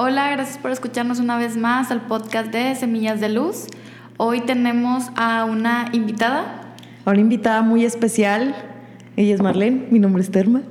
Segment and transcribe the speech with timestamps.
[0.00, 3.66] Hola, gracias por escucharnos una vez más al podcast de Semillas de Luz.
[4.16, 6.76] Hoy tenemos a una invitada.
[7.04, 8.54] A una invitada muy especial.
[9.16, 10.62] Ella es Marlene, mi nombre es Terma.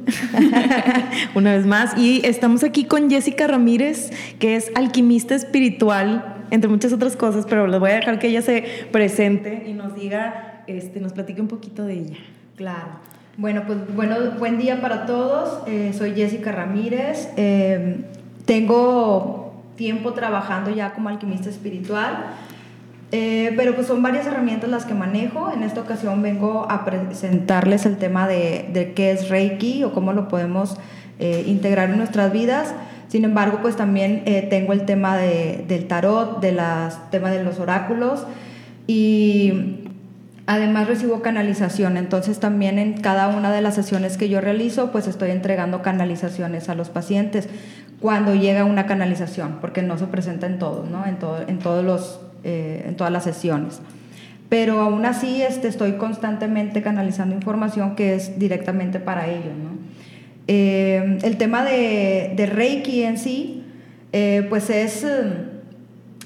[1.36, 1.98] una vez más.
[1.98, 7.68] Y estamos aquí con Jessica Ramírez, que es alquimista espiritual, entre muchas otras cosas, pero
[7.68, 8.64] les voy a dejar que ella se
[8.94, 12.18] presente y nos diga, este, nos platique un poquito de ella.
[12.56, 13.02] Claro.
[13.36, 15.68] Bueno, pues bueno, buen día para todos.
[15.68, 17.28] Eh, soy Jessica Ramírez.
[17.36, 18.06] Eh,
[18.48, 22.26] tengo tiempo trabajando ya como alquimista espiritual,
[23.12, 25.52] eh, pero pues son varias herramientas las que manejo.
[25.54, 30.14] En esta ocasión vengo a presentarles el tema de, de qué es Reiki o cómo
[30.14, 30.78] lo podemos
[31.20, 32.74] eh, integrar en nuestras vidas.
[33.10, 36.60] Sin embargo, pues también eh, tengo el tema de, del tarot, del
[37.12, 38.26] tema de los oráculos
[38.88, 39.87] y
[40.48, 41.98] además recibo canalización.
[41.98, 46.70] Entonces también en cada una de las sesiones que yo realizo, pues estoy entregando canalizaciones
[46.70, 47.48] a los pacientes
[48.00, 51.06] cuando llega una canalización, porque no se presenta en todos, ¿no?
[51.06, 53.82] En, todo, en, todos los, eh, en todas las sesiones.
[54.50, 59.54] Pero aún así este, estoy constantemente canalizando información que es directamente para ellos.
[59.62, 59.78] ¿no?
[60.48, 63.66] Eh, el tema de, de, Reiki en sí,
[64.14, 65.06] eh, pues es,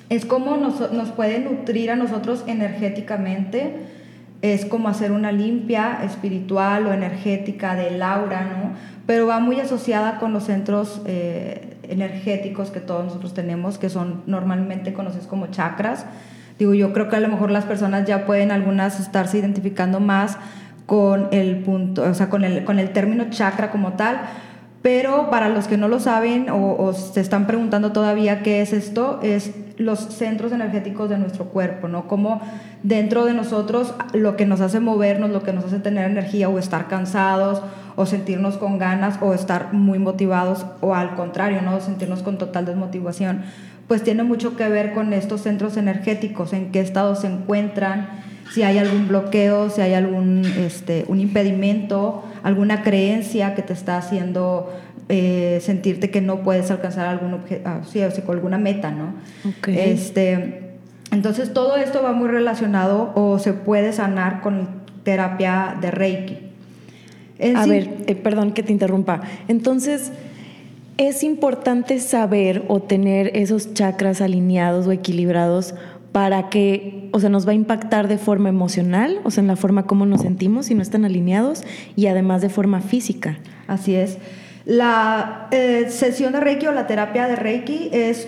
[0.09, 3.90] es como nos, nos puede nutrir a nosotros energéticamente,
[4.41, 8.71] es como hacer una limpia espiritual o energética del aura, ¿no?
[9.05, 14.21] pero va muy asociada con los centros eh, energéticos que todos nosotros tenemos, que son
[14.25, 16.05] normalmente conocidos como chakras.
[16.57, 20.37] Digo, yo creo que a lo mejor las personas ya pueden algunas estarse identificando más
[20.85, 24.21] con el punto, o sea, con el, con el término chakra como tal,
[24.81, 29.19] pero para los que no lo saben o, se están preguntando todavía qué es esto,
[29.21, 32.07] es los centros energéticos de nuestro cuerpo, ¿no?
[32.07, 32.41] Como
[32.81, 36.57] dentro de nosotros lo que nos hace movernos, lo que nos hace tener energía o
[36.57, 37.61] estar cansados
[37.95, 41.79] o sentirnos con ganas o estar muy motivados o al contrario, ¿no?
[41.81, 43.43] sentirnos con total desmotivación,
[43.87, 48.07] pues tiene mucho que ver con estos centros energéticos, en qué estado se encuentran,
[48.53, 53.97] si hay algún bloqueo, si hay algún este, un impedimento, alguna creencia que te está
[53.97, 54.73] haciendo
[55.09, 59.13] eh, sentirte que no puedes alcanzar algún objeto, ah, sí, o sea, alguna meta, ¿no?
[59.67, 60.77] Este,
[61.11, 66.51] entonces todo esto va muy relacionado o se puede sanar con terapia de Reiki
[67.55, 69.21] a ver, eh, perdón que te interrumpa.
[69.47, 70.11] Entonces,
[70.97, 75.73] es importante saber o tener esos chakras alineados o equilibrados
[76.11, 79.55] para que, o sea, nos va a impactar de forma emocional, o sea, en la
[79.55, 81.63] forma como nos sentimos si no están alineados
[81.95, 83.37] y además de forma física.
[83.67, 84.17] Así es.
[84.65, 88.27] La eh, sesión de Reiki o la terapia de Reiki es,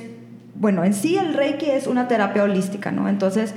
[0.55, 3.09] bueno, en sí el Reiki es una terapia holística, ¿no?
[3.09, 3.53] Entonces,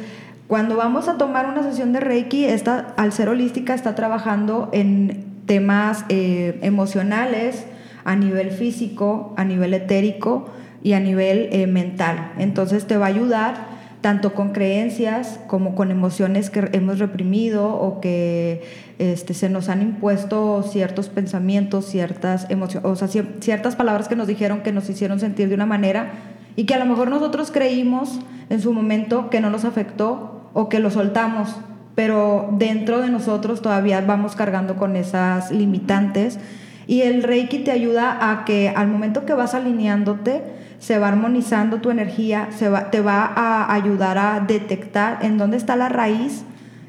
[0.48, 5.24] cuando vamos a tomar una sesión de Reiki, esta, al ser holística, está trabajando en
[5.46, 7.64] temas eh, emocionales,
[8.04, 10.48] a nivel físico, a nivel etérico
[10.82, 12.32] y a nivel eh, mental.
[12.38, 13.75] Entonces te va a ayudar
[14.06, 18.62] tanto con creencias como con emociones que hemos reprimido o que
[19.00, 24.28] este, se nos han impuesto ciertos pensamientos, ciertas emociones, o sea, ciertas palabras que nos
[24.28, 26.12] dijeron que nos hicieron sentir de una manera
[26.54, 30.68] y que a lo mejor nosotros creímos en su momento que no nos afectó o
[30.68, 31.56] que lo soltamos
[31.96, 36.38] pero dentro de nosotros todavía vamos cargando con esas limitantes.
[36.86, 40.44] Y el Reiki te ayuda a que al momento que vas alineándote,
[40.78, 45.56] se va armonizando tu energía, se va, te va a ayudar a detectar en dónde
[45.56, 46.44] está la raíz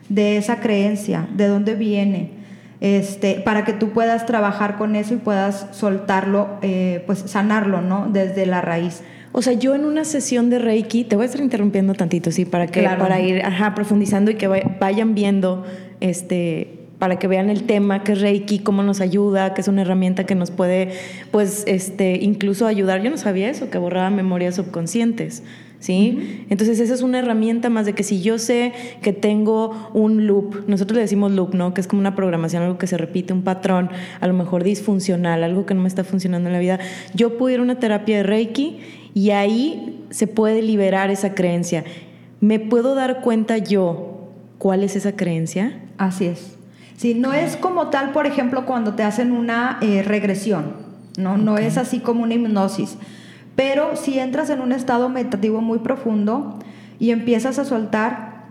[0.09, 2.31] de esa creencia, de dónde viene,
[2.79, 8.07] este, para que tú puedas trabajar con eso y puedas soltarlo, eh, pues sanarlo, ¿no?
[8.11, 9.01] Desde la raíz.
[9.31, 12.45] O sea, yo en una sesión de Reiki, te voy a estar interrumpiendo tantito, sí,
[12.45, 15.65] para que para ir ajá, profundizando y que vayan viendo
[15.99, 19.84] este para que vean el tema que es Reiki, cómo nos ayuda, que es una
[19.84, 20.94] herramienta que nos puede
[21.31, 23.02] pues este incluso ayudar.
[23.03, 25.44] Yo no sabía eso, que borraba memorias subconscientes.
[25.80, 26.46] ¿sí?
[26.50, 30.68] Entonces esa es una herramienta más de que si yo sé que tengo un loop,
[30.68, 31.74] nosotros le decimos loop, ¿no?
[31.74, 35.44] Que es como una programación, algo que se repite, un patrón, a lo mejor disfuncional,
[35.44, 36.79] algo que no me está funcionando en la vida,
[37.14, 38.79] yo puedo ir a una terapia de Reiki
[39.14, 41.84] y ahí se puede liberar esa creencia.
[42.40, 45.79] ¿Me puedo dar cuenta yo cuál es esa creencia?
[45.97, 46.56] Así es.
[46.97, 50.73] Sí, no es como tal, por ejemplo, cuando te hacen una eh, regresión,
[51.16, 51.38] ¿no?
[51.38, 52.97] No es así como una hipnosis.
[53.55, 56.58] Pero si entras en un estado meditativo muy profundo
[56.99, 58.46] y empiezas a soltar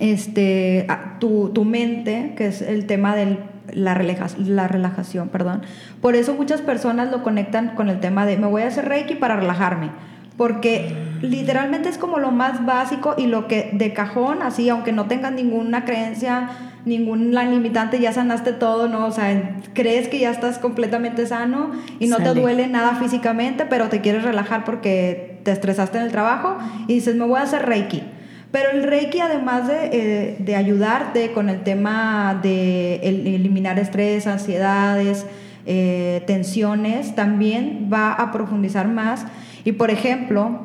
[0.00, 0.88] este,
[1.20, 3.38] tu, tu mente, que es el tema de
[3.72, 3.94] la,
[4.38, 5.62] la relajación, perdón.
[6.00, 9.14] Por eso muchas personas lo conectan con el tema de me voy a hacer Reiki
[9.14, 9.90] para relajarme
[10.36, 10.92] porque
[11.22, 15.32] literalmente es como lo más básico y lo que de cajón, así, aunque no tengas
[15.32, 16.50] ninguna creencia,
[16.84, 19.06] ninguna limitante, ya sanaste todo, ¿no?
[19.06, 23.88] O sea, crees que ya estás completamente sano y no te duele nada físicamente, pero
[23.88, 26.58] te quieres relajar porque te estresaste en el trabajo
[26.88, 28.02] y dices, me voy a hacer Reiki.
[28.50, 35.26] Pero el Reiki, además de, eh, de ayudarte con el tema de eliminar estrés, ansiedades,
[35.66, 39.26] eh, tensiones, también va a profundizar más.
[39.64, 40.60] Y por ejemplo,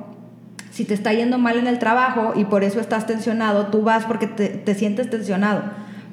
[0.72, 4.06] si te está yendo mal en el trabajo y por eso estás tensionado, tú vas
[4.06, 5.64] porque te, sientes tensionado.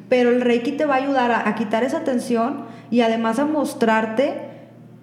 [0.09, 4.35] Pero el Reiki te va a ayudar a, quitar esa tensión y además a mostrarte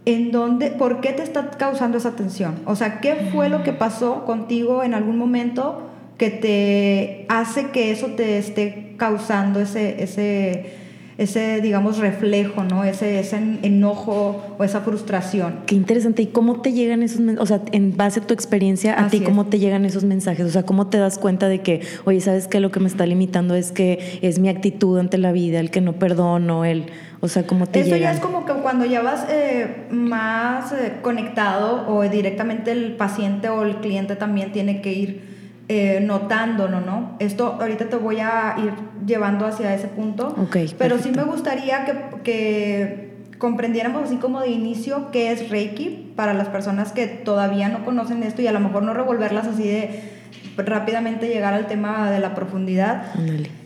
[0.06, 2.56] en dónde, por qué te está causando esa tensión.
[2.66, 7.92] O sea, qué fue lo que pasó contigo en algún momento que te hace que
[7.92, 10.83] eso te esté causando ese, ese,
[11.24, 12.84] ese digamos, reflejo, ¿no?
[12.84, 15.62] Ese, ese enojo o esa frustración.
[15.66, 16.22] Qué interesante.
[16.22, 17.44] ¿Y cómo te llegan esos mensajes?
[17.44, 20.46] O sea, en base a tu experiencia, a ti, ¿cómo te llegan esos mensajes?
[20.46, 22.60] O sea, ¿cómo te das cuenta de que, oye, ¿sabes qué?
[22.60, 25.82] Lo que me está limitando es que es mi actitud ante la vida, el que
[25.82, 26.86] no perdono, el...
[27.22, 30.96] O sea, ¿cómo te Eso ya es como que cuando ya vas eh, más eh,
[31.02, 35.34] conectado o directamente el paciente o el cliente también tiene que ir
[35.70, 37.16] eh, notándolo, ¿no?
[37.20, 38.74] Esto ahorita te voy a ir
[39.06, 40.36] llevando hacia ese punto.
[40.78, 46.34] pero sí me gustaría que, que, comprendiéramos así como de inicio qué es Reiki para
[46.34, 50.14] las personas que todavía no conocen esto y a lo mejor no revolverlas así de
[50.58, 53.04] rápidamente llegar al tema de la profundidad.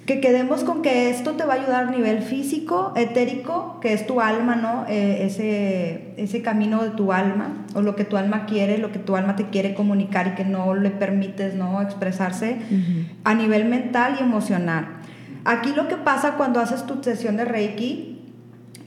[0.06, 4.08] Que quedemos con que esto te va a ayudar a nivel físico, etérico, que es
[4.08, 4.86] tu alma, ¿no?
[4.88, 9.00] Eh, ese, ese camino de tu alma, o lo que tu alma quiere, lo que
[9.00, 11.82] tu alma te quiere comunicar y que no le permites, ¿no?
[11.82, 12.58] Expresarse
[13.26, 14.88] a nivel mental y emocional.
[15.48, 18.20] Aquí lo que pasa cuando haces tu sesión de Reiki,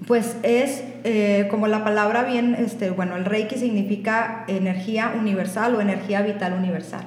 [0.07, 5.81] pues es eh, como la palabra bien, este, bueno, el Reiki significa energía universal o
[5.81, 7.01] energía vital universal.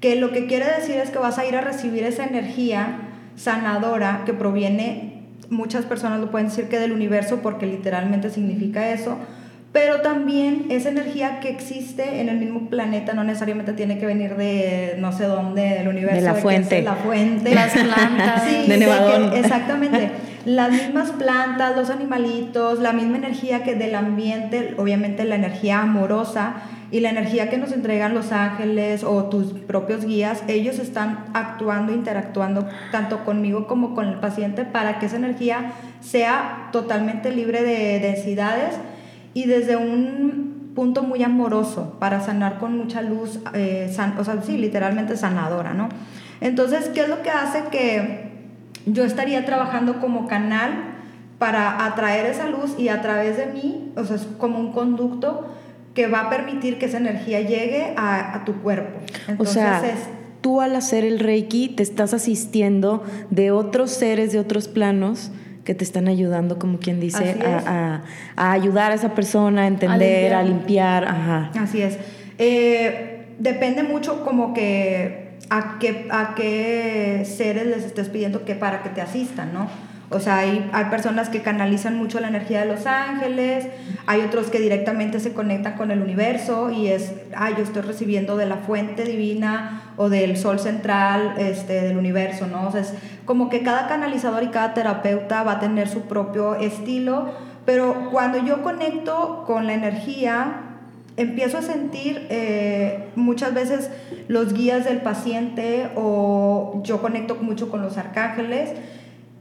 [0.00, 2.98] Que lo que quiere decir es que vas a ir a recibir esa energía
[3.36, 9.16] sanadora que proviene, muchas personas lo pueden decir que del universo porque literalmente significa eso,
[9.74, 14.36] pero también esa energía que existe en el mismo planeta no necesariamente tiene que venir
[14.36, 16.14] de no sé dónde, del universo.
[16.14, 16.80] De la fuente.
[16.80, 17.52] la fuente.
[17.52, 18.68] Las plantas.
[18.68, 19.32] de Nevadón.
[19.34, 20.12] exactamente.
[20.44, 26.54] Las mismas plantas, los animalitos, la misma energía que del ambiente, obviamente la energía amorosa,
[26.92, 31.92] y la energía que nos entregan los ángeles o tus propios guías, ellos están actuando,
[31.92, 37.98] interactuando tanto conmigo como con el paciente para que esa energía sea totalmente libre de
[37.98, 38.76] densidades
[39.34, 44.56] y desde un punto muy amoroso para sanar con mucha luz, eh, o sea, sí,
[44.56, 45.88] literalmente sanadora, ¿no?
[46.40, 48.32] Entonces, ¿qué es lo que hace que
[48.86, 50.94] yo estaría trabajando como canal
[51.38, 55.48] para atraer esa luz y a través de mí, o sea, es como un conducto
[55.94, 58.98] que va a permitir que esa energía llegue a, tu cuerpo.
[59.38, 59.82] o sea,
[60.40, 65.30] tú al hacer el Reiki te estás asistiendo de otros seres, de otros planos
[65.64, 68.02] que te están ayudando, como quien dice, a,
[68.36, 71.04] ayudar a esa persona a entender, a limpiar.
[71.04, 71.50] Ajá.
[71.58, 71.98] Así es.
[72.38, 78.82] Eh, depende mucho como que a qué, a qué seres les estés pidiendo que para
[78.82, 79.68] que te asistan, ¿no?
[80.10, 83.66] O sea, hay, hay, personas que canalizan mucho la energía de los ángeles,
[84.06, 88.36] hay otros que directamente se conectan con el universo y es, ah, yo estoy recibiendo
[88.36, 92.68] de la fuente divina o del sol central este, del universo, ¿no?
[92.68, 92.92] O sea, es
[93.24, 97.30] como que cada canalizador y cada terapeuta va a tener su propio estilo,
[97.64, 100.60] pero cuando yo conecto con la energía,
[101.16, 103.90] empiezo a sentir eh, muchas veces
[104.28, 108.72] los guías del paciente o yo conecto mucho con los arcángeles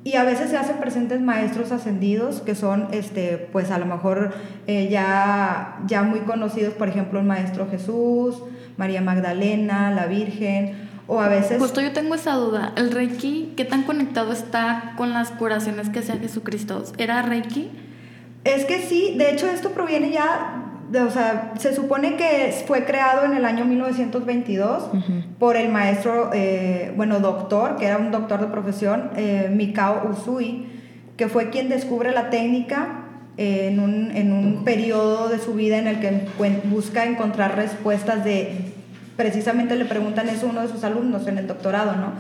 [0.04, 4.34] y a veces se hacen presentes maestros ascendidos que son, este, pues a lo mejor
[4.68, 8.44] eh, ya, ya muy conocidos, por ejemplo, el Maestro Jesús,
[8.76, 11.60] María Magdalena, la Virgen, o a veces...
[11.60, 16.00] Justo yo tengo esa duda, ¿el Reiki qué tan conectado está con las curaciones que
[16.00, 16.84] hacía Jesucristo?
[16.98, 17.72] ¿Era Reiki?
[18.44, 20.60] Es que sí, de hecho esto proviene ya
[21.02, 24.90] o sea, se supone que fue creado en el año 1922
[25.40, 30.68] por el maestro, eh, bueno, doctor, que era un doctor de profesión, eh, Mikao Usui,
[31.18, 33.06] que fue quien descubre la técnica
[33.38, 36.28] eh, en, un, en un periodo de su vida en el que
[36.66, 38.74] busca encontrar respuestas de,
[39.16, 42.14] precisamente le preguntan eso a uno de sus alumnos en el doctorado, ¿no?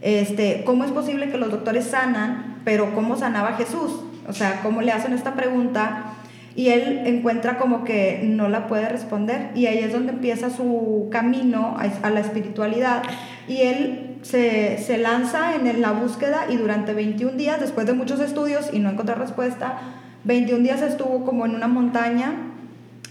[0.00, 4.00] Este, ¿Cómo es posible que los doctores sanan, pero cómo sanaba Jesús?
[4.28, 6.14] O sea, ¿cómo le hacen esta pregunta?
[6.54, 11.08] y él encuentra como que no la puede responder y ahí es donde empieza su
[11.10, 13.02] camino a, la espiritualidad
[13.48, 18.20] y él se, se, lanza en la búsqueda y durante 21 días, después de muchos
[18.20, 19.78] estudios y no encontrar respuesta,
[20.24, 22.51] 21 días estuvo como en una montaña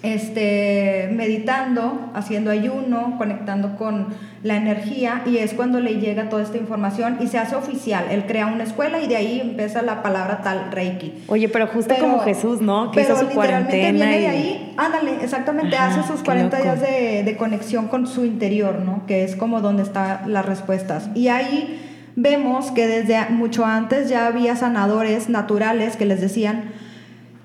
[0.04, 4.08] este, meditando, haciendo ayuno, conectando con
[4.44, 8.06] la energía y es cuando le llega toda esta información y se hace oficial.
[8.10, 11.14] Él crea una escuela y de ahí empieza la palabra tal Reiki.
[11.28, 12.90] Oye, pero justo como Jesús, ¿no?
[12.92, 13.92] Que hizo su cuarentena.
[13.92, 18.80] viene de ahí, ándale, exactamente, hace sus 40 días de, de conexión con su interior,
[18.80, 19.06] ¿no?
[19.06, 21.10] Que es como donde están las respuestas.
[21.14, 21.80] Y ahí
[22.16, 26.72] vemos que desde mucho antes ya había sanadores naturales que les decían,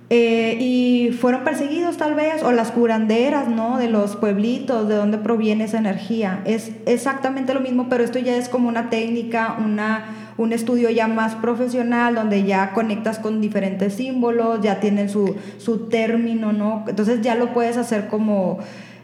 [0.09, 3.79] eh, y fueron perseguidos tal vez, o las curanderas, ¿no?
[3.79, 6.43] De los pueblitos, de dónde proviene esa energía.
[6.45, 11.09] Es exactamente lo mismo, pero esto ya es como una técnica, una, un estudio ya
[11.09, 16.85] más profesional, donde ya conectas con diferentes símbolos, ya tienen su, su término, ¿no?
[16.87, 18.59] Entonces ya lo puedes hacer como,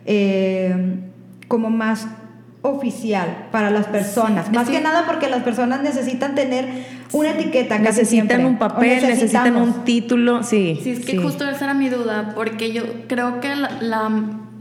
[0.06, 1.00] eh,
[1.48, 2.06] como más
[2.62, 4.50] oficial para las personas.
[4.52, 6.68] Más que, nada porque las personas necesitan tener
[7.12, 7.78] una etiqueta.
[7.78, 10.78] necesitan un papel, necesitan un título, sí.
[10.82, 14.10] Sí, es que justo esa era mi duda, porque yo creo que la,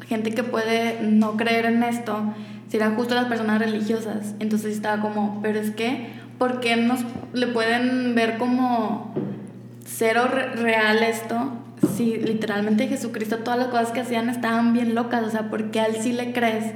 [0.08, 2.22] gente que puede no creer en esto
[2.70, 4.36] será justo las personas religiosas.
[4.39, 9.13] Entonces estaba como, pero es que, ¿por qué nos le pueden ver como
[9.86, 10.24] cero
[10.55, 11.53] real esto?
[11.96, 15.79] Si literalmente Jesucristo, todas las cosas que hacían estaban bien locas, o sea, ¿por qué
[15.79, 16.74] a él sí le crees?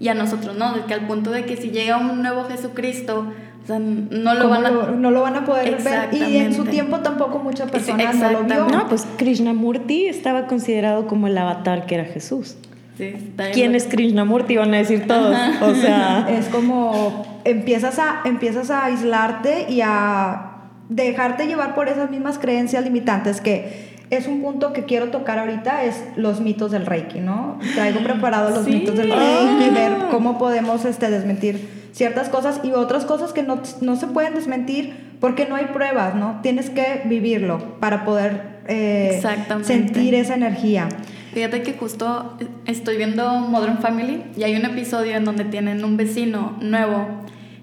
[0.00, 3.32] y a nosotros no, de que al punto de que si llega un nuevo Jesucristo,
[3.68, 6.98] sea, no lo van a no lo van a poder ver y en su tiempo
[7.00, 8.68] tampoco muchas personas no lo vio.
[8.68, 12.56] No, pues Krishnamurti estaba considerado como el avatar que era Jesús.
[12.96, 13.14] Sí,
[13.52, 14.56] ¿Quién es Krishnamurti?
[14.56, 15.36] Van a decir todos.
[15.62, 20.52] O sea, es como empiezas a empiezas a aislarte y a
[20.88, 25.84] dejarte llevar por esas mismas creencias limitantes que es un punto que quiero tocar ahorita,
[25.84, 27.58] es los mitos del Reiki, ¿no?
[27.74, 32.72] Traigo preparados los mitos del Reiki, y ver cómo podemos este, desmentir ciertas cosas y
[32.72, 36.40] otras cosas que no, no, se pueden desmentir porque no hay pruebas, ¿no?
[36.42, 39.20] Tienes que vivirlo para poder eh,
[39.62, 40.88] sentir esa energía.
[41.32, 45.96] Fíjate que justo estoy viendo Modern Family y hay un episodio en donde tienen un
[45.96, 47.06] vecino nuevo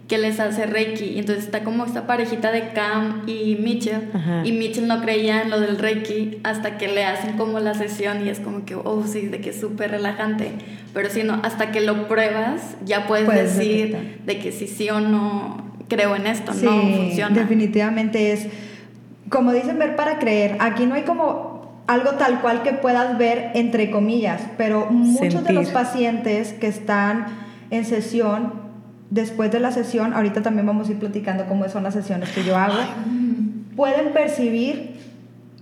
[0.07, 1.05] que les hace Reiki.
[1.05, 4.09] Y entonces está como esta parejita de Cam y Mitchell.
[4.43, 8.25] Y Mitchell no creía en lo del Reiki hasta que le hacen como la sesión
[8.25, 10.51] y es como que, oh, sí, de que es súper relajante.
[10.93, 14.99] Pero si no, hasta que lo pruebas, ya puedes, decir de que si sí o
[14.99, 17.35] no creo en esto, no funciona.
[17.35, 18.47] Definitivamente es,
[19.29, 20.57] como dicen, ver para creer.
[20.59, 25.53] Aquí no hay como algo tal cual que puedas ver entre comillas, pero muchos de
[25.53, 27.25] los pacientes que están
[27.69, 28.64] en sesión
[29.09, 32.43] después de la sesión, ahorita también vamos a ir platicando cómo son las sesiones que
[32.43, 32.77] yo hago,
[33.75, 34.95] pueden percibir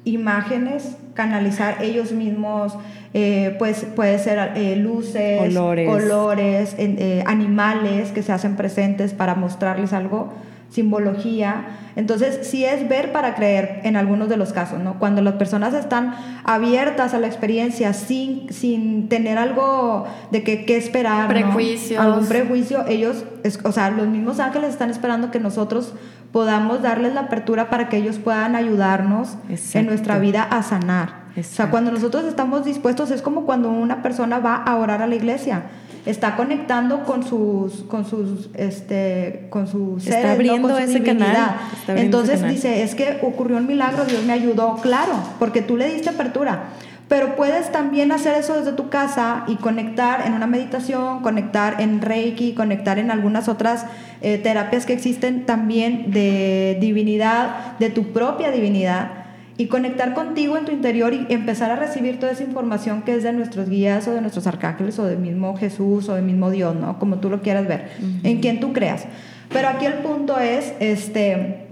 [0.05, 2.77] imágenes, canalizar ellos mismos,
[3.13, 5.53] eh, pues puede ser eh, luces,
[5.85, 10.33] colores, eh, animales que se hacen presentes para mostrarles algo
[10.73, 11.65] simbología.
[11.95, 14.97] Entonces, sí es ver para creer en algunos de los casos, ¿no?
[14.97, 20.77] Cuando las personas están abiertas a la experiencia sin, sin tener algo de que, qué
[20.77, 22.03] esperar, Prejuicios.
[22.03, 23.23] Algún prejuicio, ellos,
[23.63, 25.93] o sea, los mismos ángeles están esperando que nosotros
[26.31, 29.37] podamos darles la apertura para que ellos puedan ayudarnos
[29.73, 31.23] en nuestra vida a sanar.
[31.37, 35.07] O sea, cuando nosotros estamos dispuestos es como cuando una persona va a orar a
[35.07, 35.63] la iglesia
[36.05, 41.55] está conectando con sus con sus este con su ser, está abriendo ese canal
[41.87, 46.09] entonces dice es que ocurrió un milagro Dios me ayudó claro porque tú le diste
[46.09, 46.63] apertura.
[47.09, 52.01] Pero puedes también hacer eso desde tu casa y conectar en una meditación, conectar en
[52.01, 53.85] Reiki, conectar en algunas otras
[54.21, 59.22] eh, terapias que existen también de divinidad, de tu propia divinidad
[59.63, 63.23] y conectar contigo en tu interior y empezar a recibir toda esa información que es
[63.23, 66.75] de nuestros guías o de nuestros arcángeles o del mismo Jesús o del mismo Dios,
[66.75, 66.99] ¿no?
[66.99, 67.91] Como tú lo quieras ver,
[68.23, 69.05] en quien tú creas.
[69.53, 71.67] Pero aquí el punto es este,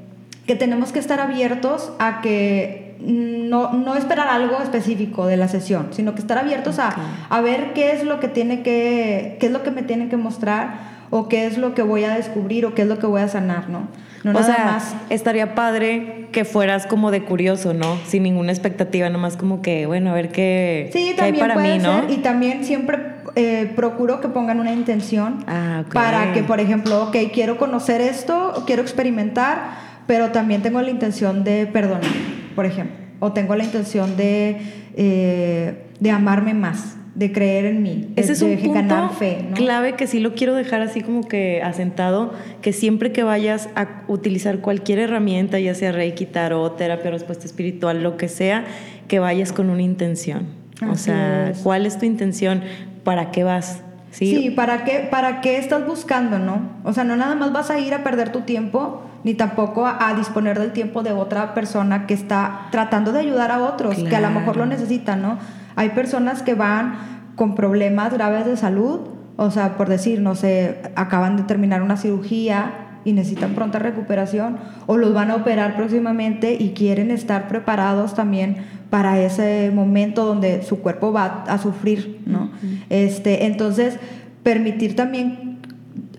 [0.47, 5.89] que tenemos que estar abiertos a que no, no esperar algo específico de la sesión,
[5.91, 6.95] sino que estar abiertos a,
[7.27, 10.15] a, ver qué es lo que tiene que, qué es lo que me tiene que
[10.15, 13.19] mostrar o qué es lo que voy a descubrir o qué es lo que voy
[13.19, 13.89] a sanar, ¿no?
[14.23, 14.95] No o sea, más.
[15.09, 17.97] estaría padre que fueras como de curioso, ¿no?
[18.07, 22.09] Sin ninguna expectativa, nomás como que, bueno, a ver qué, hay para mí, ¿no?
[22.09, 22.99] Y también siempre
[23.35, 28.63] eh, procuro que pongan una intención ah, para que, por ejemplo, ok, quiero conocer esto,
[28.67, 32.11] quiero experimentar, pero también tengo la intención de perdonar,
[32.55, 34.61] por ejemplo, o tengo la intención de,
[34.95, 38.13] eh, de amarme más de creer en mí.
[38.15, 42.33] Ese es un punto fe, clave que sí lo quiero dejar así como que asentado,
[42.61, 48.01] que siempre que vayas a utilizar cualquier herramienta, ya sea Reiki, Tarot, terapia, respuesta espiritual,
[48.01, 48.65] lo que sea,
[49.07, 50.47] que vayas con una intención.
[50.89, 52.63] o sea, ¿cuál es tu intención?
[53.03, 53.81] ¿Para qué vas?
[54.11, 56.69] Sí, ¿para, qué, ¿para qué estás buscando, no?
[56.83, 60.13] O sea, no nada más vas a ir a perder tu tiempo, ni tampoco a,
[60.15, 64.21] disponer del tiempo de otra persona que está tratando de ayudar a otros, que a
[64.21, 65.37] lo mejor lo necesitan, ¿no?
[65.75, 69.01] Hay personas que van con problemas graves de salud,
[69.37, 74.57] o sea, por decir, no sé, acaban de terminar una cirugía y necesitan pronta recuperación
[74.85, 78.57] o los van a operar próximamente y quieren estar preparados también
[78.89, 82.51] para ese momento donde su cuerpo va a sufrir, ¿no?
[82.89, 83.97] este, entonces,
[84.43, 85.50] permitir también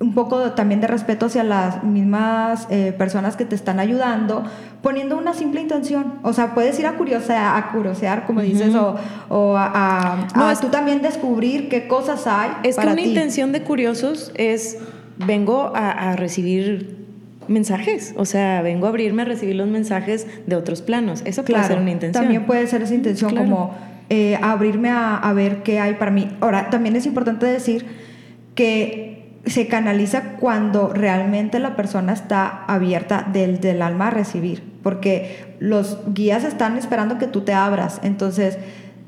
[0.03, 4.43] un poco también de respeto hacia las mismas eh, personas que te están ayudando,
[4.83, 6.15] poniendo una simple intención.
[6.25, 11.03] O sea, puedes ir a curiosear, a curiosear como dices, o, a, no, tú también
[11.03, 12.51] descubrir qué cosas hay.
[12.65, 14.79] Es que una intención de curiosos es,
[15.25, 17.01] vengo a, recibir
[17.47, 21.23] mensajes, o sea, vengo a abrirme a recibir los mensajes de otros planos.
[21.25, 22.25] Eso puede ser una intención.
[22.25, 23.77] También puede ser esa intención como
[24.11, 26.29] eh, abrirme a, a ver qué hay para mí.
[26.41, 27.87] Ahora, también es importante decir
[28.57, 29.12] que
[29.45, 35.99] se canaliza cuando realmente la persona está abierta del, del alma a recibir, porque los
[36.15, 38.01] guías están esperando que tú te abras.
[38.03, 38.59] Entonces,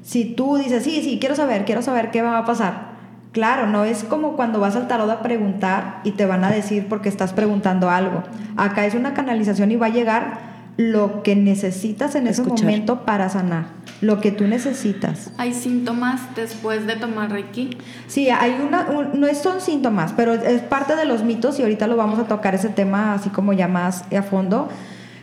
[0.03, 2.95] si tú dices, sí, sí, quiero saber, quiero saber qué va a pasar,
[3.35, 6.87] Claro, no es como cuando vas al tarot a preguntar y te van a decir
[6.89, 8.23] porque estás preguntando algo.
[8.57, 10.39] Acá es una canalización y va a llegar
[10.77, 13.65] lo que necesitas en ese momento para sanar
[14.01, 15.33] lo que tú necesitas.
[15.39, 17.77] ¿Hay síntomas después de tomar Reiki?
[18.07, 21.97] Sí, hay una, no son síntomas, pero es parte de los mitos y ahorita lo
[21.97, 24.69] vamos a tocar ese tema así como ya más a fondo.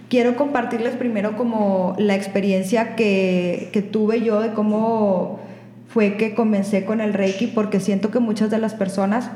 [0.10, 5.40] Quiero compartirles primero como la experiencia que, que tuve yo de cómo
[5.88, 9.30] fue que comencé con el Reiki, porque siento que muchas de las personas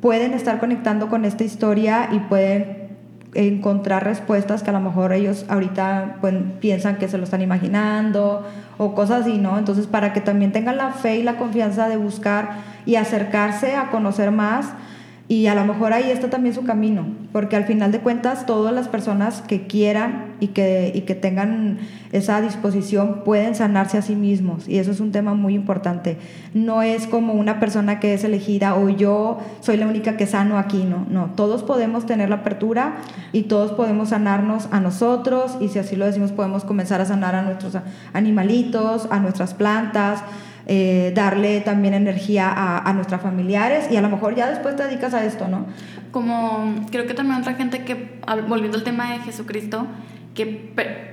[0.00, 2.79] pueden estar conectando con esta historia y pueden
[3.34, 8.46] encontrar respuestas que a lo mejor ellos ahorita pues, piensan que se lo están imaginando
[8.78, 9.58] o cosas así, ¿no?
[9.58, 12.50] Entonces, para que también tengan la fe y la confianza de buscar
[12.86, 14.72] y acercarse a conocer más,
[15.30, 18.74] y a lo mejor ahí está también su camino, porque al final de cuentas todas
[18.74, 21.78] las personas que quieran y que, y que tengan
[22.10, 24.68] esa disposición pueden sanarse a sí mismos.
[24.68, 26.16] Y eso es un tema muy importante.
[26.52, 30.58] No es como una persona que es elegida o yo soy la única que sano
[30.58, 31.06] aquí, no.
[31.08, 32.96] No, todos podemos tener la apertura
[33.32, 37.36] y todos podemos sanarnos a nosotros y si así lo decimos podemos comenzar a sanar
[37.36, 37.74] a nuestros
[38.14, 40.24] animalitos, a nuestras plantas
[40.72, 45.14] eh, darle también energía a, nuestros familiares y a lo mejor ya después te dedicas
[45.14, 45.66] a esto, ¿no?
[46.12, 49.88] Como creo que también otra gente que, volviendo al tema de Jesucristo,
[50.32, 50.46] que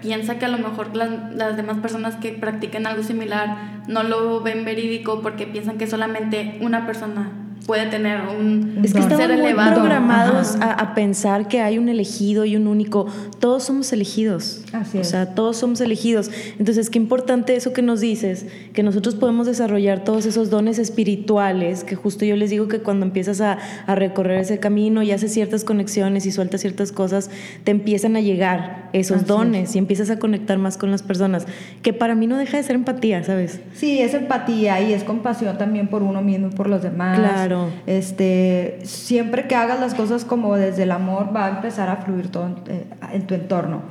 [0.04, 4.42] piensa que a lo mejor las, las, demás personas que practiquen algo similar no lo
[4.42, 9.76] ven verídico porque piensan que solamente una persona puede tener un es que ser elevado.
[9.76, 13.08] programados a, pensar que hay un elegido y un único.
[13.40, 14.62] Todos somos elegidos.
[14.72, 15.08] Así es.
[15.08, 16.32] O sea, todos somos elegidos.
[16.58, 21.84] Entonces, qué importante eso que nos dices, que nosotros podemos desarrollar todos esos dones espirituales,
[21.84, 25.34] que justo yo les digo que cuando empiezas a, a recorrer ese camino y haces
[25.34, 27.30] ciertas conexiones y sueltas ciertas cosas,
[27.66, 31.46] te empiezan a llegar esos dones y empiezas a conectar más con las personas,
[31.82, 33.60] que para mí no deja de ser empatía, ¿sabes?
[33.74, 37.20] Sí, es empatía y es compasión también por uno mismo y por los demás.
[37.20, 37.57] Claro.
[37.86, 42.30] Este, siempre que hagas las cosas como desde el amor, va a empezar a fluir
[42.32, 43.82] todo en, eh, tu entorno.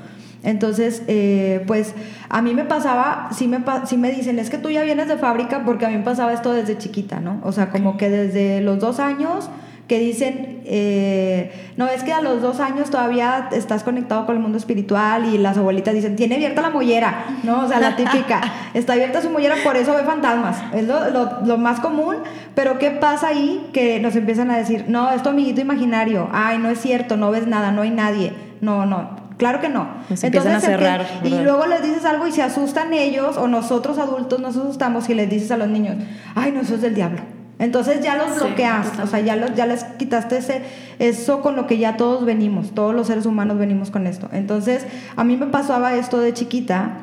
[0.42, 1.94] Entonces, eh, pues
[2.28, 5.16] a mí me pasaba, sí me, sí me dicen, es que tú ya vienes de
[5.16, 7.40] fábrica porque a mí me pasaba esto desde chiquita, ¿no?
[7.42, 9.50] O sea, como que desde los dos años
[9.86, 14.42] que dicen, eh, no, es que a los dos años todavía estás conectado con el
[14.42, 17.64] mundo espiritual y las abuelitas dicen, tiene abierta la mollera, ¿no?
[17.64, 18.40] O sea, la típica,
[18.74, 22.16] está abierta su mollera, por eso ve fantasmas, es lo, lo, lo, más común,
[22.56, 23.68] pero ¿qué pasa ahí?
[23.72, 27.30] Que nos empiezan a decir, no, es tu amiguito imaginario, ay, no es cierto, no
[27.30, 29.86] ves nada, no hay nadie, no, no, Claro que no.
[30.08, 31.06] empiezan a cerrar.
[31.22, 35.14] y luego les dices algo y se asustan ellos o nosotros adultos nos asustamos y
[35.14, 35.96] les dices a los niños,
[36.34, 37.35] ay, no, eso es del diablo.
[37.58, 40.62] Entonces ya los bloqueas, o sea, ya, ya les quitaste ese,
[40.98, 44.28] eso con lo que ya todos venimos, todos los seres humanos venimos con esto.
[44.32, 46.98] Entonces, a mí me pasaba esto de chiquita,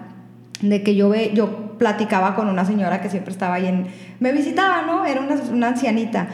[0.61, 3.87] de que yo, ve, yo platicaba con una señora que siempre estaba ahí en...
[4.19, 5.05] Me visitaba, ¿no?
[5.05, 6.27] Era una, una ancianita.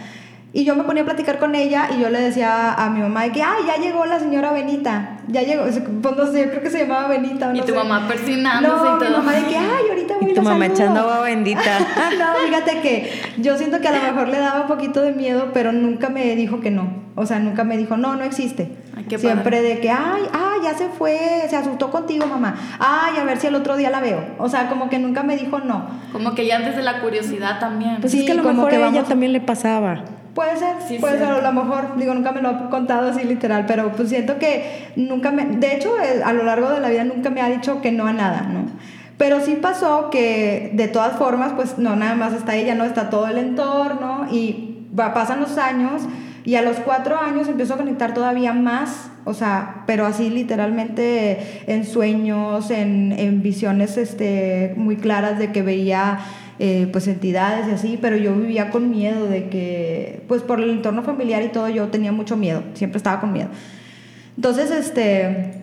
[0.52, 3.24] Y yo me ponía a platicar con ella y yo le decía a mi mamá
[3.26, 5.18] de que, ay, ya llegó la señora Benita.
[5.28, 5.66] Ya llegó,
[6.02, 7.52] pues no sé, creo que se llamaba Benita.
[7.54, 9.10] y tu mamá persinándose no, y todo.
[9.10, 11.80] mi mamá de que, ay, ahorita voy Y tu mamá echando agua bendita.
[12.20, 15.52] no, fíjate que yo siento que a lo mejor le daba un poquito de miedo,
[15.54, 17.10] pero nunca me dijo que no.
[17.16, 18.72] O sea, nunca me dijo, no, no existe.
[18.98, 22.56] Ay, Siempre de que, ay, ay, ya se fue, se asustó contigo, mamá.
[22.80, 24.24] Ay, a ver si el otro día la veo.
[24.40, 25.86] O sea, como que nunca me dijo no.
[26.12, 27.98] Como que ya desde la curiosidad también.
[28.00, 30.04] Pues sí, es que a lo mejor a ella también le pasaba.
[30.34, 33.66] Puede ser, puede ser, a lo mejor, digo, nunca me lo he contado así literal,
[33.66, 37.04] pero pues siento que nunca me, de hecho, eh, a lo largo de la vida
[37.04, 38.66] nunca me ha dicho que no a nada, ¿no?
[39.18, 43.10] Pero sí pasó que de todas formas, pues no, nada más está ella, no está
[43.10, 46.04] todo el entorno y va, pasan los años
[46.46, 51.64] y a los cuatro años empiezo a conectar todavía más, o sea, pero así literalmente
[51.68, 56.20] en sueños, en, en visiones este, muy claras de que veía
[56.62, 60.70] eh, pues entidades y así, pero yo vivía con miedo de que, pues por el
[60.70, 63.48] entorno familiar y todo, yo tenía mucho miedo, siempre estaba con miedo.
[64.36, 65.54] Entonces, este,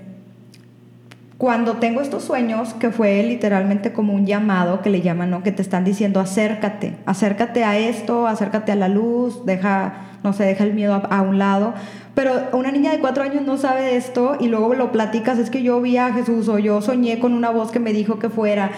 [1.37, 5.42] cuando tengo estos sueños, que fue literalmente como un llamado que le llaman, ¿no?
[5.42, 10.44] Que te están diciendo, acércate, acércate a esto, acércate a la luz, deja, no sé,
[10.44, 11.74] deja el miedo a, a un lado.
[12.14, 15.62] Pero una niña de cuatro años no sabe esto y luego lo platicas, es que
[15.62, 18.70] yo vi a Jesús o yo soñé con una voz que me dijo que fuera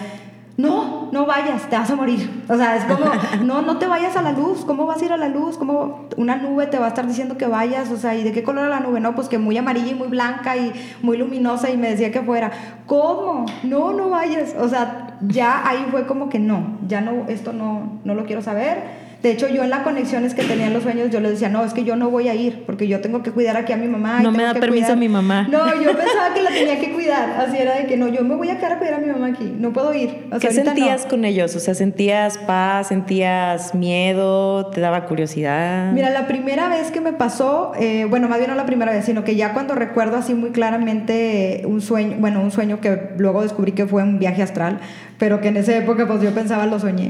[0.59, 2.43] no, no vayas, te vas a morir.
[2.49, 3.05] O sea, es como,
[3.45, 5.57] no, no te vayas a la luz, ¿cómo vas a ir a la luz?
[5.57, 7.89] ¿Cómo una nube te va a estar diciendo que vayas?
[7.91, 8.99] O sea, ¿y de qué color era la nube?
[8.99, 12.21] No, pues que muy amarilla y muy blanca y muy luminosa y me decía que
[12.21, 12.51] fuera.
[12.87, 13.45] ¿Cómo?
[13.63, 14.53] No, no vayas.
[14.59, 18.41] O sea, ya ahí fue como que no, ya no, esto no, no lo quiero
[18.41, 21.49] saber de hecho, yo en las conexiones que tenía en los sueños, yo les decía,
[21.49, 23.77] no, es que yo no voy a ir, porque yo tengo que cuidar aquí a
[23.77, 24.21] mi mamá.
[24.21, 25.45] no me da permiso a mi mamá.
[25.49, 27.31] No, yo pensaba que la tenía que cuidar.
[27.37, 29.27] Así era de que no, yo me voy a quedar a cuidar a mi mamá
[29.27, 30.29] aquí, no puedo ir.
[30.39, 31.53] ¿Qué sentías con ellos?
[31.53, 35.91] O sea, ¿sentías paz, sentías miedo, te daba curiosidad?
[35.91, 39.03] Mira, la primera vez que me pasó, eh, bueno, más bien no la primera vez,
[39.03, 43.41] sino que ya cuando recuerdo así muy claramente un sueño, bueno, un sueño que luego
[43.41, 44.79] descubrí que fue un viaje astral,
[45.17, 47.09] pero que en esa época pues yo pensaba lo soñé.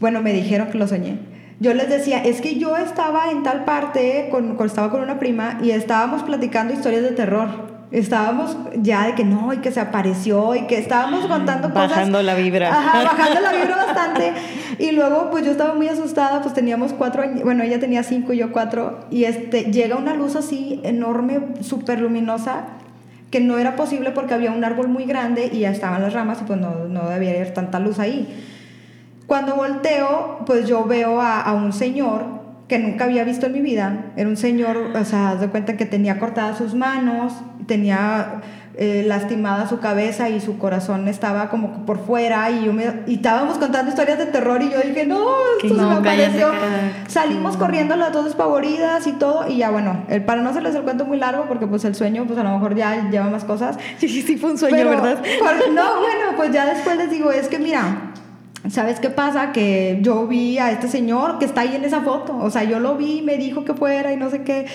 [0.00, 1.18] Bueno, me dijeron que lo soñé.
[1.60, 5.58] Yo les decía, es que yo estaba en tal parte, con, estaba con una prima
[5.60, 7.78] y estábamos platicando historias de terror.
[7.90, 11.90] Estábamos ya de que no, y que se apareció, y que estábamos contando cosas.
[11.90, 12.68] Bajando la vibra.
[12.68, 14.32] Ajá, bajando la vibra bastante.
[14.78, 18.34] Y luego, pues yo estaba muy asustada, pues teníamos cuatro años, bueno, ella tenía cinco
[18.34, 22.66] y yo cuatro, y este, llega una luz así enorme, súper luminosa,
[23.30, 26.38] que no era posible porque había un árbol muy grande y ya estaban las ramas
[26.42, 28.28] y pues no, no debía haber tanta luz ahí.
[29.28, 32.24] Cuando volteo, pues yo veo a, un señor
[32.66, 34.06] que nunca había visto en mi vida.
[34.16, 37.34] Era un señor, o sea, de cuenta que tenía cortadas sus manos,
[37.66, 38.40] tenía
[38.74, 43.16] eh, lastimada su cabeza y su corazón estaba como por fuera y yo me, y
[43.16, 45.26] estábamos contando historias de terror y yo dije, no,
[45.62, 46.48] esto se me apareció.
[47.06, 50.84] Salimos corriendo las dos despavoridas y todo y ya bueno, el, para no hacerles el
[50.84, 53.76] cuento muy largo porque pues el sueño pues a lo mejor ya lleva más cosas.
[53.98, 55.18] Sí, sí, sí fue un sueño, ¿verdad?
[55.74, 58.12] no, bueno, pues ya después les digo, es que mira,
[58.68, 59.52] ¿Sabes qué pasa?
[59.52, 62.36] Que yo vi a este señor que está ahí en esa foto.
[62.36, 64.66] O sea, yo lo vi, me dijo que fuera y no sé qué.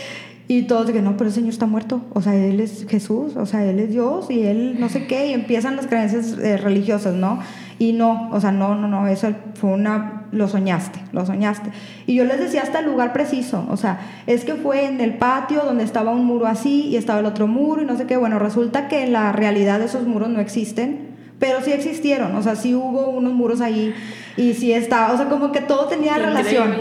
[0.47, 2.01] Y todos dicen, no, pero el Señor está muerto.
[2.13, 5.27] O sea, Él es Jesús, o sea, Él es Dios y Él no sé qué.
[5.27, 7.39] Y empiezan las creencias eh, religiosas, ¿no?
[7.79, 11.71] Y no, o sea, no, no, no, eso fue una, lo soñaste, lo soñaste.
[12.07, 15.15] Y yo les decía hasta el lugar preciso, o sea, es que fue en el
[15.15, 18.15] patio donde estaba un muro así y estaba el otro muro y no sé qué.
[18.17, 21.12] Bueno, resulta que en la realidad esos muros no existen
[21.43, 23.93] pero sí existieron, o sea, sí hubo unos muros ahí
[24.37, 26.71] y sí estaba, o sea, como que todo tenía relación.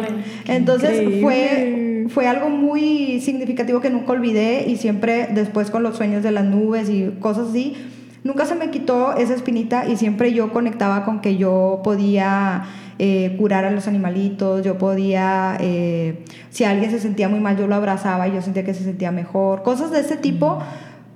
[0.46, 6.22] Entonces fue, fue algo muy significativo que nunca olvidé y siempre después con los sueños
[6.22, 7.74] de las nubes y cosas así,
[8.22, 12.62] nunca se me quitó esa espinita y siempre yo conectaba con que yo podía
[13.00, 17.66] eh, curar a los animalitos, yo podía, eh, si alguien se sentía muy mal, yo
[17.66, 20.60] lo abrazaba y yo sentía que se sentía mejor, cosas de ese tipo,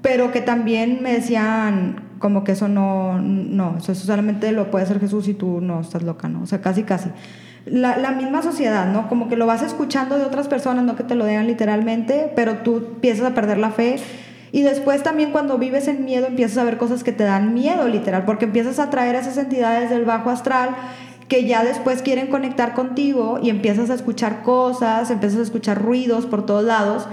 [0.02, 5.00] pero que también me decían, como que eso no, no, eso solamente lo puede hacer
[5.00, 6.42] Jesús y tú no estás loca, ¿no?
[6.42, 7.11] O sea, casi, casi.
[7.66, 9.09] La, la, misma sociedad, ¿no?
[9.09, 12.59] Como que lo vas escuchando de otras personas, no que te lo digan literalmente, pero
[12.59, 13.96] tú empiezas a perder la fe.
[14.52, 17.88] Y después también cuando vives en miedo empiezas a ver cosas que te dan miedo,
[17.88, 20.70] literal, porque empiezas a traer esas entidades del bajo astral
[21.29, 26.24] que ya después quieren conectar contigo y empiezas a escuchar cosas, empiezas a escuchar ruidos
[26.26, 27.09] por todos lados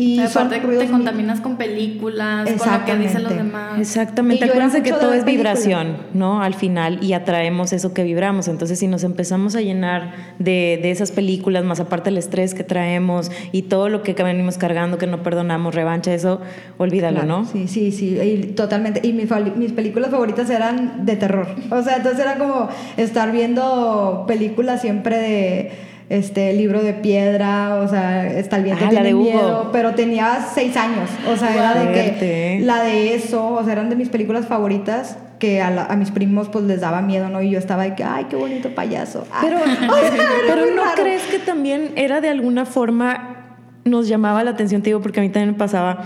[0.00, 3.78] y aparte te contaminas con películas, con lo que dicen los demás.
[3.78, 6.42] Exactamente, acuérdense que todo es vibración, ¿no?
[6.42, 8.48] Al final, y atraemos eso que vibramos.
[8.48, 12.64] Entonces, si nos empezamos a llenar de, de esas películas, más aparte el estrés que
[12.64, 16.40] traemos y todo lo que venimos cargando, que no perdonamos, revancha, eso,
[16.78, 17.44] olvídalo, ¿no?
[17.44, 19.06] Sí, sí, sí, totalmente.
[19.06, 21.48] Y mis, mis películas favoritas eran de terror.
[21.70, 27.88] O sea, entonces era como estar viendo películas siempre de este libro de piedra, o
[27.88, 31.92] sea, está el viento ah, tiene miedo, pero tenía seis años, o sea, era de
[31.92, 36.10] que la de eso, o sea, eran de mis películas favoritas que a, a, mis
[36.10, 37.40] primos pues les daba miedo, ¿no?
[37.40, 39.24] Y yo estaba de que, ay, qué bonito payaso.
[39.32, 39.58] Ah, pero,
[40.48, 45.00] pero ¿no crees que también era de alguna forma, nos llamaba la atención, te digo,
[45.00, 46.04] porque a mí también me pasaba,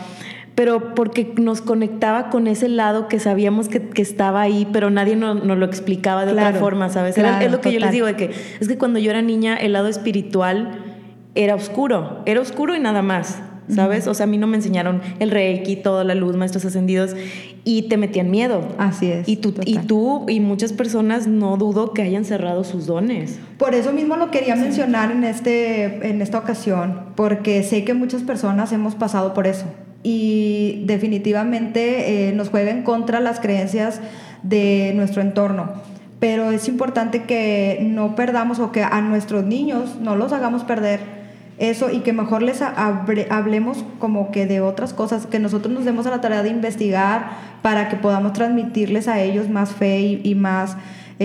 [0.54, 5.16] pero porque nos conectaba con ese lado que sabíamos que, que estaba ahí, pero nadie
[5.16, 7.16] nos, lo explicaba de otra forma, ¿sabes?
[7.18, 9.72] es lo que yo les digo, de que es que cuando yo era niña, el
[9.72, 10.78] lado espiritual
[11.34, 13.42] era oscuro, era oscuro y nada más.
[13.66, 14.06] ¿Sabes?
[14.08, 17.16] O sea, a mí no me enseñaron el reiki, toda la luz, maestros ascendidos,
[17.64, 18.60] y te metían miedo.
[18.76, 19.26] Así es.
[19.26, 23.38] Y tú, y tú y muchas personas no dudo que hayan cerrado sus dones.
[23.56, 28.22] Por eso mismo lo quería mencionar en, este, en esta ocasión, porque sé que muchas
[28.22, 29.64] personas hemos pasado por eso
[30.04, 34.00] y definitivamente eh, nos juega en contra las creencias
[34.44, 35.72] de nuestro entorno.
[36.20, 41.00] pero es importante que no perdamos o que a nuestros niños no los hagamos perder
[41.58, 46.06] eso y que mejor les hablemos como que de otras cosas, que nosotros nos demos
[46.06, 47.30] a la tarea de investigar
[47.62, 50.76] para que podamos transmitirles a ellos más fe y más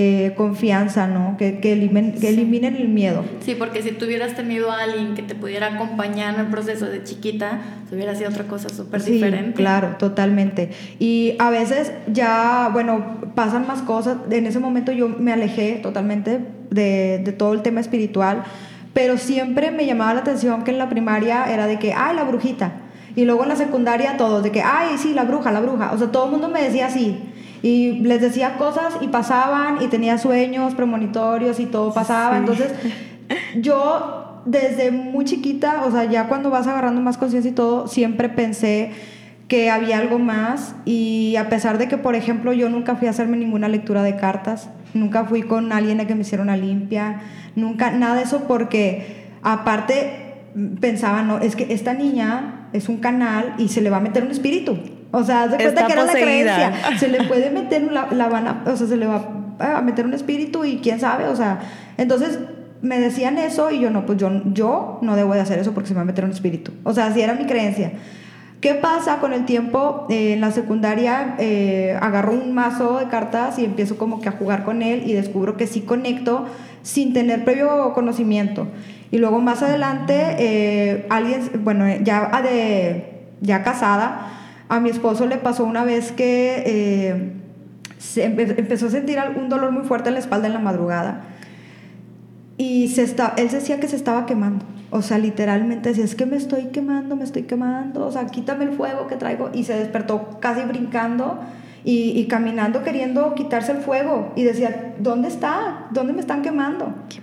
[0.02, 1.36] eh, confianza, ¿no?
[1.38, 3.26] Que, que, eliminen, el miedo.
[3.42, 7.04] Sí, porque si tuvieras tenido a alguien que te pudiera acompañar en el proceso de
[7.04, 7.60] chiquita,
[7.92, 9.56] hubiera sido otra cosa súper sí, diferente.
[9.56, 10.70] Claro, totalmente.
[11.00, 14.20] Y a veces ya, bueno, pasan más cosas.
[14.32, 18.44] En ese momento yo me alejé totalmente de, de todo el tema espiritual,
[18.94, 22.24] pero siempre me llamaba la atención que en la primaria era de que, ay, la
[22.24, 22.72] brujita.
[23.18, 25.92] Y luego en la secundaria todos, de que, ay, sí, la bruja, la bruja.
[25.92, 27.29] O sea, todo el mundo me decía así.
[27.62, 32.38] Y les decía cosas y pasaban y tenía sueños premonitorios y todo pasaba.
[32.38, 32.72] Entonces,
[33.62, 38.30] yo desde muy chiquita, o sea, ya cuando vas agarrando más conciencia y todo, siempre
[38.30, 38.92] pensé
[39.48, 43.12] que había algo más y a pesar de que, por ejemplo, yo nunca fui a
[43.12, 47.22] hacerme ninguna lectura de cartas, nunca fui con alguien a que me hiciera una limpia,
[47.56, 50.30] nunca, nada de eso porque aparte
[50.80, 54.24] pensaba, no, es que esta niña es un canal y se le va a meter
[54.24, 54.78] un espíritu.
[55.12, 56.74] O sea, se cuenta que era la creencia.
[57.00, 59.28] Se le puede meter la, la o sea, se le va
[59.60, 61.60] a meter un espíritu y quién sabe, o sea,
[61.98, 62.40] entonces
[62.82, 65.88] me decían eso y yo no, pues yo, yo no debo de hacer eso porque
[65.88, 66.72] se me va a meter un espíritu.
[66.84, 67.92] O sea, así era mi creencia.
[68.62, 70.06] ¿Qué pasa con el tiempo?
[70.10, 74.34] Eh, en la secundaria eh, agarro un mazo de cartas y empiezo como que a
[74.34, 76.46] jugar con él y descubro que sí conecto
[76.82, 78.68] sin tener previo conocimiento.
[79.12, 84.28] Y luego más adelante, eh, alguien, bueno, ya, de, ya casada,
[84.70, 87.34] a mi esposo le pasó una vez que eh,
[87.98, 91.24] se empezó a sentir un dolor muy fuerte en la espalda en la madrugada.
[92.58, 94.66] Y se está, él decía que se estaba quemando.
[94.92, 98.06] O sea, literalmente decía, es que me estoy quemando, me estoy quemando.
[98.06, 99.50] O sea, quítame el fuego que traigo.
[99.54, 101.40] Y se despertó casi brincando
[101.84, 104.34] y, y caminando queriendo quitarse el fuego.
[104.36, 105.88] Y decía, ¿dónde está?
[105.92, 106.94] ¿Dónde me están quemando?
[107.10, 107.22] Qué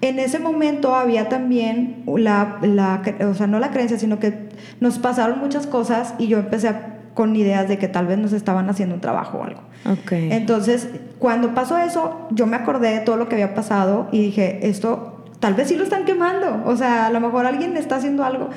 [0.00, 4.45] en ese momento había también la, la, o sea, no la creencia, sino que
[4.80, 6.74] nos pasaron muchas cosas y yo empecé
[7.14, 9.60] con ideas de que tal vez nos estaban haciendo un trabajo o algo.
[10.02, 10.30] Okay.
[10.32, 14.68] Entonces, cuando pasó eso, yo me acordé de todo lo que había pasado y dije,
[14.68, 18.24] esto tal vez sí lo están quemando, o sea, a lo mejor alguien está haciendo
[18.24, 18.50] algo.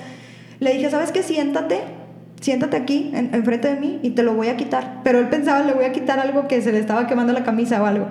[0.60, 1.24] Le dije, ¿sabes qué?
[1.24, 1.82] Siéntate,
[2.42, 5.02] siéntate aquí, enfrente de mí y te lo voy a quitar.
[5.04, 7.82] Pero él pensaba, le voy a quitar algo que se le estaba quemando la camisa
[7.82, 8.08] o algo.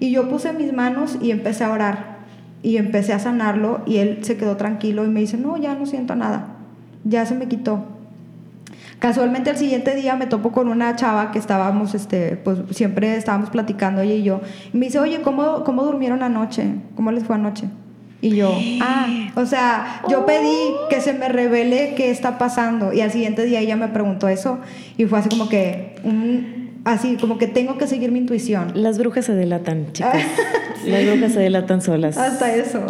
[0.00, 2.12] Y yo puse mis manos y empecé a orar
[2.62, 5.86] y empecé a sanarlo y él se quedó tranquilo y me dice, no, ya no
[5.86, 6.56] siento nada,
[7.04, 7.84] ya se me quitó.
[8.98, 13.50] Casualmente el siguiente día me topo con una chava que estábamos, este, pues siempre estábamos
[13.50, 14.40] platicando ella y yo.
[14.72, 16.76] Y me dice, oye, ¿cómo, ¿cómo durmieron anoche?
[16.94, 17.68] ¿Cómo les fue anoche?
[18.20, 22.92] Y yo, ah, o sea, yo pedí que se me revele qué está pasando.
[22.92, 24.60] Y al siguiente día ella me preguntó eso
[24.96, 28.72] y fue así como que un así como que tengo que seguir mi intuición.
[28.74, 30.24] Las brujas se delatan, chicas.
[30.86, 32.18] Las brujas se delatan solas.
[32.18, 32.84] Hasta eso.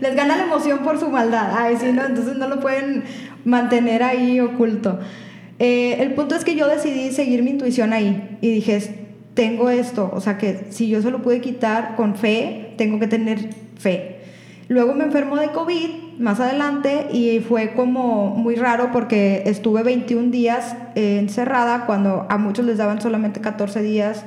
[0.00, 1.52] les gana la emoción por su maldad.
[1.54, 3.04] Ay, sí, no, entonces no lo pueden
[3.44, 4.98] mantener ahí oculto.
[5.58, 10.10] Eh, el punto es que yo decidí seguir mi intuición ahí y dije, tengo esto,
[10.12, 14.15] o sea que si yo se lo pude quitar con fe, tengo que tener fe.
[14.68, 20.30] Luego me enfermo de COVID más adelante y fue como muy raro porque estuve 21
[20.30, 24.24] días eh, encerrada cuando a muchos les daban solamente 14 días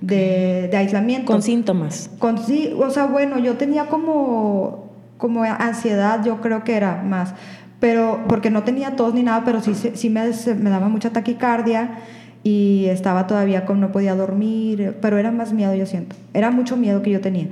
[0.00, 1.30] de, aislamiento.
[1.30, 2.10] Con síntomas.
[2.18, 7.34] Con, sí, o sea, bueno, yo tenía como, como ansiedad, yo creo que era más,
[7.80, 11.98] pero porque no tenía tos ni nada, pero sí, sí me, me daba mucha taquicardia
[12.46, 16.76] y estaba todavía como no podía dormir, pero era más miedo yo siento, era mucho
[16.76, 17.48] miedo que yo tenía.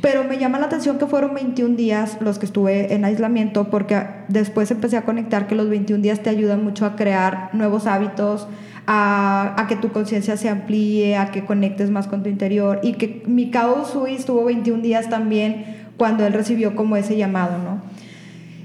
[0.00, 4.02] Pero me llama la atención que fueron 21 días los que estuve en aislamiento porque
[4.28, 8.48] después empecé a conectar que los 21 días te ayudan mucho a crear nuevos hábitos,
[8.86, 12.94] a, a que tu conciencia se amplíe, a que conectes más con tu interior y
[12.94, 17.82] que mi caos Sui estuvo 21 días también cuando él recibió como ese llamado, ¿no?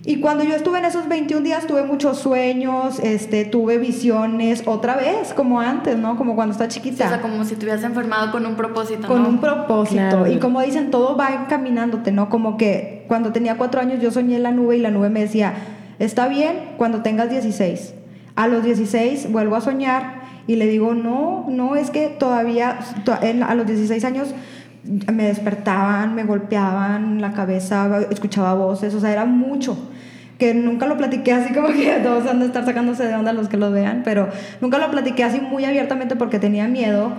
[0.07, 4.95] Y cuando yo estuve en esos 21 días tuve muchos sueños, este, tuve visiones otra
[4.95, 6.15] vez, como antes, ¿no?
[6.15, 7.05] Como cuando está chiquita.
[7.05, 9.07] o sea, como si te hubieras enfermado con un propósito.
[9.07, 10.27] Con un propósito.
[10.27, 12.29] Y como dicen, todo va encaminándote, ¿no?
[12.29, 15.21] Como que cuando tenía cuatro años yo soñé en la nube y la nube me
[15.21, 15.55] decía,
[15.97, 17.95] está bien cuando tengas 16.
[18.35, 22.77] A los 16 vuelvo a soñar y le digo, no, no, es que todavía,
[23.47, 24.35] a los 16 años
[25.11, 29.77] me despertaban, me golpeaban la cabeza, escuchaba voces, o sea, era mucho
[30.37, 33.47] que nunca lo platiqué así como que todos han de estar sacándose de onda los
[33.47, 34.29] que lo vean, pero
[34.61, 37.11] nunca lo platiqué así muy abiertamente porque tenía miedo.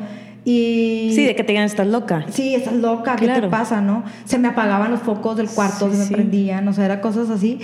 [0.45, 1.11] Y...
[1.13, 2.25] Sí, de que te digan, estás loca.
[2.31, 4.05] Sí, estás loca, ¿qué te pasa, no?
[4.25, 7.59] Se me apagaban los focos del cuarto, se me prendían, o sea, eran cosas así.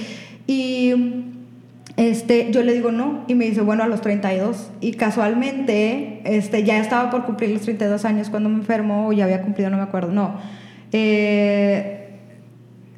[0.48, 0.92] Y
[2.02, 4.70] Este, yo le digo no y me dice, bueno, a los 32.
[4.80, 9.22] Y casualmente, este, ya estaba por cumplir los 32 años cuando me enfermó, o ya
[9.22, 10.34] había cumplido, no me acuerdo, no.
[10.90, 12.18] Eh,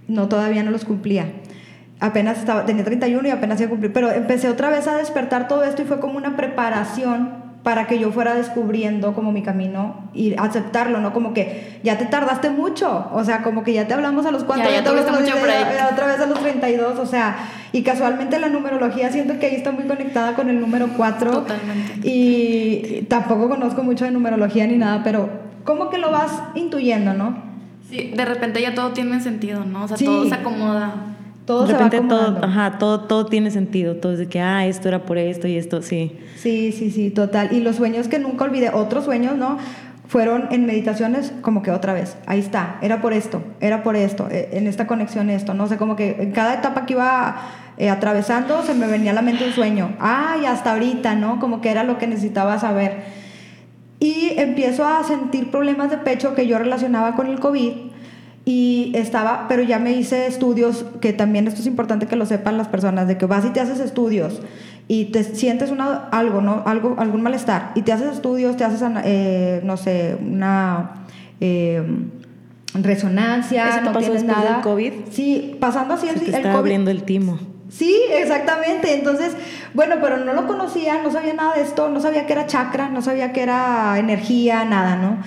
[0.08, 1.26] no, todavía no los cumplía.
[2.00, 3.92] Apenas estaba, tenía 31 y apenas iba a cumplir.
[3.92, 7.98] Pero empecé otra vez a despertar todo esto y fue como una preparación para que
[7.98, 11.14] yo fuera descubriendo como mi camino y aceptarlo, ¿no?
[11.14, 14.44] Como que ya te tardaste mucho, o sea, como que ya te hablamos a los
[14.44, 15.34] cuatro, ya, te mucho
[15.90, 17.38] otra vez a los 32, o sea,
[17.72, 21.30] y casualmente la numerología siento que ahí está muy conectada con el número 4.
[21.30, 22.06] Totalmente.
[22.06, 25.30] Y tampoco conozco mucho de numerología ni nada, pero
[25.64, 27.42] como que lo vas intuyendo, ¿no?
[27.88, 29.84] Sí, de repente ya todo tiene sentido, ¿no?
[29.84, 31.13] O sea, todo se acomoda
[31.44, 34.88] todo de repente todo, ajá, todo, todo tiene sentido, todo es de que, ah, esto
[34.88, 36.18] era por esto y esto, sí.
[36.36, 37.52] Sí, sí, sí, total.
[37.52, 39.58] Y los sueños que nunca olvidé, otros sueños, ¿no?
[40.08, 44.28] Fueron en meditaciones como que otra vez, ahí está, era por esto, era por esto,
[44.30, 47.36] e, en esta conexión esto, no sé, como que en cada etapa que iba
[47.76, 51.40] eh, atravesando se me venía a la mente un sueño, ah, y hasta ahorita, ¿no?
[51.40, 53.24] Como que era lo que necesitaba saber.
[54.00, 57.93] Y empiezo a sentir problemas de pecho que yo relacionaba con el COVID
[58.44, 62.58] y estaba, pero ya me hice estudios, que también esto es importante que lo sepan
[62.58, 64.42] las personas, de que vas y te haces estudios
[64.86, 66.62] y te sientes una, algo, ¿no?
[66.66, 71.06] Algo, algún malestar y te haces estudios, te haces, eh, no sé, una
[71.40, 71.82] eh,
[72.74, 74.54] resonancia, no tienes nada.
[74.54, 74.92] Del COVID?
[75.10, 77.38] Sí, pasando así el, te está abriendo el timo.
[77.70, 78.94] Sí, exactamente.
[78.94, 79.34] Entonces,
[79.72, 82.90] bueno, pero no lo conocía, no sabía nada de esto, no sabía que era chakra,
[82.90, 85.18] no sabía que era energía, nada, ¿no?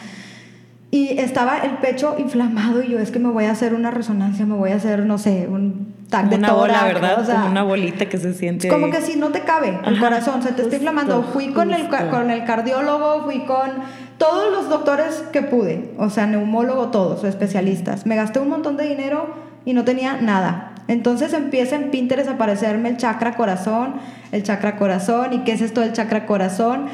[0.90, 4.46] Y estaba el pecho inflamado y yo es que me voy a hacer una resonancia,
[4.46, 7.26] me voy a hacer, no sé, un tag de una bola, ¿verdad?
[7.26, 8.70] como una bolita que se siente.
[8.70, 11.24] Como que si no te cabe el corazón, se te está inflamando.
[11.24, 13.72] Fui con el, con el cardiólogo, fui con
[14.18, 18.06] todos los doctores que pude, o sea, neumólogo, todos, especialistas.
[18.06, 19.28] Me gasté un montón de dinero
[19.66, 20.74] y no tenía nada.
[20.88, 23.96] Entonces empieza en Pinterest a aparecerme el chakra corazón,
[24.32, 26.86] el chakra corazón, y qué es esto del chakra corazón,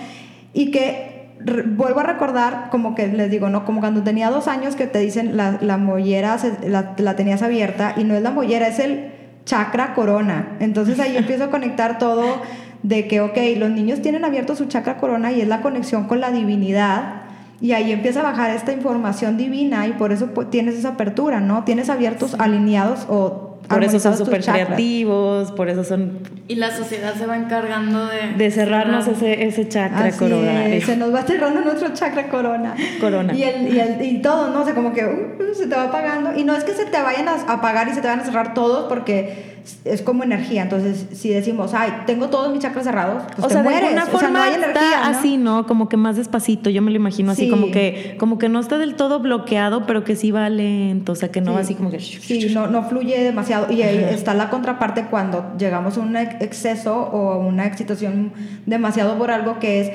[0.51, 1.12] y que
[1.43, 3.65] vuelvo a recordar, como que les digo, ¿no?
[3.65, 7.93] Como cuando tenía dos años que te dicen la, la mollera la, la, tenías abierta
[7.97, 9.12] y no es la mollera, es el
[9.45, 10.58] chakra corona.
[10.60, 12.41] Entonces ahí empiezo a conectar todo
[12.84, 16.19] de que, ok, los niños tienen abierto su chakra corona y es la conexión con
[16.19, 17.21] la divinidad.
[17.62, 21.39] Y ahí empieza a bajar esta información divina y por eso pues, tienes esa apertura,
[21.39, 21.63] ¿no?
[21.63, 26.19] Tienes abiertos, alineados o por eso son súper creativos, por eso son...
[26.47, 28.34] Y la sociedad se va encargando de...
[28.38, 30.63] De cerrarnos ese, ese chakra corona.
[30.86, 32.76] se nos va cerrando nuestro chakra corona.
[32.99, 33.34] Corona.
[33.34, 34.62] Y, el, y, el, y todo, ¿no?
[34.62, 36.38] O sea, como que uh, se te va apagando.
[36.38, 38.54] Y no es que se te vayan a apagar y se te van a cerrar
[38.54, 39.53] todos porque
[39.86, 40.63] es como energía.
[40.63, 44.30] Entonces, si decimos, ay, tengo todos mis chakras cerrados, pues o sea, de alguna forma
[44.30, 45.65] no hay energía, así, ¿no?
[45.67, 48.78] Como que más despacito, yo me lo imagino así, como que como que no está
[48.78, 51.91] del todo bloqueado, pero que sí va lento, o sea, que no va así como
[51.91, 51.99] que...
[51.99, 53.71] Sí, no, no fluye demasiado.
[53.71, 58.34] Y ahí está la contraparte cuando llegamos a un exceso o a una excitación
[58.65, 59.91] demasiado por algo que es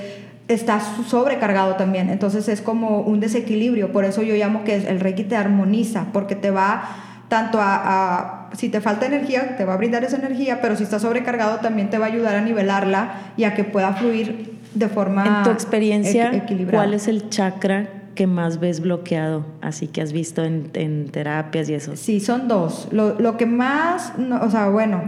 [0.49, 2.09] está sobrecargado también.
[2.09, 3.93] Entonces es como un desequilibrio.
[3.93, 6.89] Por eso yo llamo que el Reiki te armoniza, porque te va
[7.29, 10.99] tanto a, si te falta energía, te va a brindar esa energía, pero si está
[10.99, 15.25] sobrecargado también te va a ayudar a nivelarla y a que pueda fluir de forma
[15.27, 16.85] En tu experiencia, equilibrada.
[16.85, 21.69] ¿cuál es el chakra que más ves bloqueado, así que has visto en, en terapias
[21.69, 21.97] y eso?
[21.97, 22.89] Sí, son dos.
[22.91, 25.03] Lo, lo que más, o sea, bueno,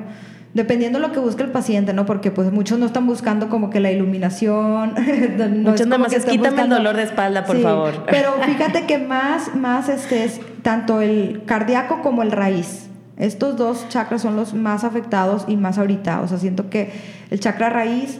[0.55, 2.07] dependiendo de lo que busque el paciente, ¿no?
[2.07, 4.95] Porque pues muchos no están buscando como que la iluminación.
[5.63, 8.05] muchos nada más es quítame el dolor de espalda, por favor.
[8.11, 12.90] Pero fíjate que más, más este es tanto el cardíaco como el raíz.
[13.21, 16.23] Estos dos chakras son los más afectados y más ahorita.
[16.23, 16.91] O sea, siento que
[17.31, 18.19] el chakra raíz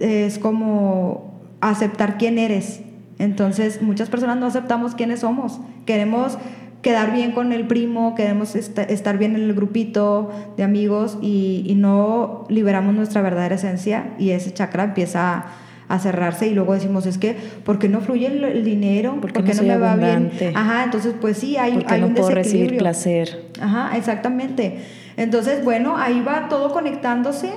[0.00, 2.80] es como aceptar quién eres.
[3.18, 5.60] Entonces, muchas personas no aceptamos quiénes somos.
[5.86, 6.38] Queremos
[6.82, 12.44] quedar bien con el primo, queremos estar bien en el grupito de amigos y, no
[12.48, 15.46] liberamos nuestra verdadera esencia y ese chakra empieza
[15.92, 19.20] a, cerrarse y luego decimos, es que, ¿por qué no fluye el, dinero?
[19.20, 20.30] ¿Por qué no, me va bien?
[20.54, 23.50] Ajá, entonces pues sí, hay, hay no un puedo recibir placer.
[23.60, 24.78] Ajá, exactamente.
[25.16, 27.50] Entonces, bueno, ahí va todo conectándose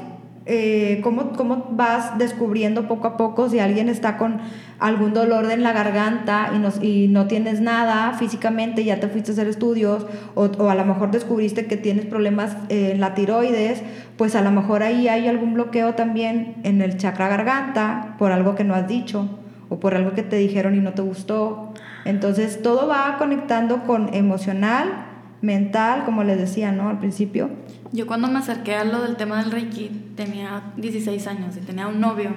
[0.47, 4.41] eh, cómo, cómo, vas descubriendo poco a poco si alguien está con
[4.79, 9.31] algún dolor en la garganta y no, y no tienes nada físicamente, ya te fuiste
[9.31, 13.83] a hacer estudios, o, o a lo mejor descubriste que tienes problemas en la tiroides,
[14.17, 18.55] pues a lo mejor ahí hay algún bloqueo también en el chakra garganta por algo
[18.55, 19.29] que no has dicho
[19.69, 21.73] o por algo que te dijeron y no te gustó.
[22.05, 25.07] Entonces todo va conectando con emocional,
[25.41, 26.89] mental, como les decía, ¿no?
[26.89, 27.49] Al principio
[27.95, 31.87] yo cuando me acerqué a lo del tema del Reiki tenía 16 años y tenía
[31.87, 32.31] un novio.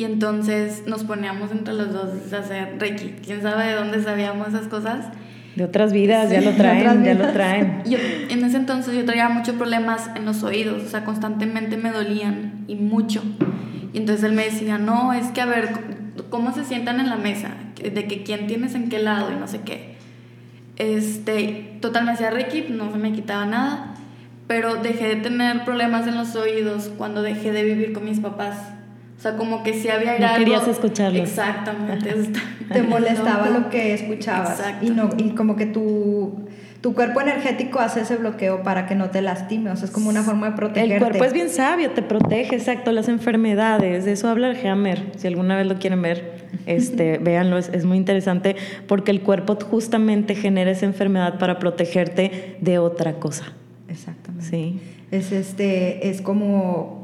[0.00, 3.16] Y entonces nos poníamos entre los dos a hacer Reiki.
[3.22, 5.08] ¿Quién sabe de dónde sabíamos esas cosas?
[5.56, 7.82] De otras vidas, ya lo traen, ya lo traen.
[7.86, 7.98] Yo,
[8.30, 12.64] en ese entonces yo traía muchos problemas en los oídos, o sea, constantemente me dolían
[12.66, 13.22] y mucho.
[13.92, 15.68] Y entonces él me decía, no, es que a ver,
[16.30, 17.50] ¿cómo se sientan en la mesa?
[17.76, 19.96] De que quién tienes en qué lado y no sé qué.
[20.76, 23.96] Este, total me hacía Reiki, no se me quitaba nada,
[24.46, 28.79] pero dejé de tener problemas en los oídos cuando dejé de vivir con mis papás.
[29.20, 31.22] O sea, como que si había no querías escucharlo.
[31.22, 32.10] Exactamente.
[32.72, 34.58] Te molestaba lo que escuchabas.
[34.58, 34.86] Exacto.
[34.86, 36.48] Y, no, y como que tu,
[36.80, 39.72] tu cuerpo energético hace ese bloqueo para que no te lastime.
[39.72, 40.94] O sea, es como una forma de protegerte.
[40.94, 42.92] El cuerpo es bien sabio, te protege, exacto.
[42.92, 45.12] Las enfermedades, de eso habla el Hammer.
[45.16, 48.56] Si alguna vez lo quieren ver, este, véanlo, es, es muy interesante
[48.86, 53.52] porque el cuerpo justamente genera esa enfermedad para protegerte de otra cosa.
[53.86, 54.46] Exactamente.
[54.46, 54.80] Sí.
[55.10, 56.99] Es, este, es como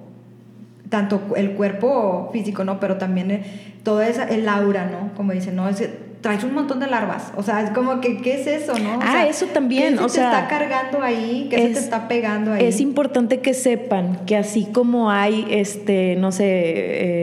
[0.89, 2.80] tanto el cuerpo físico, ¿no?
[2.80, 3.45] Pero también eh,
[3.82, 5.14] todo esa, el aura, ¿no?
[5.14, 5.68] Como dicen, ¿no?
[5.68, 5.82] Es,
[6.20, 7.32] traes un montón de larvas.
[7.37, 8.99] O sea, es como que, ¿qué es eso, no?
[9.01, 9.97] ah, eso también.
[9.97, 11.47] ¿qué o se sea, te está cargando ahí?
[11.51, 12.64] ¿Qué se te está pegando ahí?
[12.64, 16.45] Es importante que sepan que así como hay, este, no sé,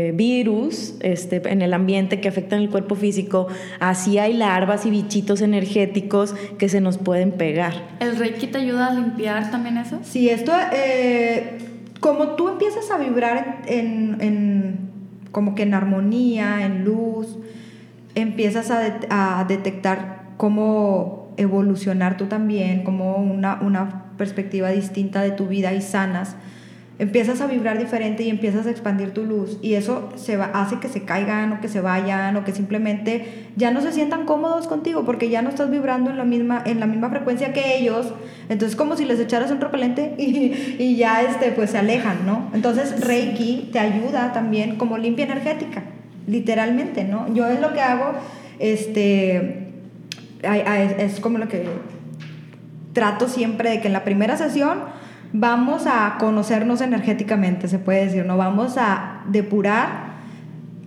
[0.07, 3.47] eh, virus este, en el ambiente que afectan el cuerpo físico,
[3.79, 7.73] así hay larvas y bichitos energéticos que se nos pueden pegar.
[7.99, 9.99] ¿El Reiki te ayuda a limpiar también eso?
[10.03, 11.57] Sí, esto, eh,
[12.03, 14.89] como tú empiezas a vibrar en, en,
[15.31, 17.39] como que en armonía, en luz,
[18.13, 25.47] empiezas a, a detectar cómo evolucionar tú también, como una, una perspectiva distinta de tu
[25.47, 26.35] vida y sanas,
[26.99, 30.79] empiezas a vibrar diferente y empiezas a expandir tu luz y eso se va, hace
[30.79, 34.67] que se caigan o que se vayan o que simplemente ya no se sientan cómodos
[34.67, 38.13] contigo porque ya no estás vibrando en la misma, en la misma frecuencia que ellos,
[38.47, 42.51] entonces como si les echaras un repelente y, y ya este, pues se alejan, ¿no?
[42.53, 45.83] Entonces Reiki te ayuda también como limpia energética
[46.27, 47.33] literalmente, ¿no?
[47.33, 48.13] Yo es lo que hago,
[48.59, 49.71] este,
[50.41, 51.65] es como lo que
[52.93, 54.79] trato siempre de que en la primera sesión
[55.33, 58.37] vamos a conocernos energéticamente, se puede decir, ¿no?
[58.37, 60.13] Vamos a depurar,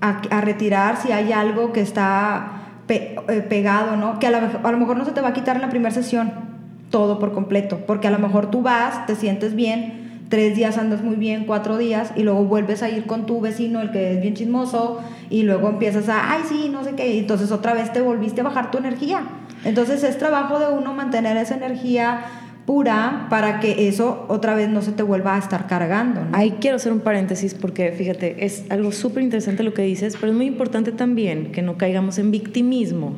[0.01, 2.53] a, retirar si hay algo que está
[2.89, 4.19] eh, pegado, ¿no?
[4.21, 5.93] Que a lo, a lo mejor no se te va a quitar en la primera
[5.93, 6.33] sesión
[6.91, 11.03] todo por completo, porque a lo mejor tú vas, te sientes bien, tres días andas
[11.03, 14.21] muy bien, cuatro días, y luego vuelves a ir con tu vecino, el que es
[14.21, 17.93] bien chismoso, y luego empiezas a, ay, sí, no sé qué, y entonces otra vez
[17.93, 19.23] te volviste a bajar tu energía.
[19.65, 22.21] Entonces es trabajo de uno mantener esa energía
[22.67, 26.27] pura para que eso otra vez no se te vuelva a estar cargando.
[26.33, 30.33] Ahí quiero hacer un paréntesis porque fíjate, es algo súper interesante lo que dices, pero
[30.33, 33.15] es muy importante también que no caigamos en victimismo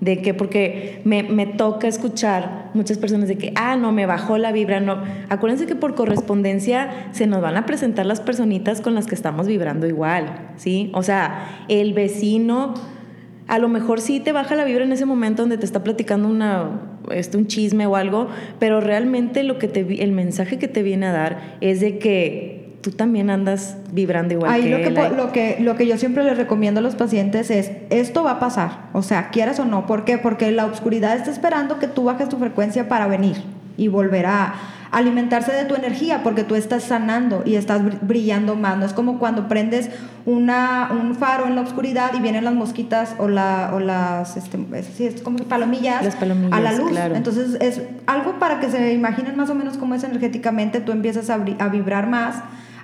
[0.00, 4.38] de que porque me, me, toca escuchar muchas personas de que, ah, no, me bajó
[4.38, 5.02] la vibra, no.
[5.28, 9.46] Acuérdense que por correspondencia se nos van a presentar las personitas con las que estamos
[9.46, 10.90] vibrando igual, ¿sí?
[10.94, 12.72] O sea, el vecino,
[13.46, 16.28] a lo mejor sí te baja la vibra en ese momento donde te está platicando
[16.28, 16.80] una,
[17.12, 21.06] este, un chisme o algo, pero realmente lo que te, el mensaje que te viene
[21.06, 25.32] a dar es de que tú también andas vibrando igual Ahí que lo que, lo
[25.32, 28.88] que lo que yo siempre les recomiendo a los pacientes es esto va a pasar,
[28.92, 30.18] o sea, quieras o no, ¿por qué?
[30.18, 33.36] Porque la oscuridad está esperando que tú bajes tu frecuencia para venir
[33.76, 34.54] y volver a
[34.90, 38.76] alimentarse de tu energía porque tú estás sanando y estás brillando más.
[38.76, 39.90] No es como cuando prendes
[40.26, 44.58] una, un faro en la oscuridad y vienen las mosquitas o, la, o las este,
[44.96, 46.90] sí, es como palomillas, las palomillas a la luz.
[46.90, 47.14] Claro.
[47.14, 51.30] Entonces es algo para que se imaginen más o menos cómo es energéticamente, tú empiezas
[51.30, 52.36] a, a vibrar más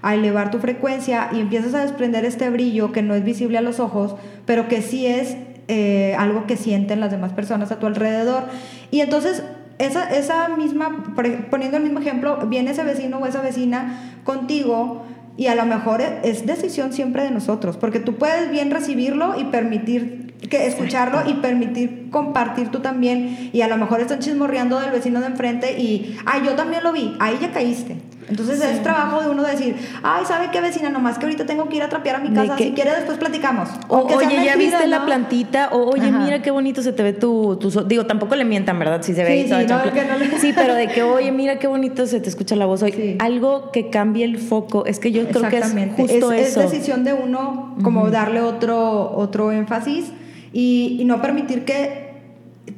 [0.02, 3.60] a elevar tu frecuencia y empiezas a desprender este brillo que no es visible a
[3.60, 5.36] los ojos, pero que sí es
[5.66, 8.44] eh, algo que sienten las demás personas a tu alrededor.
[8.92, 9.42] Y entonces
[9.78, 11.14] esa, esa misma,
[11.50, 15.04] poniendo el mismo ejemplo, viene ese vecino o esa vecina contigo
[15.36, 19.44] y a lo mejor es decisión siempre de nosotros, porque tú puedes bien recibirlo y
[19.44, 24.90] permitir que escucharlo y permitir compartir tú también y a lo mejor están chismorreando del
[24.90, 27.96] vecino de enfrente y, ay, yo también lo vi, ahí ya caíste.
[28.28, 28.66] Entonces sí.
[28.68, 30.90] es trabajo de uno decir, ay, ¿sabe qué vecina?
[30.90, 33.68] Nomás que ahorita tengo que ir a trapear a mi casa, si quiere después platicamos.
[33.88, 34.86] O, oye, ¿ya viste ¿no?
[34.86, 35.68] la plantita?
[35.72, 36.18] O oye, Ajá.
[36.18, 39.02] mira qué bonito se te ve tu, tu, Digo, tampoco le mientan, ¿verdad?
[39.02, 40.38] Si se ve sí, ahí sí, no, que no le...
[40.38, 42.92] sí, pero de que, oye, mira qué bonito se te escucha la voz hoy.
[42.92, 43.16] Sí.
[43.20, 44.86] Algo que cambie el foco.
[44.86, 46.62] Es que yo creo que es justo es, eso.
[46.62, 48.10] Es decisión de uno como uh -huh.
[48.10, 50.12] darle otro, otro énfasis
[50.52, 52.06] y, y no permitir que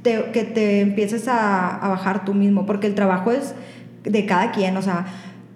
[0.02, 3.54] te, que te empieces a, a bajar tú mismo, porque el trabajo es
[4.04, 5.06] de cada quien, o sea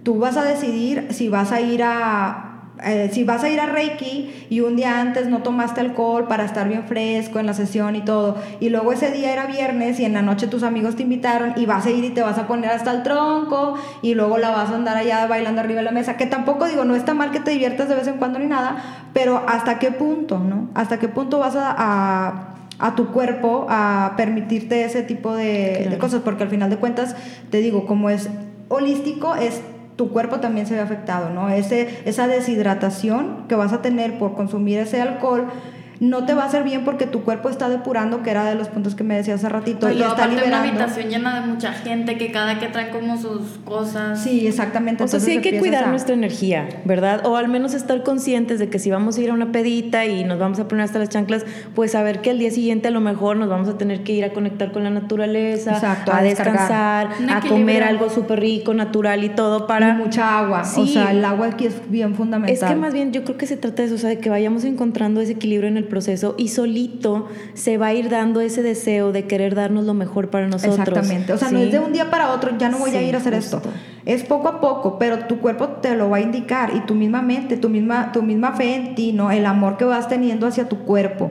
[0.02, 2.48] tú vas a decidir si vas a ir a
[2.84, 6.44] eh, si vas a ir a Reiki y un día antes no tomaste alcohol para
[6.44, 10.04] estar bien fresco en la sesión y todo, y luego ese día era viernes y
[10.04, 12.48] en la noche tus amigos te invitaron y vas a ir y te vas a
[12.48, 15.92] poner hasta el tronco y luego la vas a andar allá bailando arriba de la
[15.92, 18.46] mesa, que tampoco digo, no está mal que te diviertas de vez en cuando ni
[18.46, 18.82] nada,
[19.12, 20.68] pero hasta qué punto, ¿no?
[20.74, 22.48] Hasta qué punto vas a, a
[22.82, 27.14] a tu cuerpo a permitirte ese tipo de, cosas, porque al final de cuentas,
[27.48, 28.28] te digo, como es
[28.68, 29.62] holístico, es
[29.96, 31.48] tu cuerpo también se ve afectado, ¿no?
[31.48, 35.46] Ese, esa deshidratación que vas a tener por consumir ese alcohol
[36.02, 38.66] no te va a hacer bien porque tu cuerpo está depurando, que era de los
[38.66, 39.88] puntos que me decía hace ratito.
[39.88, 40.56] y está liberando.
[40.56, 44.20] una habitación llena de mucha gente que cada que trae como sus cosas.
[44.20, 45.04] Sí, exactamente.
[45.04, 47.24] O sea, sí hay que cuidar nuestra energía, ¿verdad?
[47.24, 50.24] O al menos estar conscientes de que si vamos a ir a una pedita y
[50.24, 51.46] nos vamos a poner hasta las chanclas,
[51.76, 54.24] pues saber que al día siguiente a lo mejor nos vamos a tener que ir
[54.24, 55.78] a conectar con la naturaleza,
[56.10, 59.94] a, descansar, a comer algo súper rico, natural y todo para...
[59.94, 60.62] mucha agua.
[60.76, 62.52] O sea, el agua aquí es bien fundamental.
[62.52, 64.30] Es que más bien yo creo que se trata de eso, o sea, de que
[64.30, 68.62] vayamos encontrando ese equilibrio en el proceso y solito se va a ir dando ese
[68.62, 70.78] deseo de querer darnos lo mejor para nosotros.
[70.78, 71.34] Exactamente.
[71.34, 73.18] O sea, no es de un día para otro, ya no voy a ir a
[73.18, 73.60] hacer esto.
[74.06, 77.20] Es poco a poco, pero tu cuerpo te lo va a indicar y tu misma
[77.20, 79.30] mente, tu misma, tu misma fe en ti, ¿no?
[79.30, 81.30] El amor que vas teniendo hacia tu cuerpo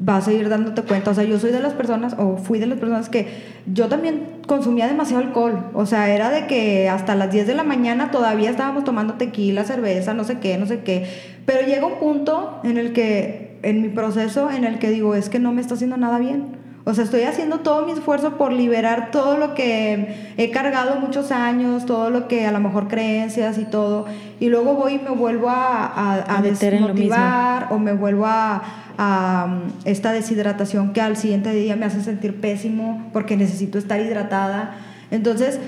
[0.00, 1.10] vas a ir dándote cuenta.
[1.10, 3.28] O sea, yo soy de las personas, o fui de las personas que
[3.66, 5.70] yo también consumía demasiado alcohol.
[5.74, 9.64] O sea, era de que hasta las 10 de la mañana todavía estábamos tomando tequila,
[9.64, 11.06] cerveza, no sé qué, no sé qué.
[11.46, 15.28] Pero llega un punto en el que en mi proceso en el que digo, es
[15.28, 16.64] que no me está haciendo nada bien.
[16.86, 21.32] O sea, estoy haciendo todo mi esfuerzo por liberar todo lo que he cargado muchos
[21.32, 24.04] años, todo lo que a lo mejor creencias y todo.
[24.38, 28.62] Y luego voy y me vuelvo a, a, a desmotivar o me vuelvo a,
[28.98, 34.74] a esta deshidratación que al siguiente día me hace sentir pésimo porque necesito estar hidratada.
[35.10, 35.58] Entonces,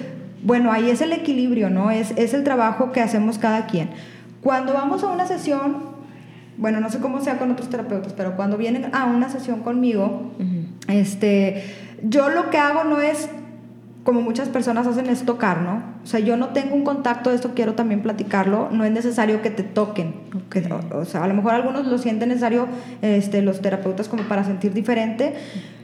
[0.42, 1.90] bueno, ahí es el equilibrio, ¿no?
[1.90, 3.88] Es, es el trabajo que hacemos cada quien.
[4.42, 5.95] Cuando vamos a una sesión,
[6.58, 10.32] bueno, no sé cómo sea con otros terapeutas, pero cuando vienen a una sesión conmigo,
[10.88, 11.64] este,
[12.02, 13.28] yo lo que hago no es
[14.06, 15.82] como muchas personas hacen es tocar, ¿no?
[16.04, 19.50] O sea, yo no tengo un contacto esto, quiero también platicarlo, no es necesario que
[19.50, 20.14] te toquen.
[20.94, 22.68] o, sea, a lo mejor algunos lo sienten necesario,
[23.02, 25.34] este, los terapeutas, como para sentir diferente.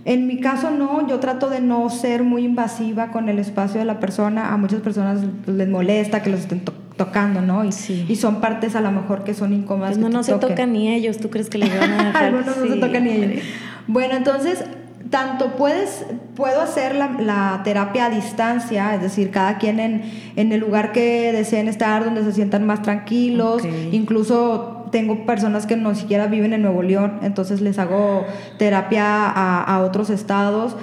[0.04, 3.86] En mi caso no, yo trato de no ser muy invasiva con el espacio de
[3.86, 4.52] la persona.
[4.52, 6.62] A muchas personas les molesta que los estén
[6.96, 7.64] tocando, ¿no?
[7.64, 7.70] Y,
[8.08, 9.92] y son partes a lo mejor que son incómodas.
[9.92, 12.24] Pues no, no se tocan ni ellos, ¿tú crees que les van a dejar?
[12.24, 13.44] Algunos no se tocan ni ellos.
[13.86, 14.64] Bueno, entonces
[15.10, 20.02] tanto puedes, puedo hacer la, terapia a distancia, es decir, cada quien en,
[20.36, 25.76] en, el lugar que deseen estar, donde se sientan más tranquilos, incluso tengo personas que
[25.76, 28.24] no siquiera viven en Nuevo León, entonces les hago
[28.58, 30.76] terapia a, a otros estados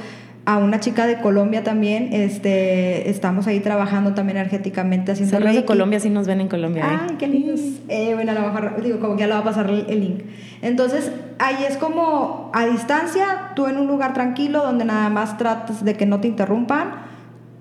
[0.49, 2.09] a una chica de Colombia también.
[2.11, 6.85] Este, estamos ahí trabajando también energéticamente haciendo Saludos de Colombia, si nos ven en Colombia.
[6.85, 6.97] ¿eh?
[7.07, 7.59] Ay, qué lindos.
[7.87, 10.21] Eh, bueno, a lo mejor, digo, como que ya le va a pasar el, link.
[10.63, 15.85] Entonces, ahí es como a distancia, tú en un lugar tranquilo donde nada más tratas
[15.85, 17.09] de que no te interrumpan.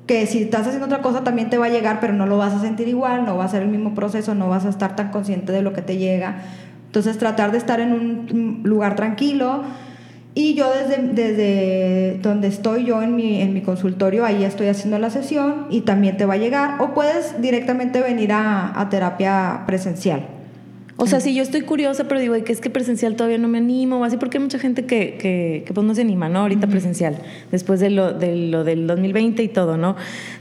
[0.09, 2.53] Que si estás haciendo otra cosa también te va a llegar, pero no lo vas
[2.53, 5.11] a sentir igual, no va a ser el mismo proceso, no vas a estar tan
[5.11, 6.43] consciente de lo que te llega.
[6.87, 9.63] Entonces, tratar de estar en un lugar tranquilo
[10.35, 14.99] y yo desde, desde donde estoy yo en mi, en mi consultorio, ahí estoy haciendo
[14.99, 16.81] la sesión y también te va a llegar.
[16.81, 20.38] O puedes directamente venir a, a terapia presencial.
[21.01, 23.59] O sea, si yo estoy curiosa, pero digo, que es que presencial todavía no me
[23.59, 26.41] animo, o así, porque hay mucha gente que, que, que pues no se anima, ¿no?
[26.41, 27.23] Ahorita presencial,
[27.53, 29.95] después de lo, de lo del 2020 y todo, ¿no?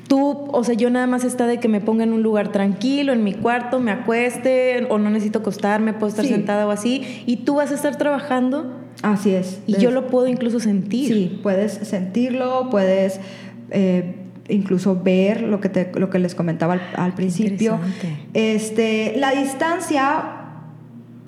[0.07, 3.13] Tú, o sea, yo nada más está de que me ponga en un lugar tranquilo,
[3.13, 7.37] en mi cuarto, me acueste, o no necesito acostarme, puedo estar sentada o así, y
[7.37, 9.59] tú vas a estar trabajando Así es.
[9.67, 11.13] Y yo lo puedo incluso sentir.
[11.13, 13.19] Sí, puedes sentirlo, puedes
[13.69, 14.15] eh,
[14.49, 17.79] incluso ver lo que, te, lo que les comentaba al, principio.
[18.33, 20.36] Este, la distancia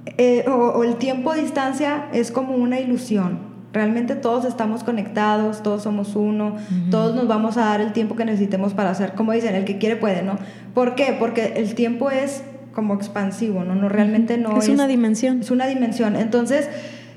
[0.05, 3.49] eh, o, el tiempo a distancia es como una ilusión.
[3.71, 6.55] Realmente todos estamos conectados, todos somos uno,
[6.89, 9.77] todos nos vamos a dar el tiempo que necesitemos para hacer, como dicen, el que
[9.77, 10.39] quiere puede, ¿no?
[10.73, 11.15] ¿Por qué?
[11.19, 12.43] Porque el tiempo es
[12.73, 13.75] como expansivo, ¿no?
[13.75, 14.63] no realmente no es...
[14.63, 15.41] Es una dimensión.
[15.41, 16.15] Es una dimensión.
[16.15, 16.67] Entonces,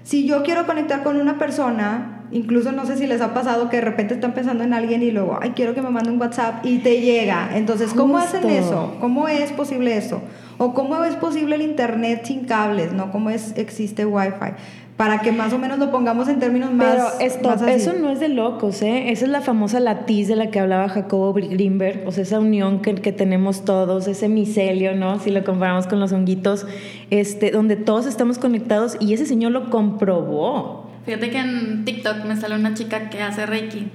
[0.02, 3.76] si yo quiero conectar con una persona, incluso no sé si les ha pasado que
[3.76, 6.66] de repente están pensando en alguien y luego, ay, quiero que me mande un WhatsApp
[6.66, 7.50] y te llega.
[7.54, 8.96] Entonces, ¿cómo hacen eso?
[9.00, 10.20] ¿Cómo es posible eso?
[10.62, 12.92] ¿O cómo es posible el Internet sin cables?
[12.92, 13.10] ¿No?
[13.10, 14.52] ¿Cómo es, existe Wi-Fi?
[14.96, 16.94] para que más o menos lo pongamos en términos más.
[16.94, 19.10] Pero esto, eso no es de locos, ¿eh?
[19.10, 22.82] Esa es la famosa latiz de la que hablaba Jacobo Greenberg, o sea, esa unión
[22.82, 25.18] que, que, tenemos todos, ese micelio, ¿no?
[25.18, 26.66] Si lo comparamos con los honguitos,
[27.10, 30.88] este, donde todos estamos conectados y ese señor lo comprobó.
[31.04, 33.90] Fíjate que en TikTok me sale una chica que hace Reiki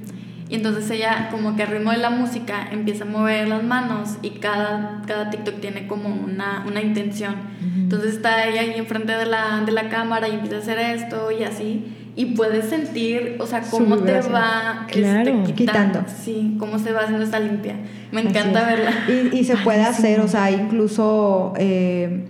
[0.49, 4.17] y entonces ella como que al ritmo de la música empieza a mover las manos
[4.21, 7.35] y cada, cada TikTok tiene como una, una intención.
[7.75, 11.31] Entonces está ella ahí enfrente de la, de la cámara y empieza a hacer esto
[11.31, 11.93] y así.
[12.15, 17.23] Y puedes sentir, o sea, cómo te va este, quitando, Sí, cómo se va haciendo
[17.23, 17.75] esta limpia.
[18.11, 18.91] Me encanta verla.
[19.07, 22.25] Y, y, se puede hacer, o sea, incluso eh,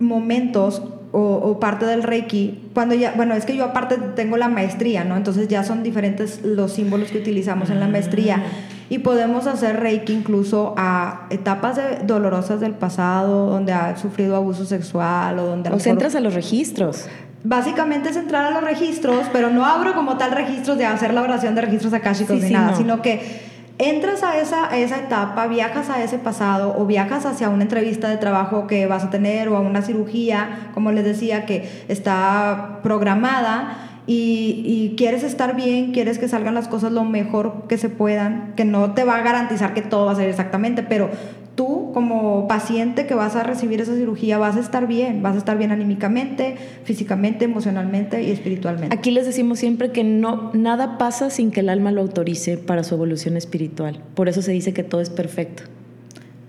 [0.00, 0.82] momentos
[1.16, 5.16] o, parte del Reiki, cuando ya, bueno, es que yo aparte tengo la maestría, ¿no?
[5.16, 8.42] Entonces ya son diferentes los símbolos que utilizamos en la maestría.
[8.90, 15.38] Y podemos hacer Reiki incluso a etapas dolorosas del pasado, donde ha sufrido abuso sexual
[15.38, 15.70] o donde...
[15.70, 17.06] O entras a los registros.
[17.44, 21.22] Básicamente es entrar a los registros, pero no abro como tal registros de hacer la
[21.22, 26.02] oración de registros akáshicos ni nada, sino que entras a esa, esa etapa, viajas a
[26.02, 29.60] ese pasado o viajas hacia una entrevista de trabajo que vas a tener o a
[29.60, 33.90] una cirugía, como les decía, que está programada.
[34.06, 38.52] Y, y, quieres estar bien, quieres que salgan las cosas lo mejor que se puedan,
[38.54, 41.08] que no te va a garantizar que todo va a ser exactamente, pero
[41.54, 45.38] tú como paciente que vas a recibir esa cirugía vas a estar bien, vas a
[45.38, 48.94] estar bien anímicamente, físicamente, emocionalmente y espiritualmente.
[48.94, 52.84] Aquí les decimos siempre que no nada pasa sin que el alma lo autorice para
[52.84, 54.00] su evolución espiritual.
[54.14, 55.64] Por eso se dice que todo es perfecto.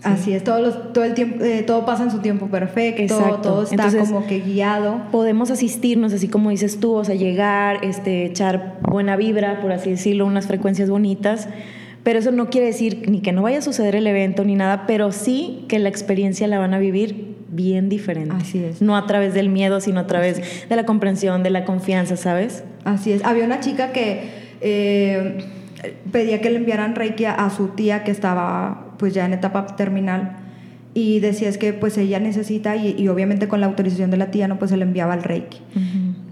[0.05, 3.89] Así es, todo, todo el tiempo, eh, todo pasa en su tiempo perfecto, todo está
[3.97, 5.01] como que guiado.
[5.11, 9.89] Podemos asistirnos, así como dices tú, o sea, llegar, este, echar buena vibra, por así
[9.89, 11.49] decirlo, unas frecuencias bonitas,
[12.05, 14.85] pero eso no quiere decir ni que no vaya a suceder el evento ni nada,
[14.85, 18.35] pero sí que la experiencia la van a vivir bien diferente.
[18.37, 18.79] Así es.
[18.79, 22.63] No a través del miedo, sino a través de la comprensión, de la confianza, ¿sabes?
[22.83, 23.25] Así es.
[23.25, 24.21] Había una chica que
[24.61, 25.39] eh,
[26.11, 30.37] pedía que le enviaran Reiki a su tía que estaba pues ya en etapa terminal
[30.93, 34.47] y decía es que pues ella necesita y, obviamente con la autorización de la tía
[34.47, 35.59] no pues se le enviaba el Reiki.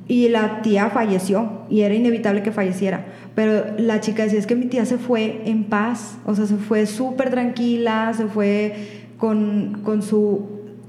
[0.07, 3.05] Y la tía falleció y era inevitable que falleciera.
[3.35, 6.57] Pero la chica decía, es que mi tía se fue en paz, o sea, se
[6.57, 10.47] fue súper tranquila, se fue con, con su,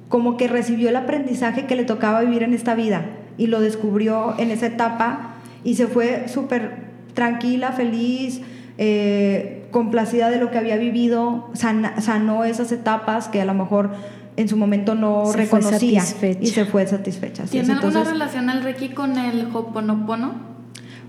[0.08, 3.06] como que recibió el aprendizaje que le tocaba vivir en esta vida
[3.38, 6.84] y lo descubrió en esa etapa y se fue súper
[7.14, 8.42] tranquila, feliz,
[8.76, 13.90] eh, complacida de lo que había vivido, sanó esas etapas que a lo mejor
[14.36, 16.02] en su momento no reconocía
[16.40, 17.44] y se fue satisfecha.
[17.44, 20.53] ¿Tiene alguna relación el Reiki con el Hoponopono?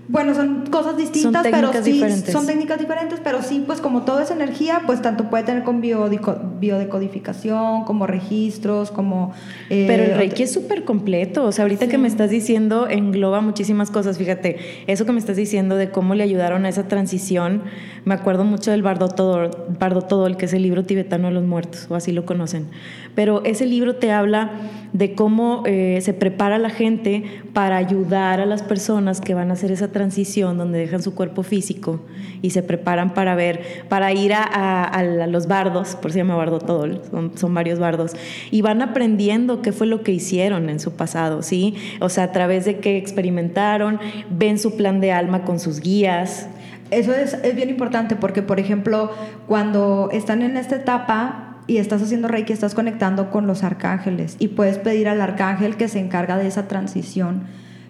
[0.08, 2.00] Bueno, son cosas distintas, pero sí,
[2.30, 5.80] son técnicas diferentes, pero sí, pues como todo es energía, pues tanto puede tener con
[5.80, 9.32] biodecodificación, como registros, como...
[9.68, 13.40] Eh, pero el Reiki es súper completo, o sea, ahorita que me estás diciendo engloba
[13.40, 17.64] muchísimas cosas, fíjate, eso que me estás diciendo de cómo le ayudaron a esa transición,
[18.04, 21.86] me acuerdo mucho del Bardo Todo, el que es el libro tibetano de los muertos,
[21.90, 22.68] o así lo conocen,
[23.16, 24.52] pero ese libro te habla
[24.92, 29.54] de cómo eh, se prepara la gente para ayudar a las personas que van a
[29.54, 32.00] hacer esa transición donde dejan su cuerpo físico
[32.42, 36.86] y se preparan para ver, para ir a, los bardos, por si llama bardo todo,
[37.34, 38.12] son, varios bardos,
[38.50, 41.76] y van aprendiendo qué fue lo que hicieron en su pasado, ¿sí?
[42.02, 46.46] O sea, a través de qué experimentaron, ven su plan de alma con sus guías.
[46.90, 49.10] Eso es, es bien importante porque, por ejemplo,
[49.46, 54.48] cuando están en esta etapa, y estás haciendo Reiki, estás conectando con los arcángeles y
[54.48, 57.46] puedes pedir al arcángel que se encarga de esa transición,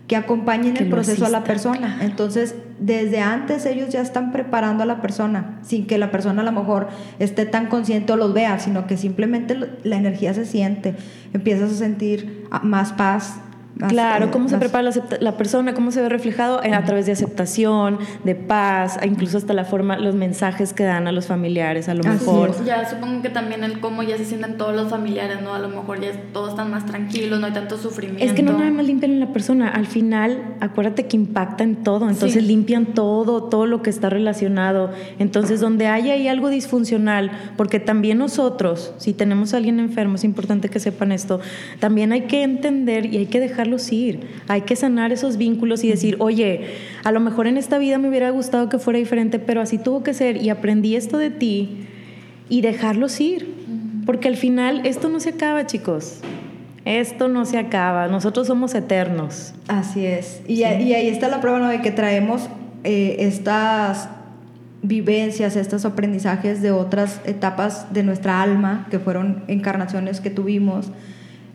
[0.06, 1.98] que acompañe en el proceso a la persona.
[2.02, 6.44] Entonces, desde antes ellos ya están preparando a la persona, sin que la persona a
[6.44, 6.88] lo mejor
[7.18, 10.94] esté tan consciente o los vea, sino que simplemente la energía se siente,
[11.32, 13.40] empiezas a sentir más paz,
[13.88, 18.34] Claro, cómo se prepara la, persona, cómo se ve reflejado a través de aceptación, de
[18.34, 22.64] paz, incluso hasta la forma, los mensajes que dan a los familiares, a lo mejor.
[22.64, 25.54] Ya supongo que también el cómo ya se sienten todos los familiares, ¿no?
[25.54, 28.24] A lo mejor ya todos están más tranquilos, no hay tanto sufrimiento.
[28.24, 31.76] Es que no nada más limpian en la persona, al final, acuérdate que impacta en
[31.76, 34.90] todo, entonces limpian todo, todo lo que está relacionado.
[35.18, 40.24] Entonces, donde haya ahí algo disfuncional, porque también nosotros, si tenemos a alguien enfermo, es
[40.24, 41.40] importante que sepan esto,
[41.78, 44.20] también hay que entender y hay que dejar ir.
[44.48, 46.66] Hay que sanar esos vínculos y decir, oye,
[47.04, 50.02] a lo mejor en esta vida me hubiera gustado que fuera diferente, pero así tuvo
[50.02, 51.86] que ser y aprendí esto de ti
[52.48, 53.54] y dejarlos ir.
[54.06, 56.20] Porque al final esto no se acaba, chicos.
[56.84, 58.06] Esto no se acaba.
[58.06, 59.52] Nosotros somos eternos.
[59.66, 60.40] Así es.
[60.46, 62.48] Y, ahí está la prueba de que traemos
[62.84, 64.08] eh, estas
[64.82, 70.92] vivencias, estos aprendizajes de otras etapas de nuestra alma, que fueron encarnaciones que tuvimos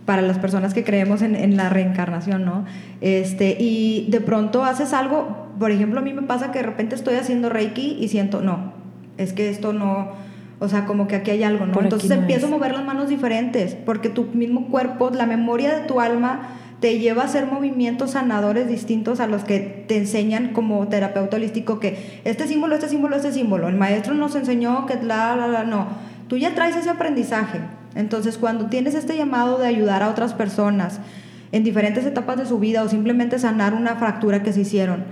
[0.05, 2.65] para las personas que creemos en, la reencarnación, ¿no?
[3.01, 6.95] Este, y de pronto haces algo, por ejemplo, a mí me pasa que de repente
[6.95, 8.73] estoy haciendo Reiki y siento, no,
[9.17, 10.09] es que esto no,
[10.59, 11.79] o sea, como que aquí hay algo, ¿no?
[11.81, 15.99] Entonces empiezo a mover las manos diferentes, porque tu mismo cuerpo, la memoria de tu
[15.99, 21.37] alma te lleva a hacer movimientos sanadores distintos a los que te enseñan como terapeuta
[21.37, 23.69] holístico que este símbolo, este símbolo, este símbolo.
[23.69, 25.87] El maestro nos enseñó que la, la, la, no.
[26.27, 27.59] Tú ya traes ese aprendizaje.
[27.95, 30.99] Entonces, cuando tienes este llamado de ayudar a otras personas
[31.51, 35.03] en diferentes etapas de su vida o simplemente sanar una fractura que se hicieron,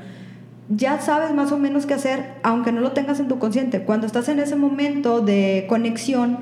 [0.70, 3.82] ya sabes más o menos qué hacer, aunque no lo tengas en tu consciente.
[3.82, 6.38] Cuando estás en ese momento de conexión,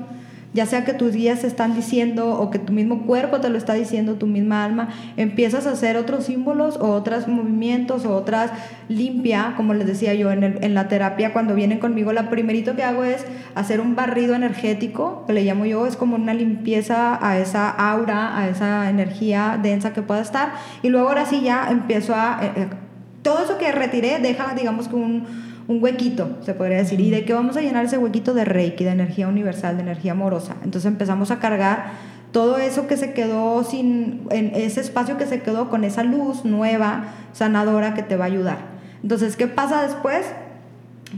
[0.54, 3.74] ya sea que tus guías están diciendo o que tu mismo cuerpo te lo está
[3.74, 8.50] diciendo, tu misma alma, empiezas a hacer otros símbolos o otros movimientos o otras
[8.88, 12.82] limpia, como les decía yo en, en la terapia, cuando vienen conmigo, la primerito que
[12.82, 13.24] hago es
[13.54, 18.38] hacer un barrido energético, que le llamo yo, es como una limpieza a esa aura,
[18.38, 22.40] a esa energía densa que pueda estar, y luego ahora sí ya empiezo a...
[22.42, 22.68] Eh, eh,
[23.22, 25.26] todo eso que retiré deja, digamos, que un
[25.68, 26.98] un huequito, se podría decir.
[27.00, 28.34] ¿Y de qué vamos a llenar ese huequito?
[28.34, 30.56] De Reiki, de energía universal, de energía amorosa.
[30.64, 31.92] Entonces empezamos a cargar
[32.32, 36.44] todo eso que se quedó sin, en ese espacio que se quedó con esa luz
[36.44, 38.58] nueva, sanadora que te va a ayudar.
[39.02, 40.26] Entonces, ¿qué pasa después?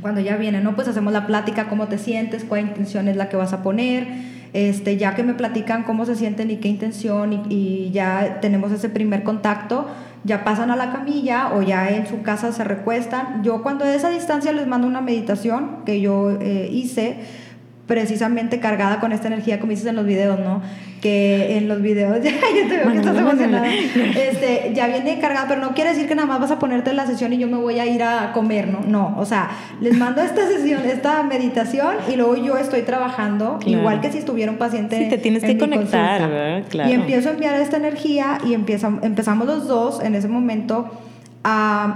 [0.01, 0.75] Cuando ya viene, ¿no?
[0.75, 4.07] Pues hacemos la plática, cómo te sientes, cuál intención es la que vas a poner.
[4.53, 8.73] Este, ya que me platican cómo se sienten y qué intención y, y ya tenemos
[8.73, 9.87] ese primer contacto,
[10.25, 13.43] ya pasan a la camilla o ya en su casa se recuestan.
[13.43, 17.21] Yo cuando de esa distancia les mando una meditación que yo eh, hice
[17.91, 20.63] precisamente cargada con esta energía, como dices en los videos, ¿no?
[21.03, 25.49] Que en los videos, ya, yo te veo que estás emocionada, este, ya viene cargada,
[25.49, 27.49] pero no quiere decir que nada más vas a ponerte en la sesión y yo
[27.49, 28.83] me voy a ir a comer, ¿no?
[28.87, 34.01] No, o sea, les mando esta sesión, esta meditación y luego yo estoy trabajando, igual
[34.01, 34.97] que si estuviera un paciente.
[34.97, 36.69] Sí, te tienes que conectar, ¿verdad?
[36.69, 36.91] Claro.
[36.91, 40.93] Y empiezo a enviar esta energía y empezamos los dos en ese momento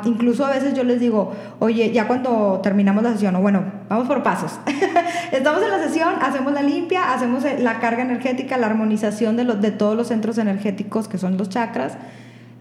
[0.04, 4.08] incluso a veces yo les digo, oye, ya cuando terminamos la sesión, o bueno, vamos
[4.08, 4.58] por pasos.
[5.34, 9.60] Estamos en la sesión, hacemos la limpia, hacemos la carga energética, la armonización de, los,
[9.60, 11.94] de todos los centros energéticos que son los chakras.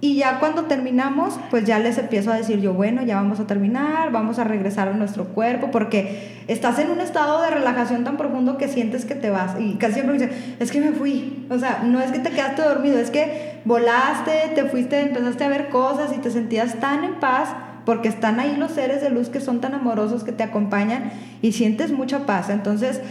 [0.02, 3.46] Y ya cuando terminamos, pues ya les empiezo a decir yo, bueno, ya vamos a
[3.46, 8.18] terminar, vamos a regresar a nuestro cuerpo, porque estás en un estado de relajación tan
[8.18, 9.56] profundo que sientes que te vas.
[9.60, 11.46] Y casi siempre me dicen, es que me fui.
[11.52, 15.50] O sea, no es que te quedaste dormido, es que volaste, te fuiste, empezaste a
[15.50, 17.50] ver cosas y te sentías tan en paz
[17.86, 21.12] porque están ahí los seres de luz que son tan amorosos que te acompañan
[21.42, 22.50] y sientes mucha paz.
[22.50, 23.02] Entonces,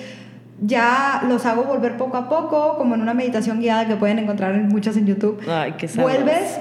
[0.60, 4.54] ya los hago volver poco a poco, como en una meditación guiada que pueden encontrar
[4.54, 5.40] en muchas en YouTube.
[5.48, 6.60] Ay, qué Vuelves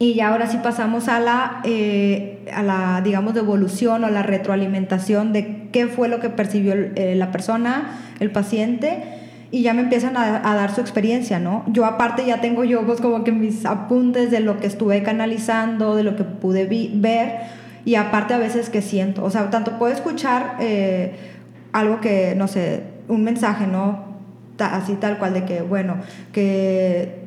[0.00, 5.34] y ya ahora sí pasamos a la, eh, a la, digamos, devolución o la retroalimentación
[5.34, 9.04] de qué fue lo que percibió eh, la persona, el paciente,
[9.50, 11.64] y ya me empiezan a, dar su experiencia, ¿no?
[11.66, 15.96] Yo aparte ya tengo yo pues como que mis apuntes de lo que estuve canalizando,
[15.96, 17.38] de lo que pude ver,
[17.84, 21.14] y aparte a veces que siento, o sea, tanto puedo escuchar eh,
[21.72, 24.10] algo que, no sé, un mensaje, ¿no?
[24.58, 25.96] así tal cual de que, bueno,
[26.32, 27.19] que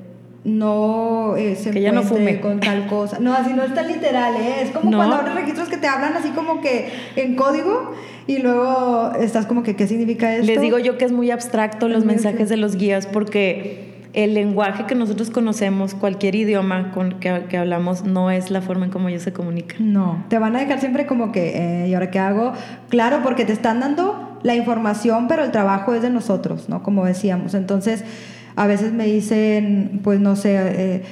[0.46, 2.42] no eh, se que ya no fume.
[2.42, 3.20] con tal cosa.
[3.20, 4.62] No, así no es tan literal, ¿eh?
[4.64, 7.94] Es como cuando abres registros que te hablan así como que en código
[8.28, 10.46] y luego estás como que, ¿qué significa esto?
[10.46, 14.86] Les digo yo que es muy abstracto los mensajes de los guías porque el lenguaje
[14.86, 19.10] que nosotros conocemos, cualquier idioma con que, que, hablamos, no es la forma en cómo
[19.10, 19.92] ellos se comunican.
[19.92, 22.54] No, te van a dejar siempre como que, eh, ¿y ahora qué hago?
[22.90, 26.84] Claro, porque te están dando la información, pero el trabajo es de nosotros, ¿no?
[26.84, 27.56] Como decíamos.
[27.56, 28.04] Entonces,
[28.56, 31.04] a veces me dicen, pues no sé, eh,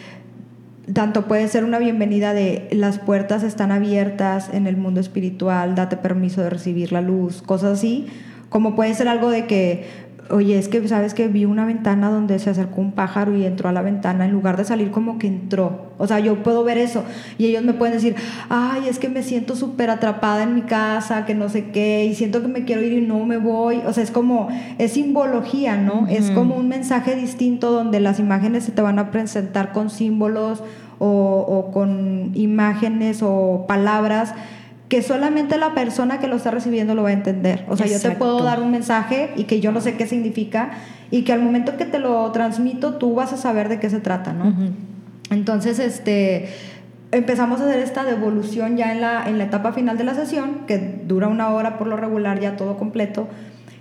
[0.94, 5.98] tanto puede ser una bienvenida de las puertas están abiertas en el mundo espiritual, date
[5.98, 8.08] permiso de recibir la luz, cosas así,
[8.50, 9.86] como puede ser algo de que
[10.32, 13.70] oye, es que sabes que vi una ventana donde se acercó un pájaro y entró
[13.70, 15.92] a la ventana en lugar de salir como que entró.
[15.98, 17.04] O sea, yo puedo ver eso
[17.38, 18.16] y ellos me pueden decir,
[18.50, 22.16] ay, es que me siento súper atrapada en mi casa, que no sé qué, y
[22.16, 23.82] siento que me quiero ir y no me voy.
[23.86, 26.08] O sea, es como, es simbología, ¿no?
[26.08, 30.64] Es como un mensaje distinto donde las imágenes se te van a presentar con símbolos
[31.00, 34.34] o, o con imágenes o palabras
[34.92, 37.64] que solamente la persona que lo está recibiendo lo va a entender.
[37.70, 40.72] O sea, yo te puedo dar un mensaje y que yo no sé qué significa
[41.12, 44.02] y que al momento que te lo transmito tú vas a saber de qué se
[44.02, 44.54] trata, ¿no?
[45.30, 46.50] Entonces, este
[47.14, 50.66] empezamos a hacer esta devolución ya en la, en la etapa final de la sesión,
[50.68, 50.78] que
[51.08, 53.30] dura una hora por lo regular, ya todo completo.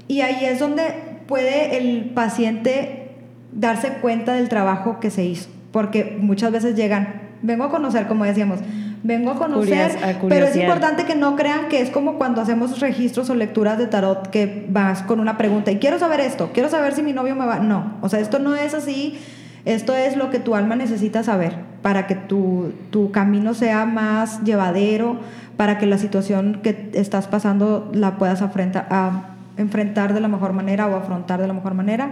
[0.06, 0.94] Y ahí es donde
[1.26, 3.16] puede el paciente
[3.50, 8.24] darse cuenta del trabajo que se hizo, porque muchas veces llegan, vengo a conocer, como
[8.24, 8.60] decíamos,
[9.02, 9.96] vengo a conocer,
[10.28, 13.86] pero es importante que no crean que es como cuando hacemos registros o lecturas de
[13.86, 17.34] tarot que vas con una pregunta y quiero saber esto, quiero saber si mi novio
[17.34, 19.18] me va, no, o sea, esto no es así,
[19.64, 24.42] esto es lo que tu alma necesita saber para que tu, tu camino sea más
[24.44, 25.18] llevadero,
[25.56, 30.52] para que la situación que estás pasando la puedas afrontar, a, enfrentar de la mejor
[30.52, 32.10] manera o afrontar de la mejor manera.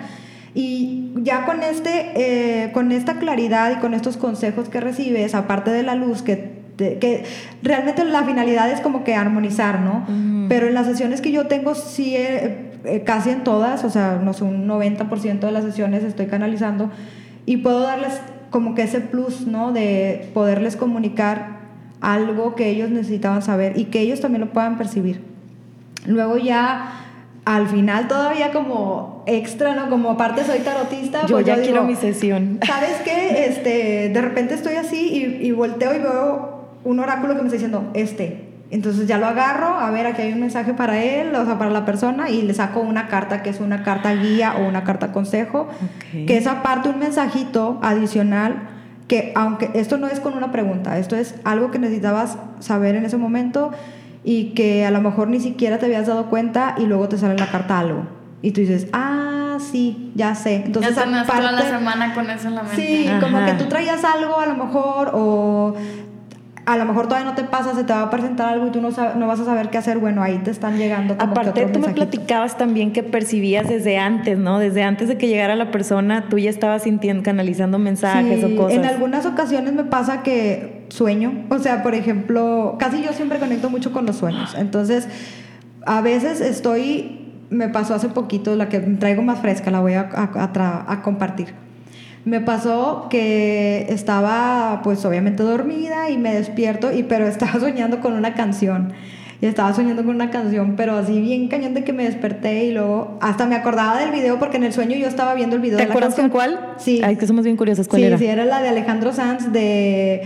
[0.54, 5.70] Y ya con, este, eh, con esta claridad y con estos consejos que recibes, aparte
[5.70, 7.24] de la luz que que
[7.62, 10.06] realmente la finalidad es como que armonizar, ¿no?
[10.48, 14.20] Pero en las sesiones que yo tengo, sí, eh, eh, casi en todas, o sea,
[14.22, 16.90] no sé, un 90% de las sesiones estoy canalizando
[17.44, 18.20] y puedo darles
[18.50, 19.72] como que ese plus, ¿no?
[19.72, 21.58] De poderles comunicar
[22.00, 25.22] algo que ellos necesitaban saber y que ellos también lo puedan percibir.
[26.06, 26.92] Luego ya
[27.44, 29.88] al final todavía como extra, ¿no?
[29.90, 31.22] Como aparte soy tarotista.
[31.26, 32.60] Yo pues ya quiero mi sesión.
[32.64, 33.46] ¿Sabes qué?
[33.46, 37.54] Este, de repente estoy así y, y volteo y veo un oráculo que me está
[37.54, 41.44] diciendo, este, entonces ya lo agarro, a ver, aquí hay un mensaje para él, o
[41.44, 44.66] sea, para la persona, y le saco una carta que es una carta guía o
[44.66, 45.68] una carta consejo,
[46.12, 48.68] que es aparte un mensajito adicional,
[49.06, 53.06] que aunque esto no es con una pregunta, esto es algo que necesitabas saber en
[53.06, 53.70] ese momento
[54.22, 57.38] y que a lo mejor ni siquiera te habías dado cuenta y luego te sale
[57.38, 58.06] la carta algo.
[58.42, 60.56] Y tú dices, ah, sí, ya sé.
[60.56, 62.76] Entonces, ya se toda la semana con eso en la mente.
[62.76, 65.74] Sí, como que tú traías algo a lo mejor o
[66.68, 68.82] a lo mejor todavía no te pasa, se te va a presentar algo y tú
[68.82, 71.16] no, no vas a saber qué hacer, bueno, ahí te están llegando.
[71.16, 74.58] Como Aparte, tú me platicabas también que percibías desde antes, ¿no?
[74.58, 78.76] Desde antes de que llegara la persona, tú ya estabas sintiendo, canalizando mensajes o cosas.
[78.76, 83.70] En algunas ocasiones me pasa que sueño, o sea, por ejemplo, casi yo siempre conecto
[83.70, 85.08] mucho con los sueños, entonces
[85.86, 90.10] a veces estoy, me pasó hace poquito, la que traigo más fresca, la voy a,
[90.12, 91.54] a compartir
[92.28, 98.12] me pasó que estaba pues obviamente dormida y me despierto y pero estaba soñando con
[98.12, 98.92] una canción
[99.40, 102.72] y estaba soñando con una canción pero así bien cañón de que me desperté y
[102.72, 105.78] luego hasta me acordaba del video porque en el sueño yo estaba viendo el video
[105.78, 106.74] ¿Te de la acuerdas con cuál?
[106.76, 107.00] Sí.
[107.02, 107.88] Ay, que somos bien curiosas.
[107.88, 108.18] ¿Cuál sí, era?
[108.18, 110.22] Sí, era la de Alejandro Sanz de...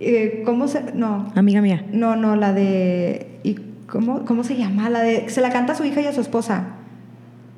[0.00, 0.82] Eh, ¿Cómo se...?
[0.94, 1.32] No.
[1.34, 1.84] Amiga mía.
[1.92, 3.38] No, no, la de...
[3.42, 3.56] ¿y
[3.86, 4.90] cómo, ¿Cómo se llama?
[4.90, 5.28] La de...
[5.30, 6.83] Se la canta a su hija y a su esposa.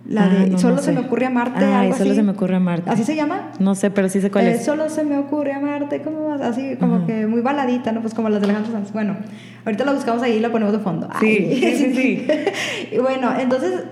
[0.08, 1.64] La ah, de Solo se me ocurre amarte.
[1.64, 2.90] Ah, algo solo se me ocurre amarte.
[2.90, 3.50] ¿Así se llama?
[3.58, 4.64] No sé, pero sí sé cuál eh, es.
[4.64, 8.02] Solo se me ocurre amarte, como así, como que muy baladita, ¿no?
[8.02, 8.92] Pues como las de Alejandro Sanz.
[8.92, 9.16] Bueno,
[9.64, 11.08] ahorita la buscamos ahí y la ponemos de fondo.
[11.18, 11.94] Sí, sí, sí.
[11.94, 12.26] sí.
[12.92, 13.82] y bueno, entonces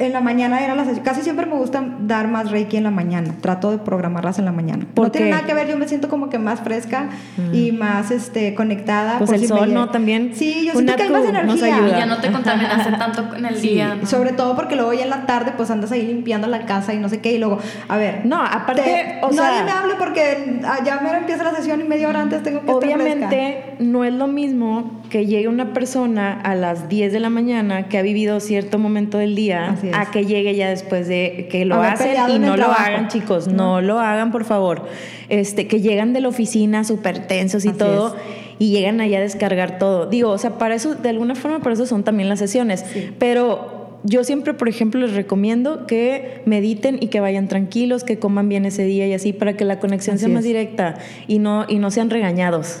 [0.00, 1.04] en la mañana era la sesión.
[1.04, 3.34] Casi siempre me gusta dar más Reiki en la mañana.
[3.40, 4.86] Trato de programarlas en la mañana.
[4.96, 7.54] no tiene nada que ver, yo me siento como que más fresca mm.
[7.54, 9.18] y más este, conectada.
[9.18, 9.90] Pues el sol, ¿no?
[9.90, 10.32] También.
[10.34, 11.86] Sí, yo siento que hay más energía.
[11.86, 13.98] Y ya no te contaminas tanto en el día.
[14.04, 16.98] Sobre todo porque luego ya en la tarde pues andas ahí limpiando la casa y
[16.98, 17.34] no sé qué.
[17.34, 18.24] Y luego, a ver.
[18.24, 19.18] No, aparte.
[19.22, 22.62] o nadie me hable porque ya me empieza la sesión y media hora antes tengo
[22.62, 27.30] que Obviamente, no es lo mismo que llegue una persona a las 10 de la
[27.30, 31.64] mañana que ha vivido cierto momento del día a que llegue ya después de que
[31.64, 33.80] lo hacen y no lo hagan, chicos, no.
[33.80, 34.86] lo hagan, por favor.
[35.28, 38.16] Este, que llegan de la oficina súper tensos y todo.
[38.58, 40.06] Y llegan allá a descargar todo.
[40.06, 42.84] Digo, o sea, para eso, de alguna forma, para eso son también las sesiones.
[43.18, 48.48] Pero yo siempre, por ejemplo, les recomiendo que mediten y que vayan tranquilos, que coman
[48.48, 51.78] bien ese día y así para que la conexión sea más directa y no, y
[51.78, 52.80] no sean regañados.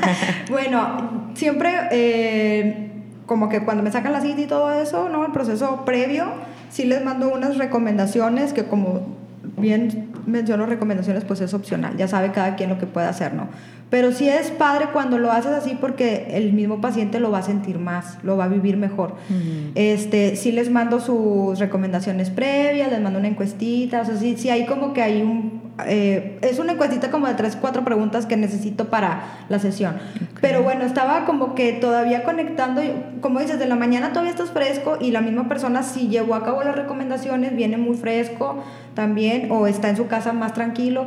[0.50, 2.90] bueno, siempre eh,
[3.26, 5.24] como que cuando me sacan la cita y todo eso, ¿no?
[5.24, 6.26] El proceso previo,
[6.70, 9.20] sí les mando unas recomendaciones que como
[9.56, 13.48] bien menciono recomendaciones, pues es opcional, ya sabe cada quien lo que puede hacer, ¿no?
[13.90, 17.42] Pero sí es padre cuando lo haces así porque el mismo paciente lo va a
[17.42, 19.16] sentir más, lo va a vivir mejor.
[19.74, 24.48] este, sí les mando sus recomendaciones previas, les mando una encuestita, o sea, sí, sí
[24.48, 25.59] hay como que hay un...
[25.86, 29.96] Eh, es una encuestita como de tres, cuatro preguntas que necesito para la sesión.
[30.40, 32.82] Pero bueno, estaba como que todavía conectando,
[33.20, 36.44] como dices, de la mañana todavía estás fresco y la misma persona si llevó a
[36.44, 38.62] cabo las recomendaciones, viene muy fresco
[38.94, 41.06] también o está en su casa más tranquilo.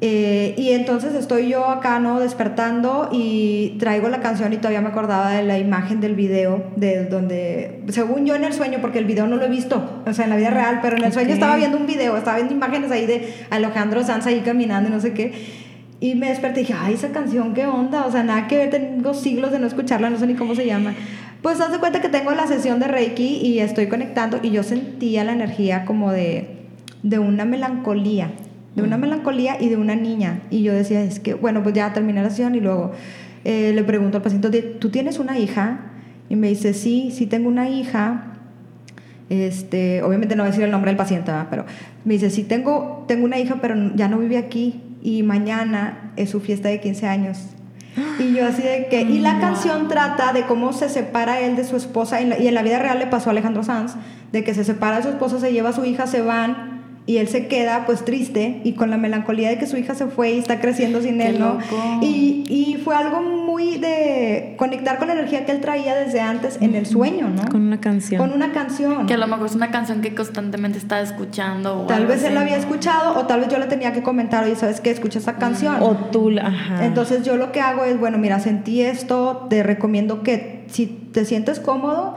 [0.00, 2.20] Eh, y entonces estoy yo acá, ¿no?
[2.20, 7.06] Despertando y traigo la canción y todavía me acordaba de la imagen del video, de
[7.06, 10.24] donde, según yo en el sueño, porque el video no lo he visto, o sea,
[10.24, 12.92] en la vida real, pero en el sueño estaba viendo un video, estaba viendo imágenes
[12.92, 15.32] ahí de Alejandro Sanz ahí caminando y no sé qué.
[16.00, 18.06] Y me desperté y dije, ay, esa canción, ¿qué onda?
[18.06, 20.64] O sea, nada que ver, tengo siglos de no escucharla, no sé ni cómo se
[20.64, 20.94] llama.
[21.42, 24.62] Pues haz de cuenta que tengo la sesión de Reiki y estoy conectando y yo
[24.62, 26.68] sentía la energía como de,
[27.02, 28.30] de una melancolía
[28.78, 30.42] de una melancolía y de una niña.
[30.50, 32.92] Y yo decía, es que, bueno, pues ya terminé la sesión y luego
[33.44, 35.80] eh, le pregunto al paciente, ¿tú tienes una hija?
[36.28, 38.34] Y me dice, sí, sí tengo una hija.
[39.28, 41.66] Este, obviamente no voy a decir el nombre del paciente, pero
[42.04, 46.30] me dice, sí tengo, tengo una hija, pero ya no vive aquí y mañana es
[46.30, 47.38] su fiesta de 15 años.
[48.20, 49.02] Y yo así de que...
[49.02, 52.62] Y la canción trata de cómo se separa él de su esposa, y en la
[52.62, 53.96] vida real le pasó a Alejandro Sanz,
[54.32, 56.77] de que se separa de su esposa, se lleva a su hija, se van
[57.08, 60.08] y él se queda pues triste y con la melancolía de que su hija se
[60.08, 61.58] fue y está creciendo sin él, ¿no?
[62.02, 66.58] Y, y, fue algo muy de conectar con la energía que él traía desde antes
[66.60, 67.46] en el sueño, ¿no?
[67.50, 68.20] Con una canción.
[68.20, 69.06] Con una canción.
[69.06, 71.86] Que a lo mejor es una canción que constantemente está escuchando.
[71.88, 74.56] tal vez él la había escuchado o tal vez yo le tenía que comentar, oye,
[74.56, 74.90] ¿sabes qué?
[74.90, 75.76] Escucha esa canción.
[75.80, 76.84] O tú, ajá.
[76.84, 81.24] Entonces yo lo que hago es, bueno, mira, sentí esto, te recomiendo que si te
[81.24, 82.16] sientes cómodo,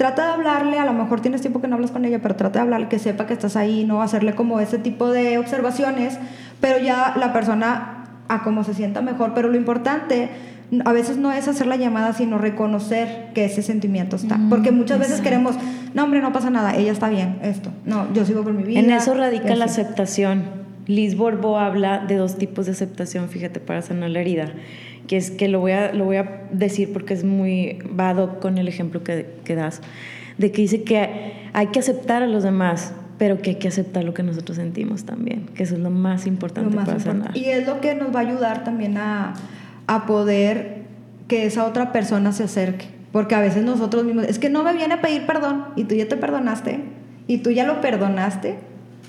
[0.00, 2.60] trata de hablarle, a lo mejor tienes tiempo que no hablas con ella, pero trata
[2.60, 6.18] de hablarle, que sepa que estás ahí, no hacerle como ese tipo de observaciones,
[6.58, 10.30] pero ya la persona a cómo se sienta mejor, pero lo importante
[10.86, 14.40] a veces no es hacer la llamada, sino reconocer que ese sentimiento está.
[14.48, 15.56] Porque muchas veces queremos,
[15.92, 17.68] no, hombre, no pasa nada, ella está bien, esto.
[17.84, 18.80] No, yo sigo por mi vida.
[18.80, 20.44] En eso radica la aceptación.
[20.86, 24.54] Liz Borbo habla de dos tipos de aceptación, fíjate, para sanar la herida,
[25.10, 28.58] que es que lo voy a, lo voy a decir porque es muy vado con
[28.58, 29.80] el ejemplo que, que das,
[30.38, 34.04] de que dice que hay que aceptar a los demás, pero que hay que aceptar
[34.04, 37.36] lo que nosotros sentimos también, que eso es lo más importante para sanar.
[37.36, 39.34] Y es lo que nos va a ayudar también a,
[39.88, 40.84] a poder
[41.26, 42.86] que esa otra persona se acerque.
[43.10, 45.96] Porque a veces nosotros mismos, es que no me viene a pedir perdón y tú
[45.96, 46.84] ya te perdonaste
[47.26, 48.58] y tú ya lo perdonaste.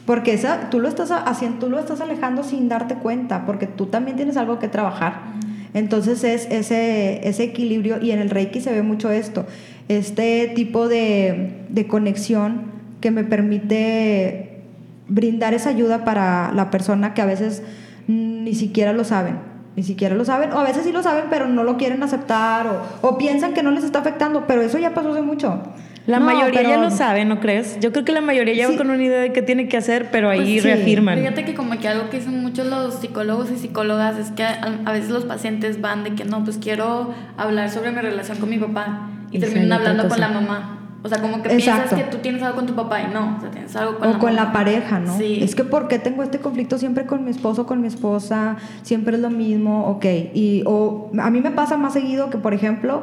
[0.08, 3.86] Porque esa, tú, lo estás haciendo, tú lo estás alejando sin darte cuenta, porque tú
[3.86, 5.42] también tienes algo que trabajar.
[5.74, 9.46] Entonces es ese, ese equilibrio y en el Reiki se ve mucho esto,
[9.88, 14.62] este tipo de, de conexión que me permite
[15.08, 17.64] brindar esa ayuda para la persona que a veces
[18.08, 19.40] ni siquiera lo saben,
[19.76, 22.68] ni siquiera lo saben, o a veces sí lo saben, pero no lo quieren aceptar,
[22.68, 25.62] o, o piensan que no les está afectando, pero eso ya pasó hace mucho.
[26.08, 27.80] La mayoría ya lo sabe, ¿no crees?
[27.80, 30.30] Yo creo que la mayoría ya con una idea de qué tiene que hacer, pero
[30.30, 31.20] ahí pues reafirman.
[31.20, 34.92] Fíjate que como que algo que dicen muchos los psicólogos y psicólogas es que a,
[34.92, 38.58] veces los pacientes van de que no, pues quiero hablar sobre mi relación con mi
[38.58, 40.78] papá y, terminan hablando con la mamá.
[41.04, 43.42] O sea, como que piensas que tú tienes algo con tu papá y no, o
[43.42, 45.18] sea, tienes algo con o con la pareja, ¿no?
[45.18, 45.40] Sí.
[45.42, 48.58] Es que ¿por qué tengo este conflicto siempre con mi esposo, con mi esposa?
[48.84, 50.06] Siempre es lo mismo, ok.
[50.34, 53.02] Y o a mí me pasa más seguido que, por ejemplo,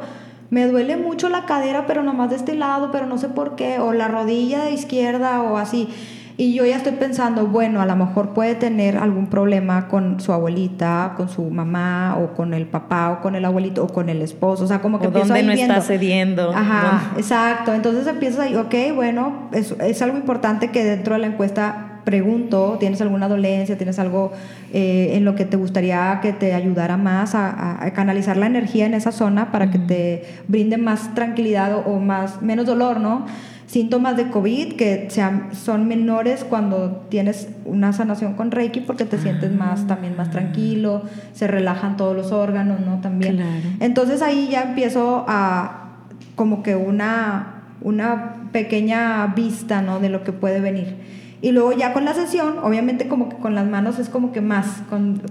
[0.49, 3.79] me duele mucho la cadera, pero nomás de este lado, pero no sé por qué,
[3.79, 5.89] o la rodilla de izquierda o así.
[6.37, 10.31] Y yo ya estoy pensando, bueno, a lo mejor puede tener algún problema con su
[10.31, 14.21] abuelita, con su mamá, o con el papá, o con el abuelito, o con el
[14.21, 14.63] esposo.
[14.63, 16.51] O sea, como que o dónde no está cediendo.
[16.55, 17.73] Ajá, exacto.
[17.73, 22.77] Entonces empiezas ahí, ok, bueno, es, es algo importante que dentro de la encuesta pregunto,
[22.79, 23.77] ¿tienes alguna dolencia?
[23.77, 24.31] ¿Tienes algo
[24.73, 28.93] eh, en lo que te gustaría que te ayudara más a, canalizar la energía en
[28.93, 33.25] esa zona para que te brinde más tranquilidad o, o, más, menos dolor, ¿no?
[33.69, 39.19] síntomas de COVID que sean, son menores cuando tienes una sanación con Reiki porque te
[39.19, 42.99] sientes más también más tranquilo, se relajan todos los órganos, ¿no?
[42.99, 43.39] También.
[43.79, 45.89] Entonces ahí ya empiezo a
[46.35, 49.99] como que una, una pequeña vista, ¿no?
[49.99, 50.95] De lo que puede venir.
[51.41, 54.41] Y luego ya con la sesión, obviamente como que con las manos es como que
[54.41, 54.83] más.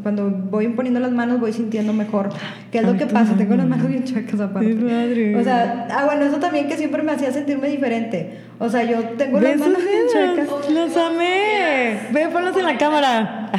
[0.03, 2.31] cuando voy imponiendo las manos voy sintiendo mejor.
[2.73, 3.35] ¿Qué es lo que pasa?
[3.35, 5.37] Tengo las manos bien chuecas aparte.
[5.37, 8.41] O sea, ah, bueno, eso también que siempre me hacía sentirme diferente.
[8.59, 10.71] O sea, yo tengo las manos bien chuecas.
[10.71, 11.99] ¡Los amé!
[12.11, 13.51] Ve, ponlos en la cámara.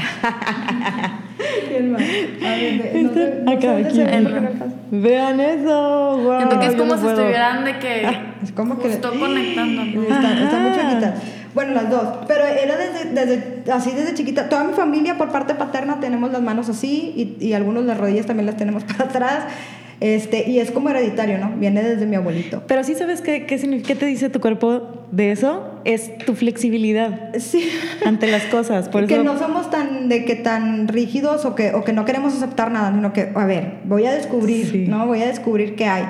[4.91, 6.18] Vean eso.
[6.18, 8.08] Wow, Siento que es como si estuvieran de que.
[8.43, 8.89] es como que.
[8.89, 9.84] Estoy conectando.
[10.02, 11.16] Está, está muy chiquita.
[11.54, 12.26] Bueno, las dos.
[12.28, 14.50] Pero era desde, desde, así desde chiquita.
[14.50, 18.26] Toda mi familia por parte paterna tenemos las manos así y, y algunos las rodillas
[18.26, 19.43] también las tenemos para atrás.
[20.02, 21.52] Este, y es como hereditario, ¿no?
[21.58, 22.64] Viene desde mi abuelito.
[22.68, 27.34] Pero sí sabes qué, qué, qué te dice tu cuerpo de eso, es tu flexibilidad
[27.38, 27.70] sí.
[28.06, 28.88] ante las cosas.
[28.88, 32.34] Por que no somos tan de que tan rígidos o que, o que no queremos
[32.34, 35.06] aceptar nada, sino que, a ver, voy a descubrir, ¿no?
[35.06, 36.06] Voy a descubrir qué hay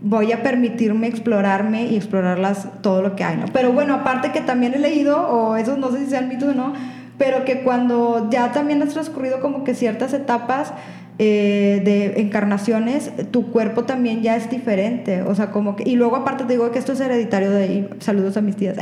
[0.00, 3.46] voy a permitirme explorarme y explorarlas todo lo que hay, ¿no?
[3.52, 6.54] Pero bueno, aparte que también he leído, o eso no sé si sean mitos o
[6.54, 6.72] no,
[7.18, 10.72] pero que cuando ya también has transcurrido como que ciertas etapas
[11.18, 16.14] eh, de encarnaciones, tu cuerpo también ya es diferente, o sea, como que, y luego
[16.14, 18.76] aparte te digo que esto es hereditario de ahí, saludos a mis tías,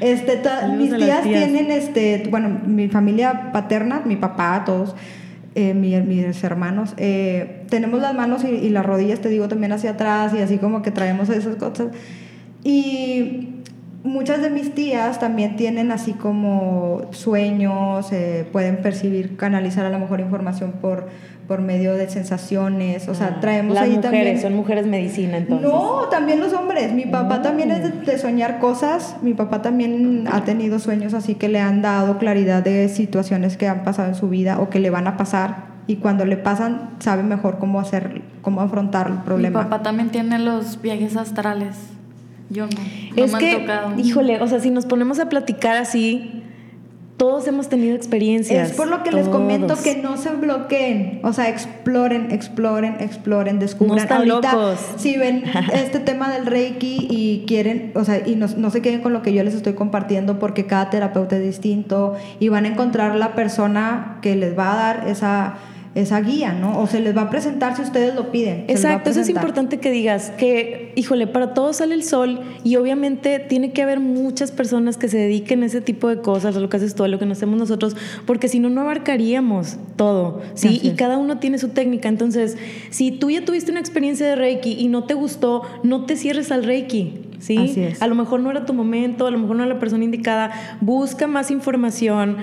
[0.00, 0.42] este,
[0.76, 4.96] mis tías, tías tienen, este, bueno, mi familia paterna, mi papá, todos,
[5.54, 10.32] eh, mis hermanos, eh, tenemos las manos y, las rodillas, te digo, también hacia atrás
[10.34, 11.88] y así como que traemos esas cosas.
[12.64, 13.62] Y
[14.06, 19.98] muchas de mis tías también tienen así como sueños, eh, pueden percibir, canalizar a lo
[19.98, 21.08] mejor información por,
[21.46, 25.68] por medio de sensaciones, o sea, ah, traemos Las ahí mujeres, son mujeres medicina entonces.
[25.68, 26.92] No, también los hombres.
[26.92, 31.48] Mi papá también es de, soñar cosas, mi papá también ha tenido sueños así que
[31.48, 34.90] le han dado claridad de situaciones que han pasado en su vida o que le
[34.90, 39.60] van a pasar y cuando le pasan sabe mejor cómo hacer, cómo afrontar el problema.
[39.60, 41.76] Mi papá también tiene los viajes astrales.
[42.48, 42.72] Yo no.
[43.16, 43.66] es que,
[43.96, 46.42] híjole, o sea, si nos ponemos a platicar así,
[47.16, 48.70] todos hemos tenido experiencias.
[48.70, 51.20] Es por lo que les comento que no se bloqueen.
[51.22, 53.96] O sea, exploren, exploren, exploren, descubran.
[53.96, 54.78] No están locos.
[54.96, 59.00] Si ven este tema del Reiki y quieren, o sea, y no, no, se queden
[59.00, 62.68] con lo que yo les estoy compartiendo porque cada terapeuta es distinto y van a
[62.68, 65.54] encontrar la persona que les va a dar esa
[65.96, 66.78] esa guía, ¿no?
[66.78, 68.66] O se les va a presentar si ustedes lo piden.
[68.68, 73.38] Exacto, eso es importante que digas que, híjole, para todos sale el sol y obviamente
[73.38, 76.68] tiene que haber muchas personas que se dediquen a ese tipo de cosas, a lo
[76.68, 80.42] que haces tú, a lo que nos hacemos nosotros, porque si no, no abarcaríamos todo,
[80.52, 80.80] ¿sí?
[80.82, 82.10] y cada uno tiene su técnica.
[82.10, 82.58] Entonces,
[82.90, 86.52] si tú ya tuviste una experiencia de Reiki y no te gustó, no te cierres
[86.52, 87.22] al Reiki.
[87.38, 87.56] ¿Sí?
[87.58, 88.02] Así es.
[88.02, 90.78] A lo mejor no era tu momento, a lo mejor no era la persona indicada.
[90.80, 92.38] Busca más información,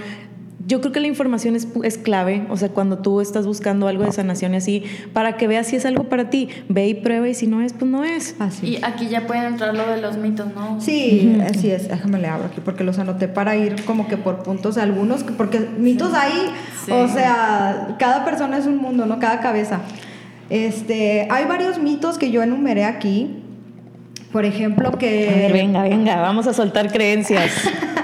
[0.65, 4.05] yo creo que la información es, es, clave, o sea, cuando tú estás buscando algo
[4.05, 7.27] de sanación y así, para que veas si es algo para ti, ve y prueba
[7.27, 8.35] y si no es, pues no es.
[8.39, 8.67] Así.
[8.67, 10.79] Y aquí ya pueden entrar lo de los mitos, ¿no?
[10.79, 14.43] Sí, así es, déjame le abro aquí porque los anoté para ir como que por
[14.43, 16.31] puntos algunos, porque mitos hay,
[16.89, 19.19] o sea, cada persona es un mundo, ¿no?
[19.19, 19.81] Cada cabeza.
[20.49, 23.39] Este, hay varios mitos que yo enumeré aquí.
[24.31, 25.49] Por ejemplo, que...
[25.53, 27.51] venga, venga, vamos a soltar creencias.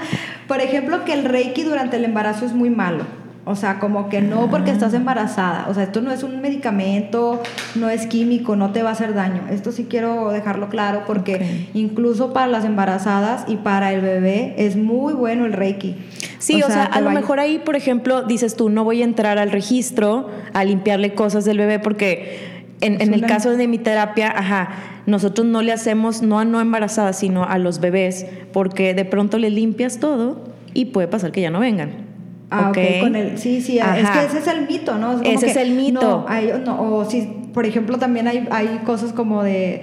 [0.50, 3.04] Por ejemplo, que el reiki durante el embarazo es muy malo.
[3.44, 5.66] O sea, como que no porque estás embarazada.
[5.68, 7.40] O sea, esto no es un medicamento,
[7.76, 9.42] no es químico, no te va a hacer daño.
[9.48, 14.74] Esto sí quiero dejarlo claro porque incluso para las embarazadas y para el bebé es
[14.74, 15.94] muy bueno el Reiki.
[16.40, 19.38] Sí, o, sea, a lo mejor ahí, por ejemplo, dices tú, no voy a entrar
[19.38, 24.32] al registro a limpiarle cosas del bebé porque en, en el caso de mi terapia,
[24.34, 24.70] ajá,
[25.06, 29.38] nosotros no le hacemos, no a no embarazadas, sino a los bebés, porque de pronto
[29.38, 32.08] le limpias todo y puede pasar que ya no vengan.
[32.50, 35.20] Ah, ok, con el, sí, sí, es que ese es el mito, ¿no?
[35.22, 36.26] ese es el mito.
[36.64, 37.22] No, o si,
[37.52, 39.82] por ejemplo, también hay, hay cosas como de,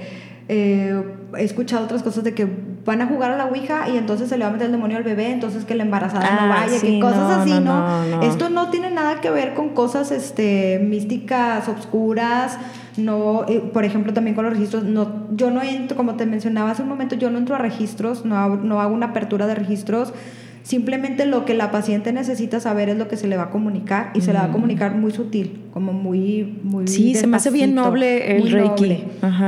[0.50, 1.02] eh,
[1.38, 2.48] he escuchado otras cosas de que
[2.86, 4.98] van a jugar a la Ouija y entonces se le va a meter el demonio
[4.98, 8.70] al bebé, entonces que la embarazada no ah, vaya, que cosas así, no, Esto no
[8.70, 12.58] tiene nada que ver con cosas este, místicas, obscuras,
[12.98, 16.72] no, eh, por ejemplo, también con los registros, no, yo no entro, como te mencionaba
[16.72, 20.14] hace un momento, yo no entro a registros, no no hago una apertura de registros,
[20.64, 24.12] simplemente lo que la paciente necesita saber es lo que se le va a comunicar
[24.14, 27.52] y se le va a comunicar muy sutil, como muy, muy Sí, se me hace
[27.52, 29.04] bien noble el Reiki.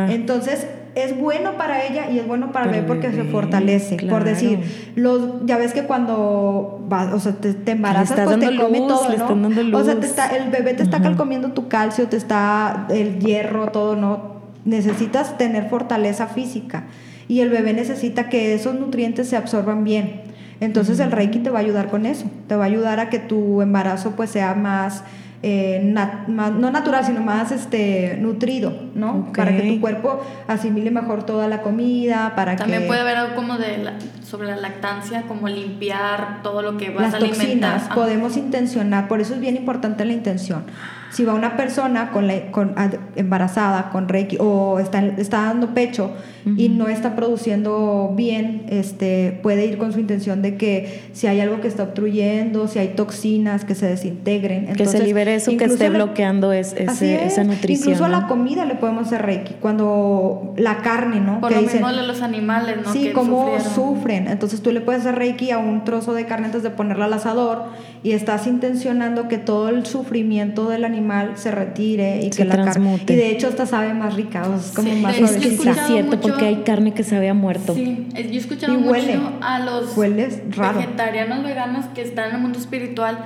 [0.10, 3.98] Entonces, es bueno para ella y es bueno para el bebé porque se fortalece.
[4.10, 4.60] Por decir,
[4.96, 9.78] los, ya ves que cuando vas, o sea, te, embarazas, pues te come todo, ¿no?
[9.78, 13.68] O sea, te está, el bebé te está calcomiendo tu calcio, te está el hierro,
[13.68, 14.40] todo, ¿no?
[14.66, 16.86] Necesitas tener fortaleza física
[17.28, 20.22] y el bebé necesita que esos nutrientes se absorban bien.
[20.60, 23.20] Entonces el Reiki te va a ayudar con eso, te va a ayudar a que
[23.20, 25.04] tu embarazo pues sea más
[25.42, 25.80] eh,
[26.28, 29.32] no natural, sino más este, nutrido, ¿no?
[29.34, 33.58] Para que tu cuerpo asimile mejor toda la comida, para También puede haber algo como
[33.58, 33.90] de
[34.22, 37.82] sobre la lactancia, como limpiar todo lo que vas a alimentar.
[37.90, 37.96] Ah.
[37.96, 40.64] podemos intencionar, por eso es bien importante la intención.
[41.12, 42.76] Si va una persona con, la, con
[43.16, 46.12] embarazada con Reiki o está, está dando pecho
[46.56, 51.40] y no está produciendo bien, este, puede ir con su intención de que si hay
[51.42, 54.74] algo que está obstruyendo, si hay toxinas que se desintegren.
[54.74, 57.92] que se libere eso que esté bloqueando es, esa nutrición.
[57.92, 59.56] Incluso a la comida le podemos hacer Reiki.
[59.60, 61.40] Cuando la carne, ¿no?
[61.42, 62.92] Por lo mismo de los animales, ¿no?
[62.92, 64.28] Sí, como sufren.
[64.28, 67.14] Entonces tú le puedes hacer Reiki a un trozo de carne antes de ponerla al
[67.14, 67.66] asador
[68.04, 70.99] y estás intencionando que todo el sufrimiento del animal
[71.36, 74.94] se retire y que la carne y de hecho hasta sabe más rica, es como
[74.96, 75.40] más suave.
[75.40, 77.74] Sí, es cierto, porque hay carne que sabe a muerto.
[77.74, 83.18] Sí, yo he escuchado mucho a los vegetarianos veganos que están en el mundo espiritual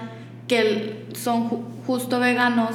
[0.48, 1.50] que son
[1.88, 2.72] justo veganos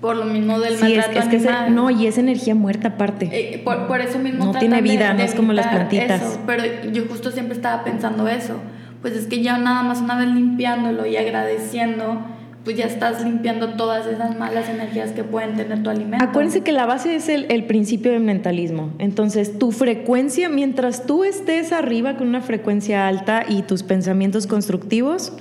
[0.00, 3.28] por lo mismo del sí, maltrato es, es que no, y es energía muerta aparte.
[3.30, 6.40] Eh, por, eso mismo no tiene vida, no es como las plantitas.
[6.46, 8.54] pero yo justo siempre estaba pensando eso
[9.02, 12.20] pues es que ya nada más una vez limpiándolo y agradeciendo,
[12.64, 16.24] pues ya estás limpiando todas esas malas energías que pueden tener tu alimento.
[16.24, 18.92] Acuérdense que la base es el, el, principio del mentalismo.
[18.98, 25.32] Entonces, tu frecuencia, mientras tú estés arriba con una frecuencia alta y tus pensamientos constructivos,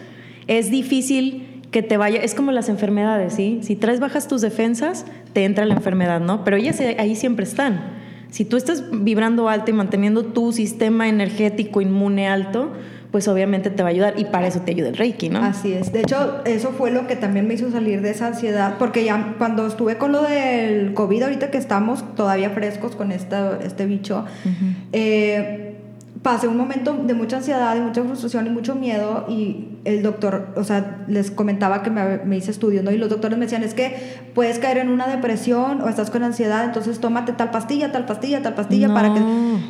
[0.48, 3.60] es difícil que te vaya, es como las enfermedades, ¿sí?
[3.62, 6.44] Si traes bajas tus defensas, te entra la enfermedad, ¿no?
[6.44, 8.00] Pero ellas ahí siempre están.
[8.30, 12.74] Si tú estás vibrando alto y manteniendo tu sistema energético inmune alto,
[13.12, 15.44] pues obviamente te va a ayudar y para eso te ayuda el Reiki, ¿no?
[15.44, 15.92] Así es.
[15.92, 19.36] De hecho, eso fue lo que también me hizo salir de esa ansiedad, porque ya
[19.38, 24.26] cuando estuve con lo del COVID, ahorita que estamos todavía frescos con esta, este bicho,
[24.94, 25.79] eh,
[26.22, 30.50] pasé un momento de mucha ansiedad, de mucha frustración y mucho miedo y el doctor,
[30.58, 32.92] o sea, les comentaba que me, me, hice estudios, ¿no?
[32.92, 33.96] Y los doctores me decían, es que
[34.36, 38.42] puedes caer en una depresión o estás con ansiedad, entonces tómate tal pastilla, tal pastilla,
[38.42, 39.22] tal pastilla para que...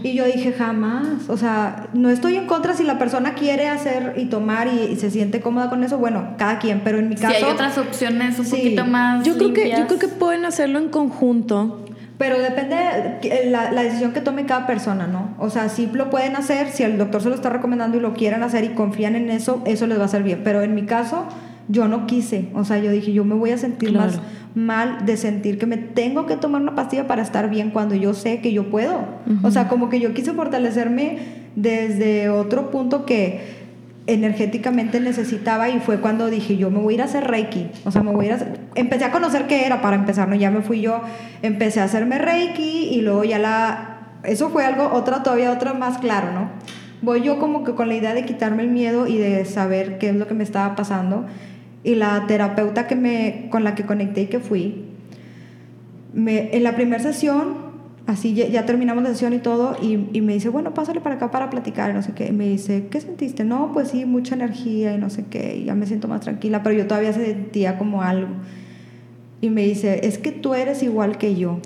[0.02, 4.16] Y yo dije, jamás, o sea, no estoy en contra si la persona quiere hacer
[4.18, 7.38] y tomar y, se siente cómoda con eso, bueno, cada quien, pero en mi caso...
[7.38, 10.80] Si hay otras opciones un poquito más yo creo que Yo creo que pueden hacerlo
[10.80, 11.86] en conjunto
[12.20, 12.76] pero depende
[13.22, 15.34] de la, la, decisión que tome cada persona, ¿no?
[15.40, 18.14] O sea, sí lo pueden hacer, si el doctor se lo está recomendando y lo
[18.14, 20.42] quieren hacer y confían en eso, eso les va a hacer bien.
[20.44, 21.26] Pero en mi caso,
[21.70, 24.20] yo no quise, o sea, yo dije, yo me voy a sentir más
[24.56, 28.14] mal de sentir que me tengo que tomar una pastilla para estar bien cuando yo
[28.14, 29.00] sé que yo puedo.
[29.44, 31.20] O sea, como que yo quise fortalecerme
[31.56, 33.59] desde otro punto que
[34.14, 37.70] energéticamente necesitaba y fue cuando dije, yo me voy a ir a hacer Reiki.
[37.86, 40.36] O sea, me voy a ir a Empecé a conocer qué era para empezar, ¿no?
[40.36, 41.02] Ya me fui yo,
[41.42, 44.18] empecé a hacerme Reiki y luego ya la...
[44.24, 46.50] Eso fue algo, otra todavía, otra más claro, ¿no?
[47.02, 50.10] Voy yo como que con la idea de quitarme el miedo y de saber qué
[50.10, 51.26] es lo que me estaba pasando.
[51.84, 54.86] Y la terapeuta que me, con la que conecté y que fui,
[56.16, 57.69] en la primera sesión
[58.10, 61.50] así ya, terminamos la sesión y todo, y, me dice, bueno, pásale para acá para
[61.50, 62.28] platicar, y no sé qué.
[62.28, 63.44] Y me dice, ¿qué sentiste?
[63.44, 66.64] No, pues sí, mucha energía y no sé qué, y ya me siento más tranquila,
[66.64, 68.30] pero yo todavía sentía como algo.
[69.42, 71.60] Y me dice, es que tú eres igual que yo.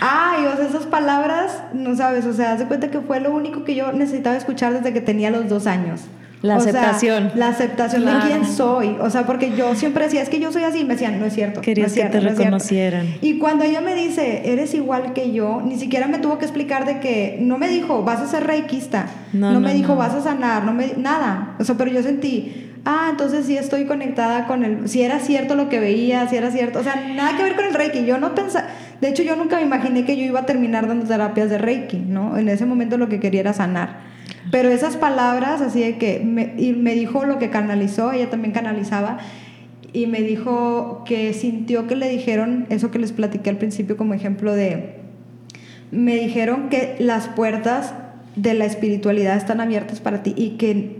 [0.00, 3.64] Ay, o sea, esas palabras, no sabes, o sea, hace cuenta que fue lo único
[3.64, 6.02] que yo necesitaba escuchar desde que tenía los dos años.
[6.42, 7.32] La aceptación.
[7.34, 8.96] la aceptación de quién soy.
[9.00, 10.80] O sea, porque yo siempre decía, es que yo soy así.
[10.80, 11.60] Y me decían, no es cierto.
[11.60, 13.06] Querías que te reconocieran.
[13.20, 16.86] Y cuando ella me dice, eres igual que yo, ni siquiera me tuvo que explicar
[16.86, 19.06] de que, no me dijo, vas a ser reikista.
[19.32, 20.64] No, me dijo, vas a sanar.
[20.64, 21.56] No me, nada.
[21.58, 25.56] O sea, pero yo sentí, ah, entonces sí estoy conectada con el, si era cierto
[25.56, 26.78] lo que veía, si era cierto.
[26.78, 28.04] O sea, nada que ver con el reiki.
[28.04, 28.66] Yo no pensaba,
[29.00, 31.98] de hecho, yo nunca me imaginé que yo iba a terminar dando terapias de reiki,
[31.98, 32.38] ¿no?
[32.38, 34.17] En ese momento lo que quería era sanar.
[34.50, 38.52] Pero esas palabras, así de que, me, y me dijo lo que canalizó, ella también
[38.52, 39.18] canalizaba,
[39.92, 44.14] y me dijo que sintió que le dijeron eso que les platiqué al principio como
[44.14, 44.96] ejemplo de,
[45.90, 47.94] me dijeron que las puertas
[48.36, 50.98] de la espiritualidad están abiertas para ti y que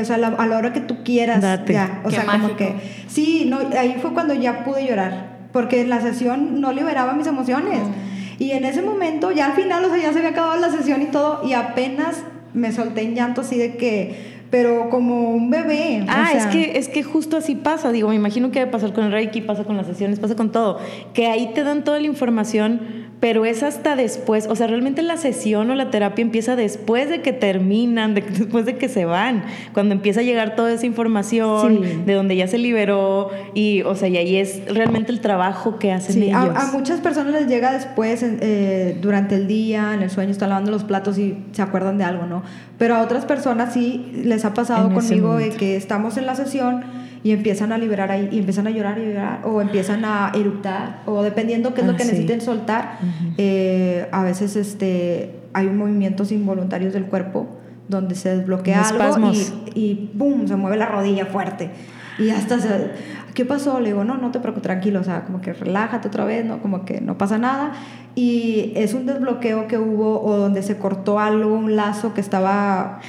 [0.00, 2.74] o sea, a la hora que tú quieras ya, o sea, como que
[3.06, 7.26] sí, no, ahí fue cuando ya pude llorar, porque en la sesión no liberaba mis
[7.26, 7.80] emociones.
[7.80, 8.42] Mm.
[8.42, 11.00] Y en ese momento, ya al final, o sea, ya se había acabado la sesión
[11.00, 12.22] y todo, y apenas
[12.56, 16.04] me solté en llanto así de que, pero como un bebé.
[16.08, 19.04] Ah, es, que, es que justo así pasa, digo, me imagino que debe pasar con
[19.04, 20.78] el Reiki, pasa con las sesiones, pasa con todo,
[21.14, 25.16] que ahí te dan toda la información pero es hasta después, o sea, realmente la
[25.16, 29.94] sesión o la terapia empieza después de que terminan, después de que se van, cuando
[29.94, 34.18] empieza a llegar toda esa información de donde ya se liberó y, o sea, y
[34.18, 36.36] ahí es realmente el trabajo que hacen ellos.
[36.36, 40.50] A, a, muchas personas les llega después, eh, durante el día, en el sueño, están
[40.50, 42.42] lavando los platos y se acuerdan de algo, ¿no?
[42.78, 46.84] Pero a otras personas sí les ha pasado conmigo de que estamos en la sesión
[47.22, 51.02] y empiezan a liberar ahí, y empiezan a llorar y llorar, o empiezan a eructar,
[51.06, 52.98] o dependiendo qué es lo ah, que necesiten soltar,
[53.36, 57.48] eh, a veces este, hay movimientos involuntarios del cuerpo
[57.88, 60.46] donde se desbloquea algo y, y ¡pum!
[60.46, 61.70] se mueve la rodilla fuerte.
[62.18, 62.90] Y hasta se,
[63.34, 63.78] ¿qué pasó?
[63.80, 66.62] Le digo, no, no te preocupes, tranquilo, o sea, como que relájate otra vez, ¿no?
[66.62, 67.72] Como que no pasa nada.
[68.14, 73.00] Y es un desbloqueo que hubo o donde se cortó algo, un lazo que estaba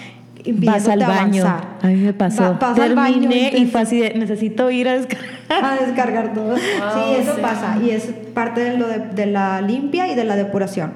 [0.54, 1.46] vas al baño.
[1.46, 2.58] A mí me pasó.
[2.76, 5.38] Terminé y fue así necesito ir a descargar.
[5.50, 6.58] A descargar todo.
[6.58, 7.78] sí, eso pasa.
[7.84, 10.94] Y es parte de, lo de, la limpia y de la depuración.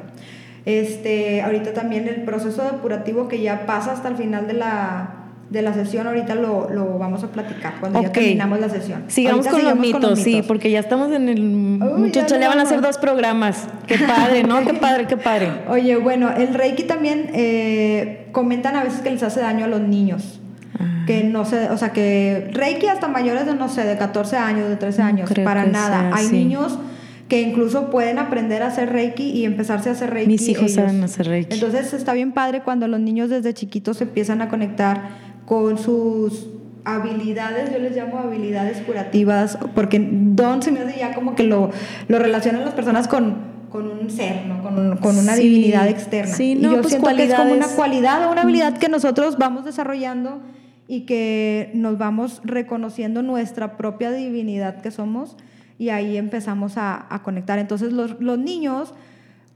[0.66, 5.21] Este, ahorita también el proceso depurativo que ya pasa hasta el final de la,
[5.52, 9.04] de la sesión, ahorita lo, lo vamos a platicar cuando ya terminamos la sesión.
[9.08, 11.42] Sigamos, con, los mitos, sí, porque ya estamos en el...
[11.42, 13.68] Muchachos, le van a hacer dos programas.
[13.86, 14.64] Qué padre, ¿no?
[14.66, 15.52] qué padre, qué padre.
[15.70, 19.82] Oye, bueno, el Reiki también eh, comentan a veces que les hace daño a los
[19.82, 20.40] niños.
[20.80, 21.04] Ah.
[21.06, 24.70] Que no sé, o sea, que Reiki hasta mayores de, no sé, de 14 años,
[24.70, 26.12] de 13 años, para nada.
[26.14, 26.80] Hay niños
[27.28, 30.32] que incluso pueden aprender a hacer Reiki y empezarse a hacer Reiki.
[30.32, 31.54] Mis hijos saben hacer Reiki.
[31.56, 36.48] Entonces está bien padre cuando los niños desde chiquitos se empiezan a conectar con sus
[36.86, 41.72] habilidades, yo les llamo habilidades curativas, porque don se me hace ya como que lo,
[42.08, 43.36] lo relacionan las personas con,
[43.70, 44.64] con un ser, ¿no?
[44.64, 46.34] con, con una divinidad externa.
[46.34, 48.88] Sí, no, y yo pues siento que es como una cualidad o una habilidad que
[48.88, 50.42] nosotros vamos desarrollando
[50.88, 55.36] y que nos vamos reconociendo nuestra propia divinidad que somos
[55.78, 57.60] y ahí empezamos a, a conectar.
[57.60, 58.94] Entonces los, los niños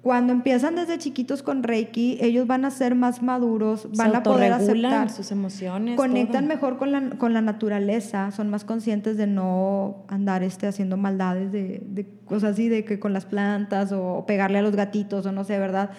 [0.06, 4.54] cuando empiezan desde chiquitos con Reiki, ellos van a ser más maduros, van a poder
[4.54, 10.06] aceptar sus emociones, conectan mejor con la, con la naturaleza, son más conscientes de no
[10.08, 14.60] andar este, haciendo maldades de, de cosas así, de que con las plantas o pegarle
[14.60, 15.90] a los gatitos o no sé, ¿verdad?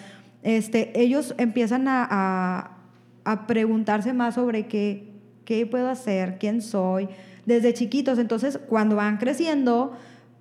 [0.44, 2.76] Este, ellos empiezan a, a,
[3.24, 5.14] a preguntarse más sobre qué,
[5.44, 7.08] qué puedo hacer, quién soy,
[7.44, 8.20] desde chiquitos.
[8.20, 9.96] Entonces, cuando van creciendo,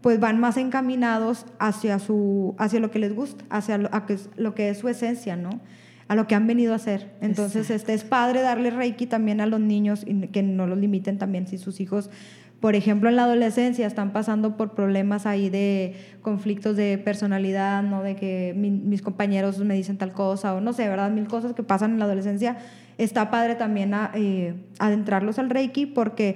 [0.05, 4.19] pues van más encaminados hacia, su, hacia lo que les gusta, hacia lo, a que,
[4.35, 5.61] lo que es su esencia, ¿no?
[6.07, 7.15] A lo que han venido a hacer.
[7.21, 11.17] Entonces, este es padre darle Reiki también a los niños y que no los limiten
[11.17, 12.11] también si sus hijos,
[12.59, 18.03] por ejemplo, en la adolescencia están pasando por problemas ahí de conflictos de personalidad, ¿no?
[18.03, 21.09] De que mis compañeros me dicen tal cosa o no sé, ¿verdad?
[21.09, 22.57] Mil cosas que pasan en la adolescencia.
[22.99, 26.35] Está padre también a, eh, adentrarlos al Reiki porque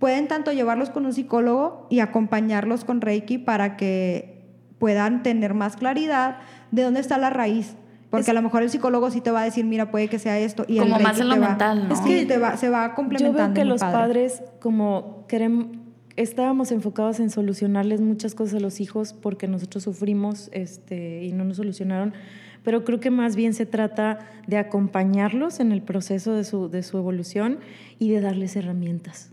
[0.00, 4.40] pueden tanto llevarlos con un psicólogo y acompañarlos con Reiki para que
[4.78, 6.38] puedan tener más claridad
[6.72, 7.76] de dónde está la raíz.
[8.10, 10.36] Porque a lo mejor el psicólogo sí te va a decir, mira, puede que sea
[10.40, 10.64] esto.
[10.66, 11.94] Y como el más en lo mental, ¿no?
[11.94, 13.38] Es que te va, se va complementando.
[13.38, 15.68] Yo veo que los padres, como queremos,
[16.16, 21.44] estábamos enfocados en solucionarles muchas cosas a los hijos porque nosotros sufrimos este, y no
[21.44, 22.14] nos solucionaron
[22.62, 26.82] pero creo que más bien se trata de acompañarlos en el proceso de su, de
[26.82, 27.58] su evolución
[27.98, 29.30] y de darles herramientas.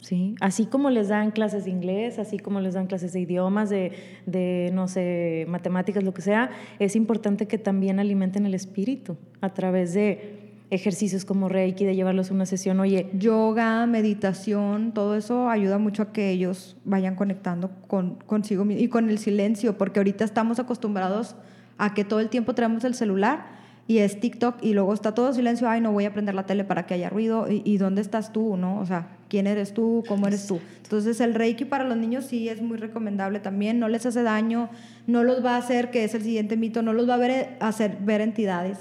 [0.00, 0.34] ¿Sí?
[0.40, 3.92] Así como les dan clases de inglés, así como les dan clases de idiomas, de,
[4.26, 9.54] de, no sé, matemáticas, lo que sea, es importante que también alimenten el espíritu a
[9.54, 10.40] través de
[10.70, 13.10] ejercicios como Reiki, de llevarlos a una sesión, oye.
[13.12, 19.10] Yoga, meditación, todo eso ayuda mucho a que ellos vayan conectando con, consigo y con
[19.10, 21.34] el silencio, porque ahorita estamos acostumbrados
[21.76, 23.59] a que todo el tiempo traemos el celular
[23.90, 26.62] y es TikTok y luego está todo silencio, ay, no voy a prender la tele
[26.62, 28.78] para que haya ruido, y, dónde estás tú, ¿no?
[28.78, 30.04] O sea, ¿quién eres tú?
[30.06, 30.60] ¿Cómo eres tú?
[30.84, 34.70] Entonces el Reiki para los niños sí es muy recomendable también, no les hace daño,
[35.08, 37.56] no los va a hacer, que es el siguiente mito, no los va a ver,
[37.58, 38.78] hacer ver entidades.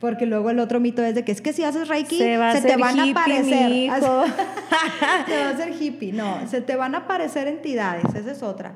[0.00, 2.24] Porque luego el otro mito es de que es que si haces Reiki, se,
[2.62, 3.70] te van a aparecer.
[5.26, 6.14] se va a hacer hippie.
[6.14, 8.72] No, se te van a aparecer entidades, esa es otra.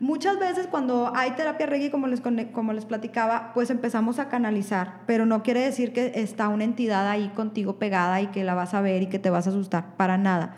[0.00, 5.00] Muchas veces cuando hay terapia Reiki, como les, como les platicaba, pues empezamos a canalizar,
[5.06, 8.74] pero no quiere decir que está una entidad ahí contigo pegada y que la vas
[8.74, 10.56] a ver y que te vas a asustar, para nada.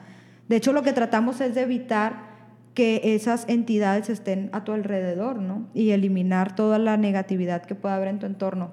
[0.48, 2.34] De hecho, lo que tratamos es de evitar
[2.72, 5.66] que esas entidades estén a tu alrededor, ¿no?
[5.74, 8.70] Y eliminar toda la negatividad que pueda haber en tu entorno,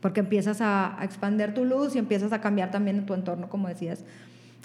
[0.00, 3.68] porque empiezas a, a expandir tu luz y empiezas a cambiar también tu entorno, como
[3.68, 4.04] decías.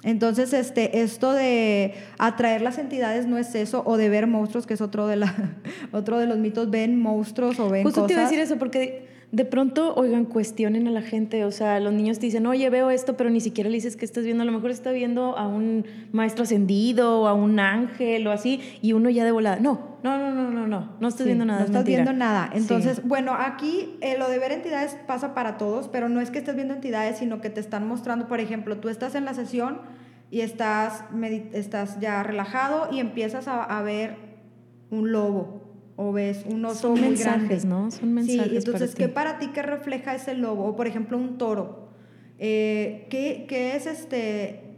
[0.03, 4.73] Entonces, este, esto de atraer las entidades no es eso, o de ver monstruos, que
[4.73, 5.35] es otro de, la,
[5.91, 8.07] otro de los mitos, ven monstruos o ven Justo cosas.
[8.07, 11.79] te iba a decir eso, porque de pronto, oigan, cuestionen a la gente, o sea,
[11.79, 14.41] los niños te dicen, oye, veo esto, pero ni siquiera le dices que estás viendo,
[14.41, 18.59] a lo mejor está viendo a un maestro ascendido, o a un ángel, o así,
[18.81, 21.59] y uno ya de volada, no, no, no, no, no, no, no estás viendo nada.
[21.59, 22.49] No estás viendo nada.
[22.53, 26.39] Entonces, bueno, aquí eh, lo de ver entidades pasa para todos, pero no es que
[26.39, 29.79] estés viendo entidades, sino que te están mostrando, por ejemplo, tú estás en la sesión
[30.31, 31.03] y estás,
[31.53, 34.15] estás ya relajado y empiezas a, a ver
[34.89, 35.68] un lobo
[36.01, 37.91] o ves un oso Son mensajes, ¿no?
[37.91, 38.51] Son mensajes.
[38.51, 40.63] Sí, entonces, ¿qué para ti que refleja ese lobo?
[40.63, 41.89] O, por ejemplo, un toro.
[42.37, 44.77] Eh, ¿qué, ¿Qué es este...?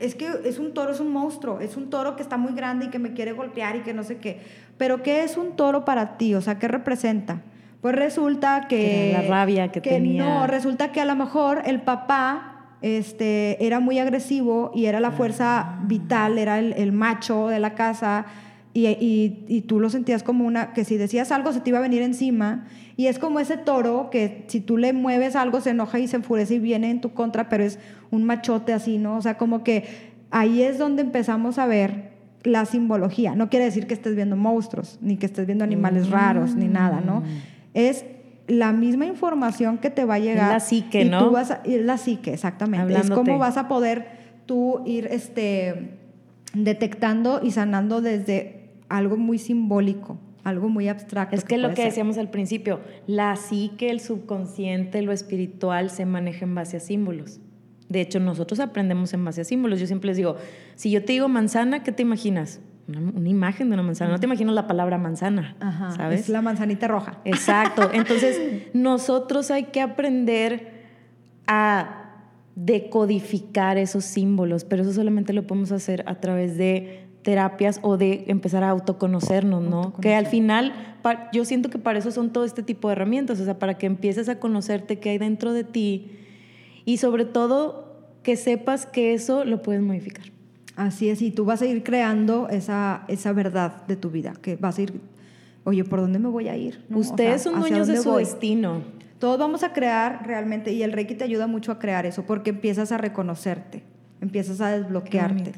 [0.00, 2.86] Es que es un toro, es un monstruo, es un toro que está muy grande
[2.86, 4.40] y que me quiere golpear y que no sé qué.
[4.78, 6.34] Pero ¿qué es un toro para ti?
[6.34, 7.42] O sea, ¿qué representa?
[7.82, 9.10] Pues resulta que...
[9.12, 10.24] la rabia que, que tenía.
[10.24, 15.10] No, resulta que a lo mejor el papá este, era muy agresivo y era la
[15.10, 15.80] fuerza ah.
[15.84, 18.24] vital, era el, el macho de la casa
[18.74, 22.02] y, tú lo sentías como una, que si decías algo se te iba a venir
[22.02, 22.66] encima.
[22.96, 26.16] Y es como ese toro que si tú le mueves algo se enoja y se
[26.16, 27.78] enfurece y viene en tu contra, pero es
[28.10, 29.16] un machote así, ¿no?
[29.16, 29.84] O sea, como que
[30.30, 32.10] ahí es donde empezamos a ver
[32.42, 33.34] la simbología.
[33.34, 37.00] No quiere decir que estés viendo monstruos, ni que estés viendo animales raros, ni nada,
[37.00, 37.20] ¿no?
[37.20, 37.24] Mm.
[37.74, 38.04] Es
[38.48, 40.52] la misma información que te va a llegar.
[40.52, 41.30] La psique, ¿no?
[41.30, 42.94] vas es la psique, exactamente.
[42.94, 44.06] Es cómo vas a poder
[44.46, 45.98] tú ir este,
[46.54, 48.57] detectando y sanando desde
[48.88, 51.36] algo muy simbólico, algo muy abstracto.
[51.36, 56.44] Es que, lo que decíamos al principio, la psique, el subconsciente, lo espiritual se maneja
[56.44, 57.40] en base a símbolos.
[57.88, 59.80] De hecho, nosotros aprendemos en base a símbolos.
[59.80, 60.36] Yo siempre les digo,
[60.74, 62.60] si yo te digo manzana, ¿qué te imaginas?
[62.86, 64.12] Una, imagen de una manzana.
[64.12, 65.56] No te imaginas la palabra manzana,
[65.94, 66.20] ¿sabes?
[66.20, 67.20] Es la manzanita roja.
[67.24, 67.90] Exacto.
[67.92, 68.40] Entonces,
[68.72, 70.72] nosotros hay que aprender
[71.46, 71.98] a
[72.54, 78.24] decodificar esos símbolos, pero eso solamente lo podemos hacer a través de terapias o de
[78.28, 79.92] empezar a autoconocernos, ¿no?
[80.00, 80.72] Que al final,
[81.32, 83.86] yo siento que para eso son todo este tipo de herramientas, o sea, para que
[83.86, 86.12] empieces a conocerte qué hay dentro de ti
[86.84, 90.26] y sobre todo que sepas que eso lo puedes modificar.
[90.76, 94.56] Así es, y tú vas a ir creando esa, esa verdad de tu vida, que
[94.56, 95.00] vas a ir,
[95.64, 96.84] oye, ¿por dónde me voy a ir?
[96.88, 98.82] Ustedes son dueños de su destino.
[99.18, 102.50] Todos vamos a crear realmente, y el Reiki te ayuda mucho a crear eso, porque
[102.50, 103.82] empiezas a reconocerte,
[104.20, 105.52] empiezas a desbloquearte.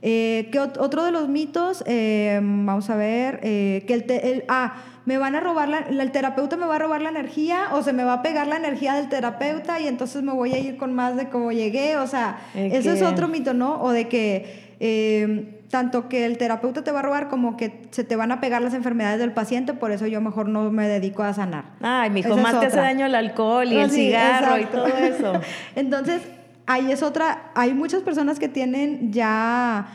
[0.00, 4.74] Eh, ¿qué otro de los mitos, eh, vamos a ver, eh, que el, ah,
[5.06, 7.92] me van a robar, la, el terapeuta me va a robar la energía o se
[7.92, 10.92] me va a pegar la energía del terapeuta y entonces me voy a ir con
[10.92, 13.82] más de cómo llegué, o sea, eso es otro mito, ¿no?
[13.82, 18.04] O de que eh, tanto que el terapeuta te va a robar como que se
[18.04, 21.22] te van a pegar las enfermedades del paciente, por eso yo mejor no me dedico
[21.22, 21.64] a sanar.
[21.80, 25.32] Ay, mi hijo, más te hace daño el alcohol y el cigarro y todo eso.
[25.76, 26.22] entonces,
[26.68, 29.88] ahí es otra, hay muchas personas que tienen ya,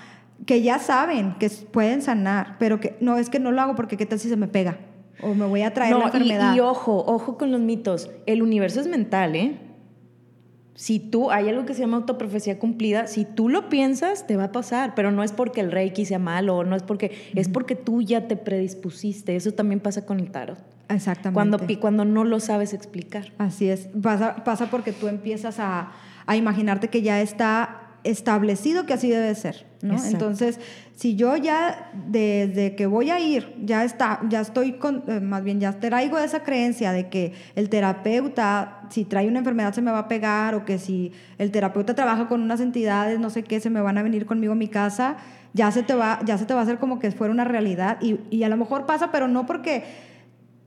[0.45, 3.95] que ya saben que pueden sanar, pero que no, es que no lo hago porque
[3.95, 4.77] qué tal si se me pega
[5.21, 6.53] o me voy a traer la enfermedad.
[6.53, 9.57] Y, y ojo, ojo con los mitos, el universo es mental, ¿eh?
[10.75, 14.45] si tú, hay algo que se llama autoprofecía cumplida, si tú lo piensas, te va
[14.45, 17.75] a pasar, pero no es porque el reiki sea malo, no es porque, es porque
[17.75, 19.35] tú ya te predispusiste.
[19.35, 20.57] Eso también pasa con el tarot.
[20.89, 21.33] Exactamente.
[21.33, 23.31] Cuando, cuando no lo sabes explicar.
[23.37, 23.87] Así es.
[24.01, 25.91] Pasa, pasa porque tú empiezas a,
[26.25, 30.03] a imaginarte que ya está establecido que así debe ser, ¿no?
[30.03, 30.59] Entonces,
[30.95, 35.43] si yo ya desde que voy a ir, ya está, ya estoy con, eh, más
[35.43, 39.91] bien ya traigo esa creencia de que el terapeuta, si trae una enfermedad se me
[39.91, 43.59] va a pegar o que si el terapeuta trabaja con unas entidades, no sé qué,
[43.59, 45.17] se me van a venir conmigo a mi casa,
[45.53, 47.97] ya se te va, ya se te va a hacer como que fuera una realidad
[48.01, 49.83] y, y a lo mejor pasa, pero no porque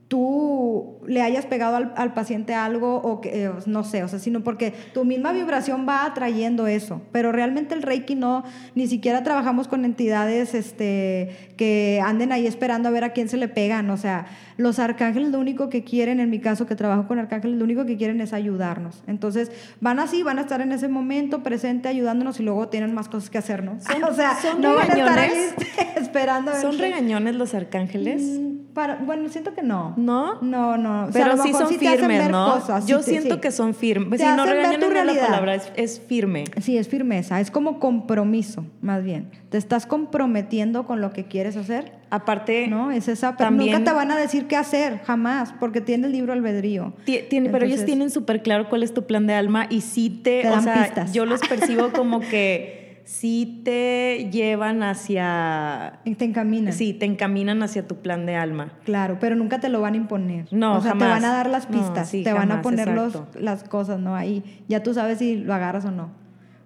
[0.07, 4.41] tú le hayas pegado al, paciente algo o que, eh, no sé, o sea, sino
[4.41, 7.01] porque tu misma vibración va atrayendo eso.
[7.11, 8.43] Pero realmente el Reiki no,
[8.73, 13.37] ni siquiera trabajamos con entidades este, que anden ahí esperando a ver a quién se
[13.37, 13.89] le pegan.
[13.89, 14.27] O sea,
[14.57, 17.85] los arcángeles lo único que quieren, en mi caso que trabajo con arcángeles, lo único
[17.85, 19.03] que quieren es ayudarnos.
[19.07, 23.07] Entonces, van así, van a estar en ese momento presente ayudándonos y luego tienen más
[23.07, 23.83] cosas que hacernos.
[24.09, 25.31] o sea, ¿son no van a estar ahí
[25.95, 26.53] esperando.
[26.59, 28.21] ¿Son regañones los arcángeles?
[28.23, 29.93] Mm, para, bueno, siento que no.
[29.95, 30.41] ¿No?
[30.41, 31.09] No, no.
[31.13, 32.79] Pero sí son firmes, ¿no?
[32.85, 34.19] Yo siento que son firmes.
[34.19, 36.45] Si no regañones no la palabra, es, es firme.
[36.61, 37.39] Sí, es firmeza.
[37.39, 39.29] Es como compromiso, más bien.
[39.49, 43.91] Te estás comprometiendo con lo que quieres hacer Aparte, no, es esa, pero nunca te
[43.91, 46.93] van a decir qué hacer, jamás, porque tiene el libro albedrío.
[47.05, 50.47] Tiene, pero ellos tienen súper claro cuál es tu plan de alma y sí te,
[50.47, 55.99] o sea, yo los percibo como que sí te llevan hacia...
[56.17, 56.73] Te encaminan.
[56.73, 58.73] Sí, te encaminan hacia tu plan de alma.
[58.83, 60.45] Claro, pero nunca te lo van a imponer.
[60.51, 63.63] No, O sea, te van a dar las pistas, te van a poner los, las
[63.63, 64.15] cosas, ¿no?
[64.15, 66.11] Ahí ya tú sabes si lo agarras o no.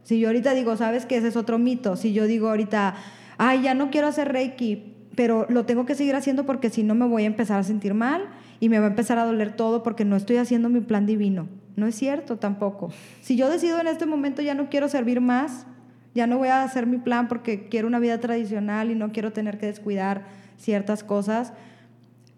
[0.04, 1.96] Si yo ahorita digo, ¿sabes que Ese es otro mito.
[1.96, 2.96] Si yo digo ahorita,
[3.38, 4.91] ay, ya no quiero hacer Reiki,
[5.22, 7.94] pero lo tengo que seguir haciendo porque si no me voy a empezar a sentir
[7.94, 8.24] mal
[8.60, 11.48] y me va a empezar a doler todo porque no estoy haciendo mi plan divino.
[11.76, 12.90] No es cierto tampoco.
[13.22, 15.68] Si yo decido en este momento ya no quiero servir más,
[16.16, 19.32] ya no voy a hacer mi plan porque quiero una vida tradicional y no quiero
[19.32, 20.26] tener que descuidar
[20.58, 21.54] ciertas cosas,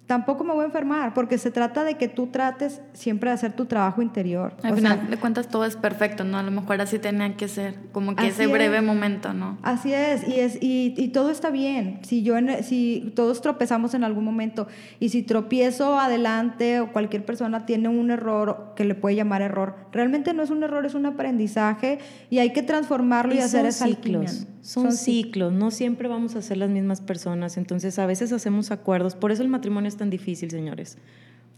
[0.07, 3.53] tampoco me voy a enfermar, porque se trata de que tú trates siempre de hacer
[3.53, 4.53] tu trabajo interior.
[4.61, 6.37] Al final de cuentas todo es perfecto, ¿no?
[6.37, 9.57] A lo mejor así tenía que ser, como que ese breve momento, ¿no?
[9.63, 11.99] Así es, y, es y, y, todo está bien.
[12.03, 14.67] Si, yo si todos tropezamos en algún momento,
[14.99, 19.75] y si tropiezo adelante o cualquier persona tiene un error que le puede llamar error,
[19.91, 21.99] realmente no es un error, es un aprendizaje,
[22.29, 24.47] y hay que transformarlo y, hacer esa ciclos.
[24.61, 28.71] Son, son ciclos, no siempre vamos a ser las mismas personas, entonces a veces hacemos
[28.71, 30.97] acuerdos, por eso el matrimonio es tan difícil, señores,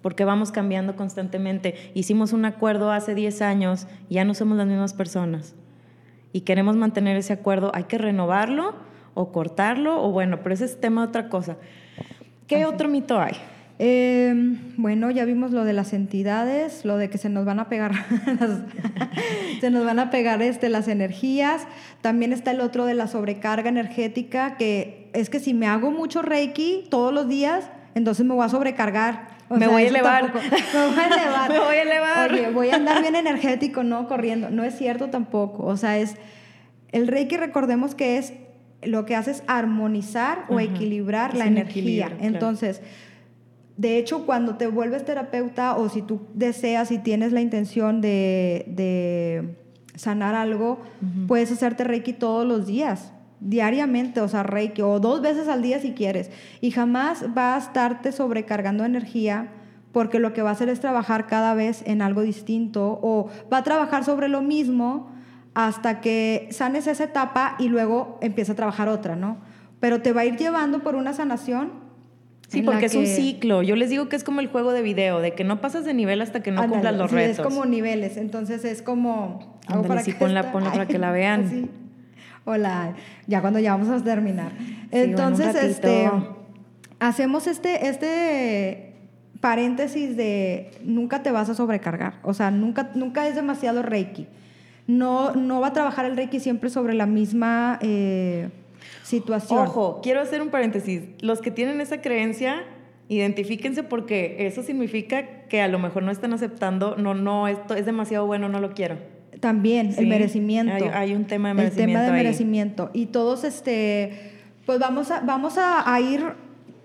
[0.01, 1.91] porque vamos cambiando constantemente.
[1.93, 5.55] Hicimos un acuerdo hace 10 años ya no somos las mismas personas
[6.35, 8.75] y queremos mantener ese acuerdo, hay que renovarlo
[9.13, 11.55] o cortarlo o bueno, pero ese es tema de otra cosa.
[12.45, 13.35] ¿Qué otro mito hay?
[13.79, 17.69] Em, bueno, ya vimos lo de las entidades, lo de que se nos van a
[17.69, 17.93] pegar,
[19.61, 21.65] se nos van a pegar este, las energías.
[22.01, 26.21] También está el otro de la sobrecarga energética, que es que si me hago mucho
[26.21, 29.29] reiki todos los días, entonces me voy a sobrecargar.
[29.49, 30.33] me, voy a elevar.
[30.33, 31.51] me voy a elevar.
[31.51, 32.31] me voy a elevar.
[32.31, 34.49] Oye, voy a andar bien energético, no corriendo.
[34.49, 35.65] No es cierto tampoco.
[35.65, 36.15] O sea, es
[36.91, 38.33] el reiki, recordemos que es
[38.83, 42.11] lo que hace es armonizar o equilibrar la energía.
[42.19, 42.81] Entonces,
[43.77, 49.55] de hecho, cuando te vuelves terapeuta o si tú deseas y tienes la intención de,
[49.95, 50.81] sanar algo,
[51.27, 53.13] puedes hacerte Reiki todos los días,
[53.45, 56.31] diariamente, o sea, Reiki, o dos veces al día si quieres.
[56.61, 59.51] Y jamás va a estarte sobrecargando energía
[59.91, 63.59] porque lo que va a hacer es trabajar cada vez en algo distinto o va
[63.59, 65.11] a trabajar sobre lo mismo
[65.53, 69.37] hasta que sanes esa etapa y luego empieza a trabajar otra, ¿no?
[69.79, 71.85] Pero te va a ir llevando por una sanación
[72.47, 73.63] Sí, porque es un ciclo.
[73.63, 75.95] Yo les digo que es como el juego de video, de que no pasas de
[75.95, 77.39] nivel hasta que no cumplas los retos.
[77.39, 79.59] Es como niveles, entonces es como.
[79.87, 81.84] para sí, ponla, ponla para que la vean.
[82.45, 82.95] Hola,
[83.27, 84.51] ya cuando ya vamos a terminar.
[84.91, 86.09] entonces, este,
[86.99, 88.93] hacemos este, este
[89.41, 92.19] paréntesis de nunca te vas a sobrecargar.
[92.23, 94.27] O sea, nunca, nunca es demasiado Reiki.
[94.87, 97.79] No, no va a trabajar el Reiki siempre sobre la misma.
[97.81, 98.49] Eh,
[99.05, 99.59] situación.
[99.59, 101.03] Ojo, quiero hacer un paréntesis.
[101.21, 102.63] Los que tienen esa creencia,
[103.07, 107.85] identifíquense porque eso significa que a lo mejor no están aceptando, no, no, esto es
[107.85, 108.97] demasiado bueno, no lo quiero.
[109.45, 110.73] También, el merecimiento.
[110.91, 111.91] Hay, un tema de merecimiento.
[111.91, 112.89] El tema de merecimiento.
[112.93, 114.33] Y todos, este,
[114.65, 116.33] pues vamos a, vamos a, ir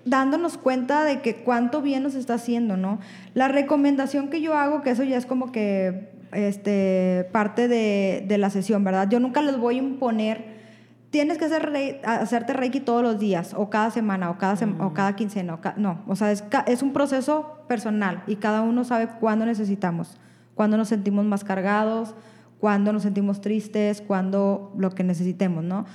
[0.04, 2.98] dándonos cuenta de que cuánto bien nos está haciendo, ¿no?
[3.32, 8.36] La recomendación que yo hago, que eso ya es como que este, parte de, de
[8.36, 9.08] la sesión, ¿verdad?
[9.08, 10.60] Yo nunca les voy a imponer
[11.08, 15.16] tienes que hacer hacerte Reiki todos los días, o cada semana, o cada, o cada
[15.16, 15.58] quincena.
[15.78, 20.18] no, o sea, es, es, un proceso personal y cada uno sabe cuándo necesitamos,
[20.54, 22.14] cuándo nos sentimos más cargados,
[22.60, 25.86] cuando nos sentimos tristes, cuando lo que necesitemos, ¿no?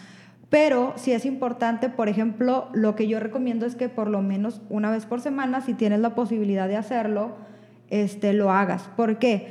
[0.50, 4.62] Pero si es importante, por ejemplo, lo que yo recomiendo es que por lo menos
[4.70, 7.36] una vez por semana, si tienes la posibilidad de hacerlo,
[7.90, 8.84] este, lo hagas.
[8.96, 9.48] ¿Por qué?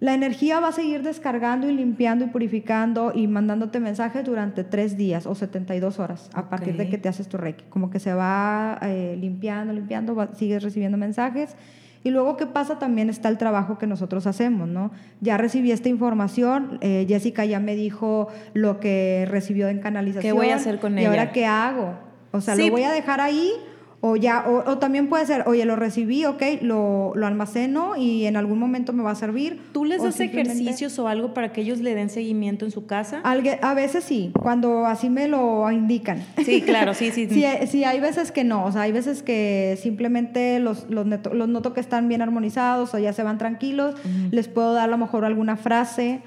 [0.00, 4.96] La energía va a seguir descargando y limpiando y purificando y mandándote mensajes durante tres
[4.96, 7.64] días o 72 horas a partir de que te haces tu reiki.
[7.68, 11.56] Como que se va eh, limpiando, limpiando, sigues recibiendo mensajes.
[12.04, 12.78] Y luego, ¿qué pasa?
[12.78, 14.90] También está el trabajo que nosotros hacemos, ¿no?
[15.20, 20.22] Ya recibí esta información, eh, Jessica ya me dijo lo que recibió en canalización.
[20.22, 21.02] ¿Qué voy a hacer con ella?
[21.02, 21.94] ¿Y ahora qué hago?
[22.30, 23.52] O sea, ¿lo voy a dejar ahí
[24.00, 28.36] o ya, o, también puede ser, oye, lo recibí, ok, lo, lo, almaceno y en
[28.36, 29.60] algún momento me va a servir.
[29.72, 33.20] ¿Tú les das ejercicios o algo para que ellos le den seguimiento en su casa?
[33.24, 36.24] a veces sí, cuando así me lo indican.
[36.44, 37.26] Sí, claro, sí, sí.
[37.30, 41.48] sí, sí, hay veces que no, o sea, hay veces que simplemente los, los, los
[41.48, 43.96] noto que están bien armonizados o ya se van tranquilos,
[44.30, 46.22] les puedo dar a lo mejor alguna frase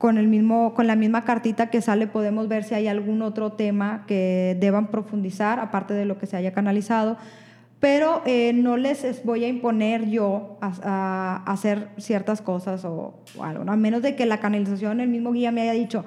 [0.00, 3.52] con, el mismo, con la misma cartita que sale podemos ver si hay algún otro
[3.52, 7.18] tema que deban profundizar, aparte de lo que se haya canalizado.
[7.80, 13.12] Pero eh, no les voy a imponer yo a, hacer ciertas cosas o,
[13.42, 16.06] algo, a menos de que la canalización, el mismo guía me haya dicho,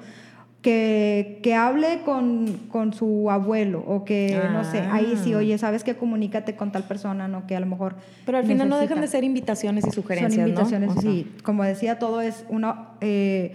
[0.60, 5.38] que, que, hable con, con, su abuelo o que, no sé, ahí sí, ah.
[5.38, 7.46] oye, sabes que comunícate con tal persona, ¿no?
[7.46, 7.94] Que a lo mejor...
[8.26, 11.30] Pero al final no dejan de ser invitaciones y sugerencias, Son invitaciones, sí.
[11.44, 12.88] Como decía, todo es una...
[13.00, 13.54] Eh,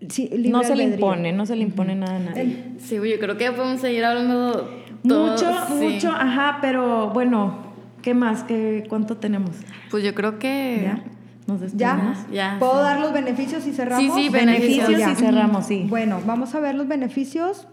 [0.00, 2.74] no se le impone, no se le impone nada a nadie.
[2.78, 7.58] Sí, yo creo que podemos seguir hablando mucho, mucho, ajá, pero bueno,
[8.02, 8.42] ¿qué más?
[8.44, 9.50] ¿Qué, ¿Cuánto tenemos?
[9.90, 11.04] Pues yo creo que ya.
[11.46, 12.14] Nos ¿Ya?
[12.30, 14.14] ya ¿Puedo dar los beneficios y cerramos?
[14.14, 15.86] Sí, sí, beneficios, y cerramos, sí.
[15.88, 17.66] Bueno, vamos a ver los beneficios.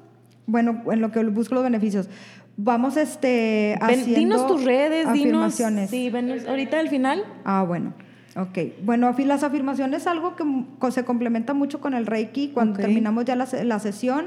[0.48, 2.10] Bueno, en lo que busco los beneficios.
[2.56, 5.91] Vamos este, haciendo Dinos tus redes, afirmaciones.
[5.91, 6.41] dinos.
[6.41, 7.24] Sí, ahorita al final.
[7.45, 7.94] Ah, bueno.
[8.38, 12.49] Ok, bueno, las afirmaciones es algo que se complementa mucho con el Reiki.
[12.49, 14.26] Cuando terminamos ya la, la, sesión,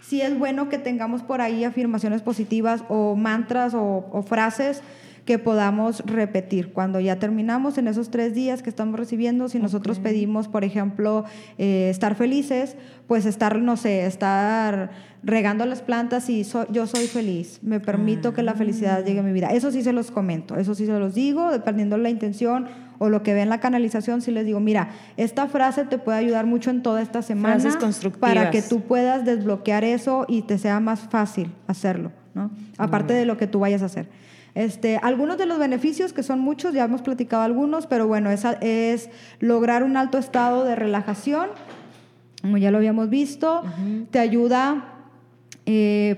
[0.00, 4.82] sí es bueno que tengamos por ahí afirmaciones positivas o mantras o, frases
[5.24, 6.72] que podamos repetir.
[6.72, 11.24] Cuando ya terminamos en esos tres días que estamos recibiendo, si nosotros pedimos, por ejemplo,
[11.58, 12.76] eh, estar felices,
[13.08, 14.90] pues estar, no sé, estar
[15.24, 19.32] regando las plantas y yo soy feliz, me permito que la felicidad llegue a mi
[19.32, 19.48] vida.
[19.48, 23.08] Eso sí se los comento, eso sí se los digo, dependiendo de la intención o
[23.08, 26.46] lo que ve en la canalización, si les digo, mira, esta frase te puede ayudar
[26.46, 27.62] mucho en toda esta semana
[28.18, 32.50] para que tú puedas desbloquear eso y te sea más fácil hacerlo, ¿no?
[32.76, 34.08] Aparte de lo que tú vayas a hacer.
[34.54, 38.44] Este, algunos de los beneficios, que son muchos, ya hemos platicado algunos, pero bueno, es,
[38.60, 41.48] es lograr un alto estado de relajación,
[42.42, 43.62] como ya lo habíamos visto,
[44.10, 44.94] te ayuda
[45.66, 46.16] eh,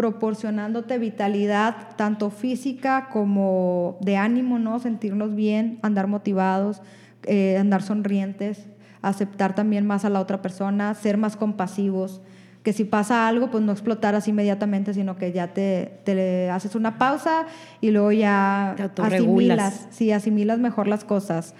[0.00, 4.78] proporcionándote vitalidad tanto física como de ánimo, ¿no?
[4.78, 6.80] Sentirnos bien, andar motivados,
[7.24, 8.64] eh, andar sonrientes,
[9.02, 12.22] aceptar también más a la otra persona, ser más compasivos,
[12.62, 16.74] que si pasa algo, pues no explotar así inmediatamente, sino que ya te, te haces
[16.74, 17.44] una pausa
[17.82, 21.54] y luego ya asimilas, sí, asimilas mejor las cosas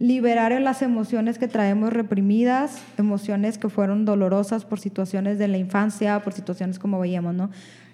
[0.00, 6.20] liberar las emociones que traemos reprimidas, emociones que fueron dolorosas por situaciones de la infancia,
[6.22, 7.50] por situaciones como veíamos, ¿no?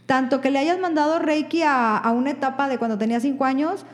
[0.06, 3.84] Tanto que le hayas mandado Reiki a, a una etapa de cuando tenía cinco años,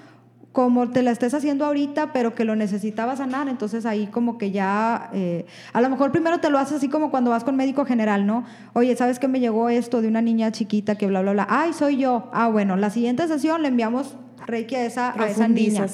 [0.52, 4.50] como te la estés haciendo ahorita, pero que lo necesitaba sanar, entonces ahí como que
[4.50, 7.86] ya, eh, a lo mejor primero te lo haces así como cuando vas con médico
[7.86, 8.44] general, ¿no?
[8.74, 11.46] Oye, ¿sabes que me llegó esto de una niña chiquita que bla, bla, bla?
[11.48, 12.30] Ay, soy yo.
[12.34, 14.16] Ah, bueno, la siguiente sesión le enviamos
[14.46, 15.86] Reiki a esa, a esa niña.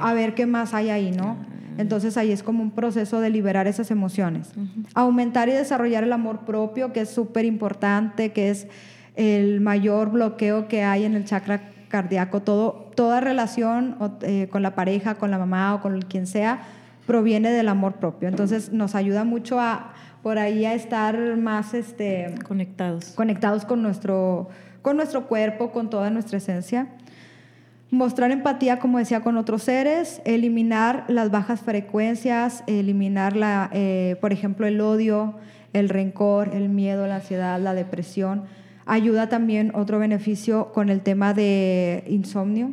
[0.00, 1.36] A ver qué más hay ahí, ¿no?
[1.76, 4.52] Entonces ahí es como un proceso de liberar esas emociones.
[4.94, 8.68] Aumentar y desarrollar el amor propio, que es súper importante, que es
[9.16, 12.42] el mayor bloqueo que hay en el chakra cardíaco.
[12.42, 16.60] Todo, toda relación eh, con la pareja, con la mamá o con quien sea,
[17.06, 18.28] proviene del amor propio.
[18.28, 23.12] Entonces nos ayuda mucho a por ahí a estar más este, conectados.
[23.12, 24.48] Conectados con nuestro,
[24.82, 26.88] con nuestro cuerpo, con toda nuestra esencia.
[27.92, 34.32] Mostrar empatía, como decía, con otros seres, eliminar las bajas frecuencias, eliminar, la, eh, por
[34.32, 35.36] ejemplo, el odio,
[35.72, 38.46] el rencor, el miedo, la ansiedad, la depresión.
[38.86, 42.70] Ayuda también otro beneficio con el tema de insomnio.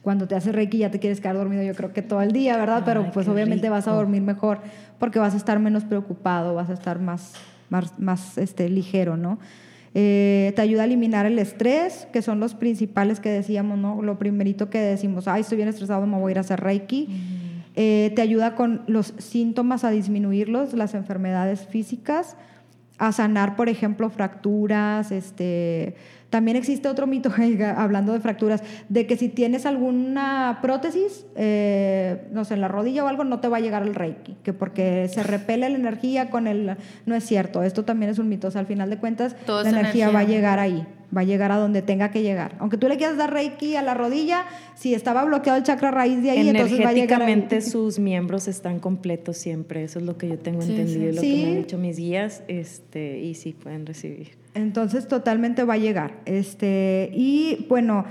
[0.00, 2.56] Cuando te hace reiki ya te quieres quedar dormido, yo creo que todo el día,
[2.56, 2.82] ¿verdad?
[2.84, 4.60] Pero pues obviamente vas a dormir mejor
[4.98, 7.34] porque vas a estar menos preocupado, vas a estar más,
[7.68, 9.38] más, más este, ligero, ¿no?
[9.94, 14.02] Eh, te ayuda a eliminar el estrés, que son los principales que decíamos, ¿no?
[14.02, 17.08] Lo primerito que decimos, ay, estoy bien estresado, me voy a ir a hacer Reiki.
[17.76, 22.36] Eh, te ayuda con los síntomas a disminuirlos, las enfermedades físicas,
[22.98, 25.96] a sanar, por ejemplo, fracturas, este,
[26.30, 27.30] También existe otro mito,
[27.76, 33.04] hablando de fracturas, de que si tienes alguna prótesis, eh, no sé, en la rodilla
[33.04, 36.30] o algo, no te va a llegar el reiki, que porque se repele la energía
[36.30, 36.76] con el...
[37.04, 39.68] No es cierto, esto también es un mito, o sea, al final de cuentas, la
[39.68, 42.56] energía, va a llegar ahí, va a llegar a donde tenga que llegar.
[42.58, 46.22] Aunque tú le quieras dar reiki a la rodilla, si estaba bloqueado el chakra raíz
[46.22, 47.60] de ahí, entonces va a llegar ahí.
[47.60, 51.44] sus miembros están completos siempre, eso es lo que yo tengo entendido, lo que me
[51.44, 54.36] han dicho mis guías, este, y sí pueden recibir.
[54.54, 56.14] Entonces totalmente va a llegar.
[56.24, 58.04] Este, y bueno,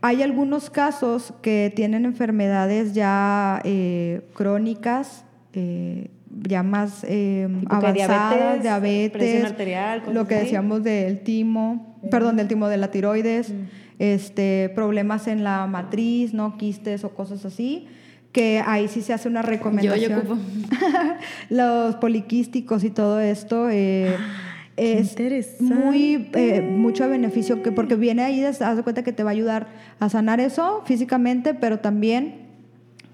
[0.00, 5.24] hay algunos casos que tienen enfermedades ya eh, crónicas,
[5.54, 6.10] eh,
[6.42, 12.76] ya más eh, avanzadas, diabetes, arterial, lo que decíamos del timo, perdón, del timo de
[12.76, 13.52] la tiroides,
[13.98, 16.56] este, problemas en la matriz, ¿no?
[16.56, 17.88] quistes o cosas así
[18.30, 20.22] que ahí sí se hace una recomendación.
[20.28, 20.38] Yo,
[21.48, 23.70] Los poliquísticos y todo esto.
[23.70, 24.44] Eh, ah
[24.78, 29.30] es muy eh, mucho beneficio que porque viene ahí haz de cuenta que te va
[29.30, 29.66] a ayudar
[29.98, 32.47] a sanar eso físicamente pero también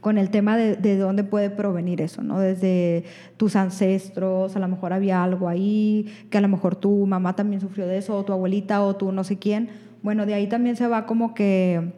[0.05, 2.39] con el tema de, de dónde puede provenir eso, ¿no?
[2.39, 3.05] Desde
[3.39, 7.63] tus ancestros, a lo mejor había algo ahí, que a lo mejor tu mamá también
[7.63, 9.71] sufrió de eso, o tu abuelita, o tu no sé quién.
[10.03, 11.95] Bueno, de ahí también se va como que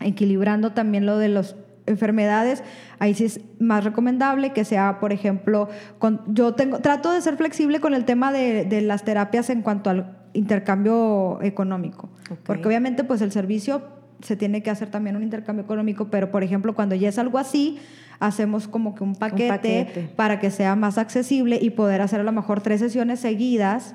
[0.00, 2.64] equilibrando también lo de los enfermedades,
[2.98, 5.68] ahí sí es más recomendable que sea, por ejemplo,
[5.98, 9.60] con, yo tengo, trato de ser flexible con el tema de, de las terapias en
[9.60, 12.08] cuanto al intercambio económico,
[12.44, 13.82] porque obviamente pues el servicio
[14.24, 17.38] se tiene que hacer también un intercambio económico, pero por ejemplo cuando ya es algo
[17.38, 17.78] así,
[18.20, 22.20] hacemos como que un paquete, un paquete, para que sea más accesible y poder hacer
[22.20, 23.94] a lo mejor tres sesiones seguidas,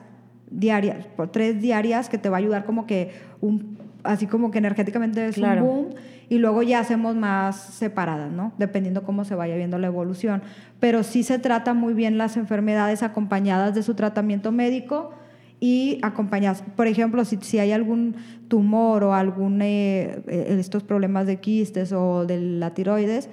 [0.52, 3.12] diarias, por tres diarias, que te va a ayudar como que
[3.42, 5.88] un, así como que energéticamente es un boom
[6.30, 8.54] y luego ya hacemos más separadas, ¿no?
[8.60, 10.44] Dependiendo cómo se vaya viendo la evolución.
[10.80, 15.12] Pero sí se trata muy bien las enfermedades acompañadas de su tratamiento médico
[15.60, 16.64] y acompañadas.
[16.76, 18.16] Por ejemplo, si, si hay algún
[18.48, 23.30] tumor o algún eh, eh, estos problemas de quistes o de la tiroides,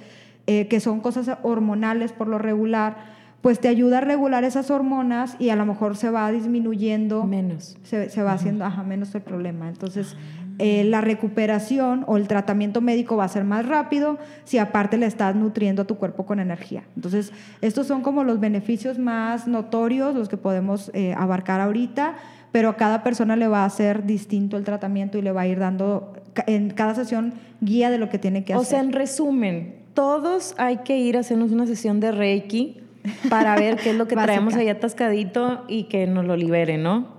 [0.47, 5.37] eh, que son cosas hormonales por lo regular, pues te ayuda a regular esas hormonas
[5.39, 7.25] y a lo mejor se va disminuyendo.
[7.25, 7.77] Menos.
[7.85, 9.69] Se, se va haciendo ajá, menos el problema.
[9.69, 10.17] Entonces,
[10.59, 15.05] eh, la recuperación o el tratamiento médico va a ser más rápido si aparte le
[15.07, 16.85] estás nutriendo a tu cuerpo con energía.
[16.97, 22.15] Entonces, estos son como los beneficios más notorios, los que podemos eh, abarcar ahorita,
[22.53, 25.47] pero a cada persona le va a hacer distinto el tratamiento y le va a
[25.47, 26.15] ir dando
[26.47, 28.67] en cada sesión guía de lo que tiene que hacer.
[28.67, 32.81] O sea, en resumen, todos hay que ir a hacernos una sesión de Reiki
[33.29, 37.16] para ver qué es lo que traemos ahí atascadito y que nos lo libere, ¿no?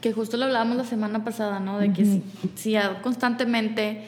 [0.00, 1.78] Que justo lo hablábamos la semana pasada, ¿no?
[1.78, 2.20] De que
[2.54, 4.04] si, constantemente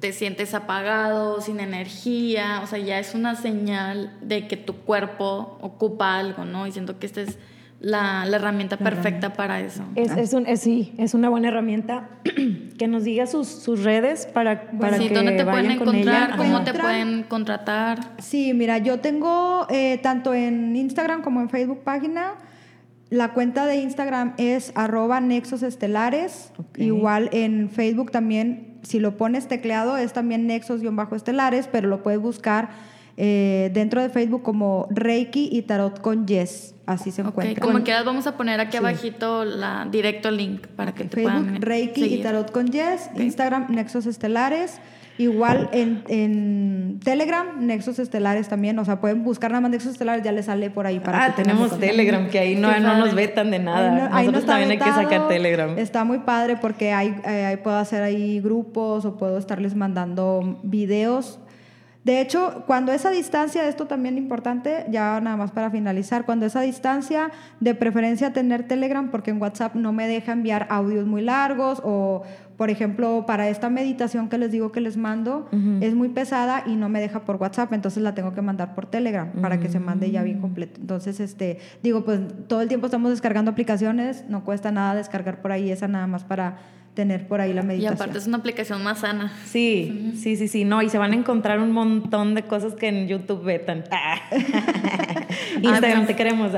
[0.00, 5.58] te sientes apagado, sin energía, o sea, ya es una señal de que tu cuerpo
[5.60, 6.66] ocupa algo, ¿no?
[6.66, 7.38] Y siento que esta es
[7.80, 9.82] la, herramienta perfecta para eso.
[9.94, 12.08] Es, un, sí, es una buena herramienta.
[12.78, 16.74] que nos diga sus, sus redes para, para sí, dónde te pueden encontrar, cómo te
[16.74, 18.14] pueden contratar.
[18.18, 22.34] Sí, mira, yo tengo eh, tanto en Instagram como en Facebook página
[23.14, 26.52] la cuenta de Instagram es arroba nexos estelares.
[26.76, 32.70] Igual en Facebook también, si lo pones tecleado, es también nexos-estelares, pero lo puedes buscar
[33.16, 36.73] eh, dentro de Facebook como Reiki y Tarot con Yes.
[36.86, 37.64] Así se encuentra.
[37.64, 41.62] Como quieras, vamos a poner aquí abajito la, directo link para que te Facebook, puedan
[41.62, 43.10] Reiki y Tarot con Yes.
[43.16, 44.80] Instagram, Nexos Estelares.
[45.16, 50.32] Igual en, Telegram, Nexos Estelares también, o sea, pueden buscar nada más Nexos Estelares, ya
[50.32, 53.60] les sale por ahí para Ah, tenemos Telegram, que ahí no, no nos vetan de
[53.60, 54.10] nada.
[54.12, 55.78] Ahí, no, también hay que sacar Telegram.
[55.78, 61.38] Está muy padre porque hay, eh, puedo hacer ahí grupos o puedo estarles mandando videos
[62.04, 66.60] de hecho, cuando esa distancia, esto también importante, ya nada más para finalizar, cuando esa
[66.60, 71.80] distancia, de preferencia tener Telegram, porque en WhatsApp no me deja enviar audios muy largos
[71.82, 72.22] o,
[72.58, 75.48] por ejemplo, para esta meditación que les digo que les mando,
[75.80, 78.84] es muy pesada y no me deja por WhatsApp, entonces la tengo que mandar por
[78.84, 80.80] Telegram para que se mande ya bien completo.
[80.82, 85.52] Entonces, este, digo, pues todo el tiempo estamos descargando aplicaciones, no cuesta nada descargar por
[85.52, 86.58] ahí esa nada más para
[86.94, 87.92] tener por ahí la meditación.
[87.92, 89.32] Y aparte es una aplicación más sana.
[89.44, 92.88] Sí, sí, sí, sí, no, y se van a encontrar un montón de cosas que
[92.88, 93.84] en YouTube vetan.
[95.62, 96.52] Instagram, te queremos.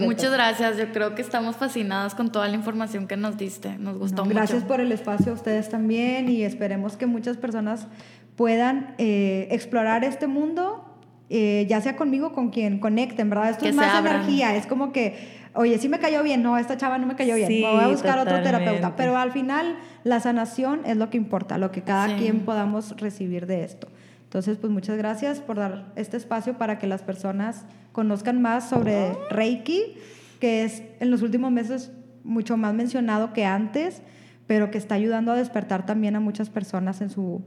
[0.00, 3.96] Muchas gracias, yo creo que estamos fascinadas con toda la información que nos diste, nos
[3.96, 4.34] gustó mucho.
[4.34, 7.86] Gracias por el espacio a ustedes también y esperemos que muchas personas
[8.34, 10.84] puedan eh, explorar este mundo,
[11.30, 13.50] eh, ya sea conmigo, con quien conecten, ¿verdad?
[13.50, 16.98] Esto es más energía, es como que oye, sí me cayó bien, no, esta chava
[16.98, 18.96] no me cayó bien, voy a buscar otro terapeuta.
[18.96, 23.46] Pero al final la sanación es lo que importa, lo que cada quien podamos recibir
[23.46, 23.88] de esto.
[24.24, 29.12] Entonces, pues muchas gracias por dar este espacio para que las personas conozcan más sobre
[29.30, 29.96] Reiki,
[30.40, 31.92] que es en los últimos meses
[32.24, 34.02] mucho más mencionado que antes,
[34.46, 37.42] pero que está ayudando a despertar también a muchas personas en su,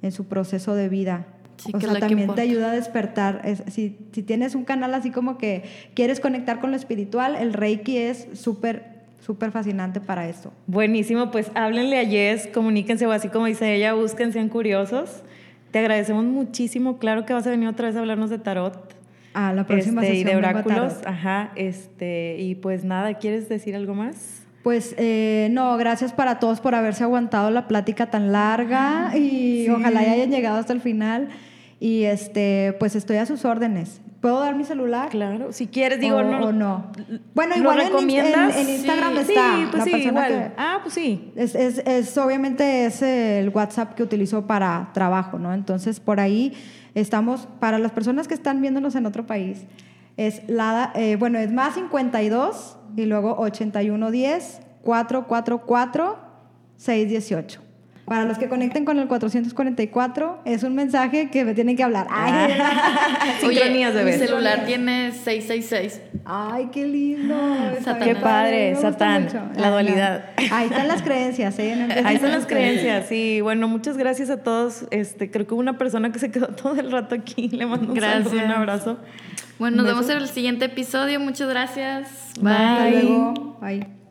[0.00, 1.26] en su proceso de vida.
[1.72, 3.42] O sea, también te ayuda a despertar.
[3.70, 5.64] si, si tienes un canal así como que
[5.94, 8.92] quieres conectar con lo espiritual, el Reiki es súper
[9.24, 10.52] súper fascinante para esto.
[10.66, 15.22] Buenísimo, pues háblenle a Jess, comuníquense o así como dice ella, busquen, sean curiosos.
[15.70, 18.94] Te agradecemos muchísimo, claro que vas a venir otra vez a hablarnos de tarot.
[19.34, 23.94] Ah, la próxima este, Y de oráculos, ajá, este, y pues nada, ¿quieres decir algo
[23.94, 24.41] más?
[24.62, 30.02] Pues eh, no, gracias para todos por haberse aguantado la plática tan larga y ojalá
[30.04, 31.28] ya hayan llegado hasta el final.
[31.80, 34.00] Y este, pues estoy a sus órdenes.
[34.20, 35.08] ¿Puedo dar mi celular?
[35.08, 36.52] Claro, si quieres, digo, no.
[36.52, 36.92] no.
[37.34, 38.56] Bueno, igual recomiendas?
[38.56, 39.56] En, Instagram está.
[39.56, 40.54] Sí, pues sí, igual.
[40.56, 41.32] ah, pues sí.
[41.34, 45.52] Es, es, es, obviamente es el WhatsApp que utilizo para trabajo, ¿no?
[45.52, 46.52] Entonces, por ahí
[46.94, 49.64] estamos, para las personas que están viéndonos en otro país,
[50.16, 56.18] es la, eh, bueno, es más 52 y luego 8110 444
[56.76, 57.71] 618.
[58.12, 62.08] Para los que conecten con el 444, es un mensaje que me tienen que hablar.
[62.10, 62.52] Ay,
[63.40, 66.02] Sincronías de Mi celular tiene 666.
[66.26, 67.34] Ay, qué lindo.
[68.04, 69.30] Qué padre, Satán.
[69.56, 70.26] La dualidad.
[70.50, 71.72] Ahí están las creencias, ¿eh?
[72.04, 73.40] Ahí están las creencias, sí.
[73.40, 74.84] Bueno, muchas gracias a todos.
[74.90, 77.48] Este, creo que hubo una persona que se quedó todo el rato aquí.
[77.48, 78.30] Le mando un, gracias.
[78.30, 78.98] un abrazo.
[79.58, 81.18] Bueno, nos vemos en el siguiente episodio.
[81.18, 82.10] Muchas gracias.
[82.38, 82.90] Bye.
[83.62, 83.78] Bye.
[83.78, 84.01] Bye.